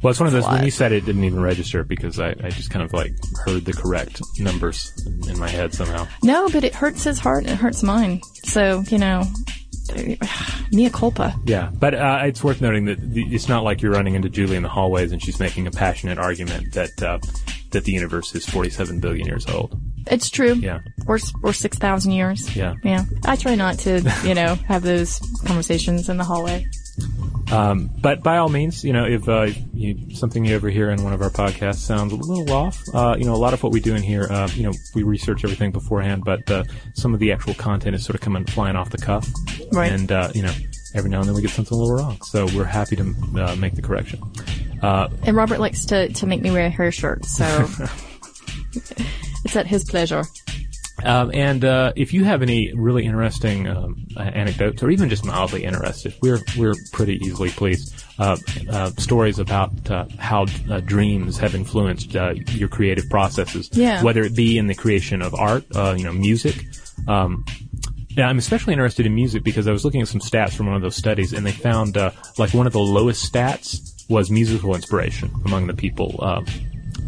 Well, 0.01 0.11
it's 0.11 0.19
one 0.19 0.27
of 0.27 0.33
those. 0.33 0.45
When 0.45 0.63
you 0.63 0.71
said 0.71 0.91
it, 0.91 0.97
it 0.97 1.05
didn't 1.05 1.23
even 1.23 1.41
register 1.41 1.83
because 1.83 2.19
I, 2.19 2.29
I 2.43 2.49
just 2.49 2.69
kind 2.69 2.83
of 2.83 2.93
like 2.93 3.13
heard 3.45 3.65
the 3.65 3.73
correct 3.73 4.21
numbers 4.39 4.91
in, 5.05 5.31
in 5.31 5.39
my 5.39 5.49
head 5.49 5.73
somehow. 5.73 6.07
No, 6.23 6.49
but 6.49 6.63
it 6.63 6.75
hurts 6.75 7.03
his 7.03 7.19
heart 7.19 7.43
and 7.43 7.53
it 7.53 7.57
hurts 7.57 7.83
mine. 7.83 8.21
So, 8.43 8.83
you 8.89 8.97
know, 8.97 9.23
mea 10.71 10.89
culpa. 10.89 11.35
Yeah, 11.45 11.71
but 11.73 11.93
uh, 11.93 12.19
it's 12.23 12.43
worth 12.43 12.61
noting 12.61 12.85
that 12.85 12.99
the, 12.99 13.23
it's 13.33 13.47
not 13.47 13.63
like 13.63 13.81
you're 13.81 13.91
running 13.91 14.15
into 14.15 14.29
Julie 14.29 14.55
in 14.57 14.63
the 14.63 14.69
hallways 14.69 15.11
and 15.11 15.21
she's 15.21 15.39
making 15.39 15.67
a 15.67 15.71
passionate 15.71 16.17
argument 16.17 16.73
that 16.73 17.01
uh, 17.03 17.19
that 17.71 17.83
the 17.83 17.91
universe 17.91 18.33
is 18.35 18.45
47 18.45 18.99
billion 18.99 19.25
years 19.27 19.45
old. 19.47 19.79
It's 20.07 20.29
true. 20.29 20.53
Yeah. 20.53 20.79
Or, 21.07 21.19
or 21.43 21.53
6,000 21.53 22.11
years. 22.11 22.55
Yeah. 22.55 22.75
Yeah. 22.83 23.03
I 23.25 23.35
try 23.35 23.55
not 23.55 23.79
to, 23.79 24.01
you 24.25 24.33
know, 24.33 24.55
have 24.55 24.81
those 24.83 25.19
conversations 25.45 26.09
in 26.09 26.17
the 26.17 26.23
hallway. 26.23 26.65
Um, 27.51 27.89
but 28.01 28.21
by 28.21 28.37
all 28.37 28.49
means, 28.49 28.83
you 28.83 28.93
know, 28.93 29.05
if 29.05 29.27
uh, 29.27 29.47
you, 29.73 30.13
something 30.15 30.45
you 30.45 30.53
ever 30.55 30.69
hear 30.69 30.91
in 30.91 31.03
one 31.03 31.13
of 31.13 31.21
our 31.21 31.29
podcasts 31.29 31.77
sounds 31.77 32.13
a 32.13 32.15
little 32.15 32.51
off, 32.53 32.79
uh, 32.93 33.15
you 33.17 33.25
know, 33.25 33.33
a 33.33 33.37
lot 33.37 33.53
of 33.53 33.63
what 33.63 33.71
we 33.71 33.79
do 33.79 33.95
in 33.95 34.03
here, 34.03 34.27
uh, 34.29 34.47
you 34.53 34.63
know, 34.63 34.71
we 34.93 35.01
research 35.03 35.43
everything 35.43 35.71
beforehand, 35.71 36.23
but 36.25 36.49
uh, 36.51 36.63
some 36.93 37.13
of 37.13 37.19
the 37.19 37.31
actual 37.31 37.53
content 37.55 37.95
is 37.95 38.03
sort 38.03 38.15
of 38.15 38.21
coming 38.21 38.45
flying 38.45 38.75
off 38.75 38.89
the 38.91 38.97
cuff, 38.99 39.27
Right. 39.71 39.91
and 39.91 40.11
uh, 40.11 40.29
you 40.35 40.43
know, 40.43 40.53
every 40.93 41.09
now 41.09 41.19
and 41.21 41.27
then 41.27 41.35
we 41.35 41.41
get 41.41 41.49
something 41.51 41.75
a 41.75 41.81
little 41.81 41.95
wrong, 41.95 42.21
so 42.21 42.45
we're 42.55 42.65
happy 42.65 42.95
to 42.97 43.15
uh, 43.39 43.55
make 43.55 43.73
the 43.75 43.81
correction. 43.81 44.21
Uh, 44.81 45.09
And 45.23 45.35
Robert 45.35 45.59
likes 45.59 45.85
to, 45.87 46.09
to 46.09 46.25
make 46.27 46.41
me 46.41 46.51
wear 46.51 46.65
a 46.65 46.69
hair 46.69 46.91
shirt, 46.91 47.25
so 47.25 47.45
it's 49.45 49.55
at 49.55 49.67
his 49.67 49.83
pleasure. 49.83 50.23
Um, 51.03 51.31
and 51.33 51.63
uh, 51.63 51.93
if 51.95 52.13
you 52.13 52.25
have 52.25 52.41
any 52.41 52.73
really 52.73 53.05
interesting 53.05 53.67
um, 53.67 54.05
anecdotes, 54.17 54.83
or 54.83 54.89
even 54.89 55.07
just 55.09 55.23
mildly 55.23 55.63
interested, 55.63 56.13
we're 56.21 56.39
we're 56.57 56.75
pretty 56.91 57.15
easily 57.25 57.49
pleased. 57.49 57.95
Uh, 58.17 58.35
uh, 58.69 58.91
stories 58.97 59.39
about 59.39 59.71
uh, 59.89 60.03
how 60.17 60.45
uh, 60.69 60.81
dreams 60.81 61.37
have 61.37 61.55
influenced 61.55 62.17
uh, 62.17 62.33
your 62.49 62.67
creative 62.67 63.09
processes, 63.09 63.69
Yeah. 63.71 64.03
whether 64.03 64.23
it 64.23 64.35
be 64.35 64.57
in 64.57 64.67
the 64.67 64.75
creation 64.75 65.21
of 65.21 65.33
art, 65.33 65.63
uh, 65.73 65.95
you 65.97 66.03
know, 66.03 66.11
music. 66.11 66.65
Um, 67.07 67.45
yeah, 68.09 68.27
I'm 68.27 68.37
especially 68.37 68.73
interested 68.73 69.05
in 69.05 69.15
music 69.15 69.45
because 69.45 69.69
I 69.69 69.71
was 69.71 69.85
looking 69.85 70.01
at 70.01 70.09
some 70.09 70.19
stats 70.19 70.51
from 70.51 70.65
one 70.65 70.75
of 70.75 70.81
those 70.81 70.97
studies, 70.97 71.31
and 71.31 71.45
they 71.45 71.53
found 71.53 71.95
uh, 71.95 72.11
like 72.37 72.53
one 72.53 72.67
of 72.67 72.73
the 72.73 72.79
lowest 72.79 73.31
stats 73.31 73.98
was 74.09 74.29
musical 74.31 74.75
inspiration 74.75 75.31
among 75.45 75.67
the 75.67 75.73
people 75.73 76.15
uh, 76.19 76.41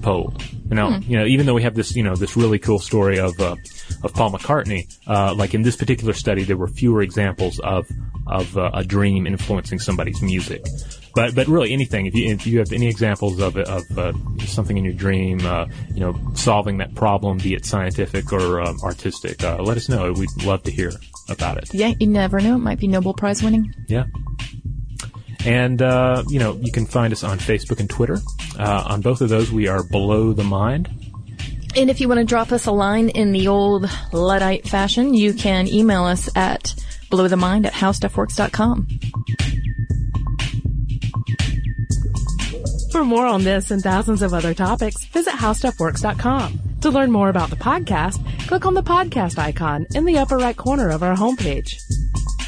polled. 0.02 0.41
You 0.70 0.76
know, 0.76 0.99
you 0.99 1.18
know, 1.18 1.26
even 1.26 1.45
though 1.45 1.54
we 1.54 1.64
have 1.64 1.76
this, 1.76 1.95
you 1.95 2.04
know, 2.04 2.16
this 2.16 2.38
really 2.38 2.58
cool 2.58 2.80
story 2.80 3.20
of 3.20 3.38
uh, 3.41 3.58
of 4.04 4.14
Paul 4.14 4.32
McCartney, 4.32 4.88
uh, 5.06 5.34
like 5.34 5.54
in 5.54 5.64
this 5.64 5.76
particular 5.76 6.14
study, 6.14 6.43
there 6.43 6.56
were 6.56 6.68
fewer 6.68 7.02
examples 7.02 7.60
of 7.60 7.89
of 8.28 8.58
uh, 8.58 8.72
a 8.74 8.84
dream 8.84 9.28
influencing 9.28 9.80
somebody's 9.80 10.22
music. 10.22 10.64
But 11.14 11.36
but 11.36 11.47
really 11.47 11.74
anything 11.74 12.06
if 12.06 12.16
you 12.16 12.32
if 12.32 12.47
you 12.47 12.60
have 12.60 12.72
any 12.72 12.88
examples 12.88 13.41
of 13.41 13.58
of 13.58 13.97
uh, 13.97 14.14
something 14.45 14.78
in 14.78 14.86
your 14.86 14.93
dream, 14.93 15.45
uh, 15.45 15.66
you 15.93 15.99
know, 15.99 16.18
solving 16.36 16.78
that 16.78 16.95
problem, 16.95 17.38
be 17.39 17.54
it 17.54 17.66
scientific 17.66 18.32
or 18.32 18.62
um, 18.62 18.80
artistic, 18.82 19.43
uh, 19.43 19.62
let 19.62 19.76
us 19.76 19.89
know. 19.89 20.14
We'd 20.14 20.30
love 20.45 20.64
to 20.64 20.72
hear 20.72 20.93
about 21.28 21.58
it. 21.58 21.74
Yeah, 21.74 21.93
you 21.99 22.08
never 22.08 22.39
know. 22.39 22.56
It 22.56 22.60
might 22.60 22.80
be 22.80 22.88
Nobel 22.88 23.14
Prize 23.14 23.43
winning. 23.43 23.74
Yeah. 23.88 24.06
And, 25.46 25.82
uh, 25.82 26.24
you 26.28 26.39
know, 26.39 26.54
you 26.62 26.72
can 26.72 26.86
find 26.86 27.12
us 27.12 27.24
on 27.24 27.39
Facebook 27.39 27.80
and 27.80 27.89
Twitter. 27.89 28.20
Uh, 28.60 28.84
on 28.88 29.02
both 29.02 29.22
of 29.22 29.30
those, 29.30 29.52
we 29.52 29.68
are 29.68 29.84
Blow 29.84 30.34
the 30.34 30.44
Mind. 30.44 30.89
And 31.76 31.89
if 31.89 32.02
you 32.02 32.08
want 32.08 32.20
to 32.20 32.26
drop 32.26 32.52
us 32.52 32.66
a 32.66 32.72
line 32.72 33.10
in 33.10 33.32
the 33.32 33.48
old 33.48 33.89
Luddite 34.12 34.68
fashion, 34.68 35.14
you 35.14 35.34
can 35.34 35.68
email 35.68 36.04
us 36.04 36.30
at 36.36 36.76
blowthemind 37.10 37.66
at 37.66 37.74
howstuffworks.com. 37.74 38.88
For 42.92 43.06
more 43.06 43.26
on 43.26 43.44
this 43.44 43.72
and 43.72 43.82
thousands 43.82 44.22
of 44.22 44.34
other 44.34 44.54
topics, 44.54 45.06
visit 45.06 45.34
howstuffworks.com. 45.34 46.60
To 46.82 46.89
learn 46.89 47.12
more 47.12 47.30
about 47.30 47.50
the 47.50 47.56
podcast, 47.56 48.20
click 48.48 48.66
on 48.66 48.74
the 48.74 48.84
podcast 48.84 49.38
icon 49.38 49.86
in 49.96 50.04
the 50.04 50.18
upper 50.18 50.38
right 50.38 50.58
corner 50.58 50.89
of 50.89 51.04
our 51.04 51.16
homepage. 51.16 51.80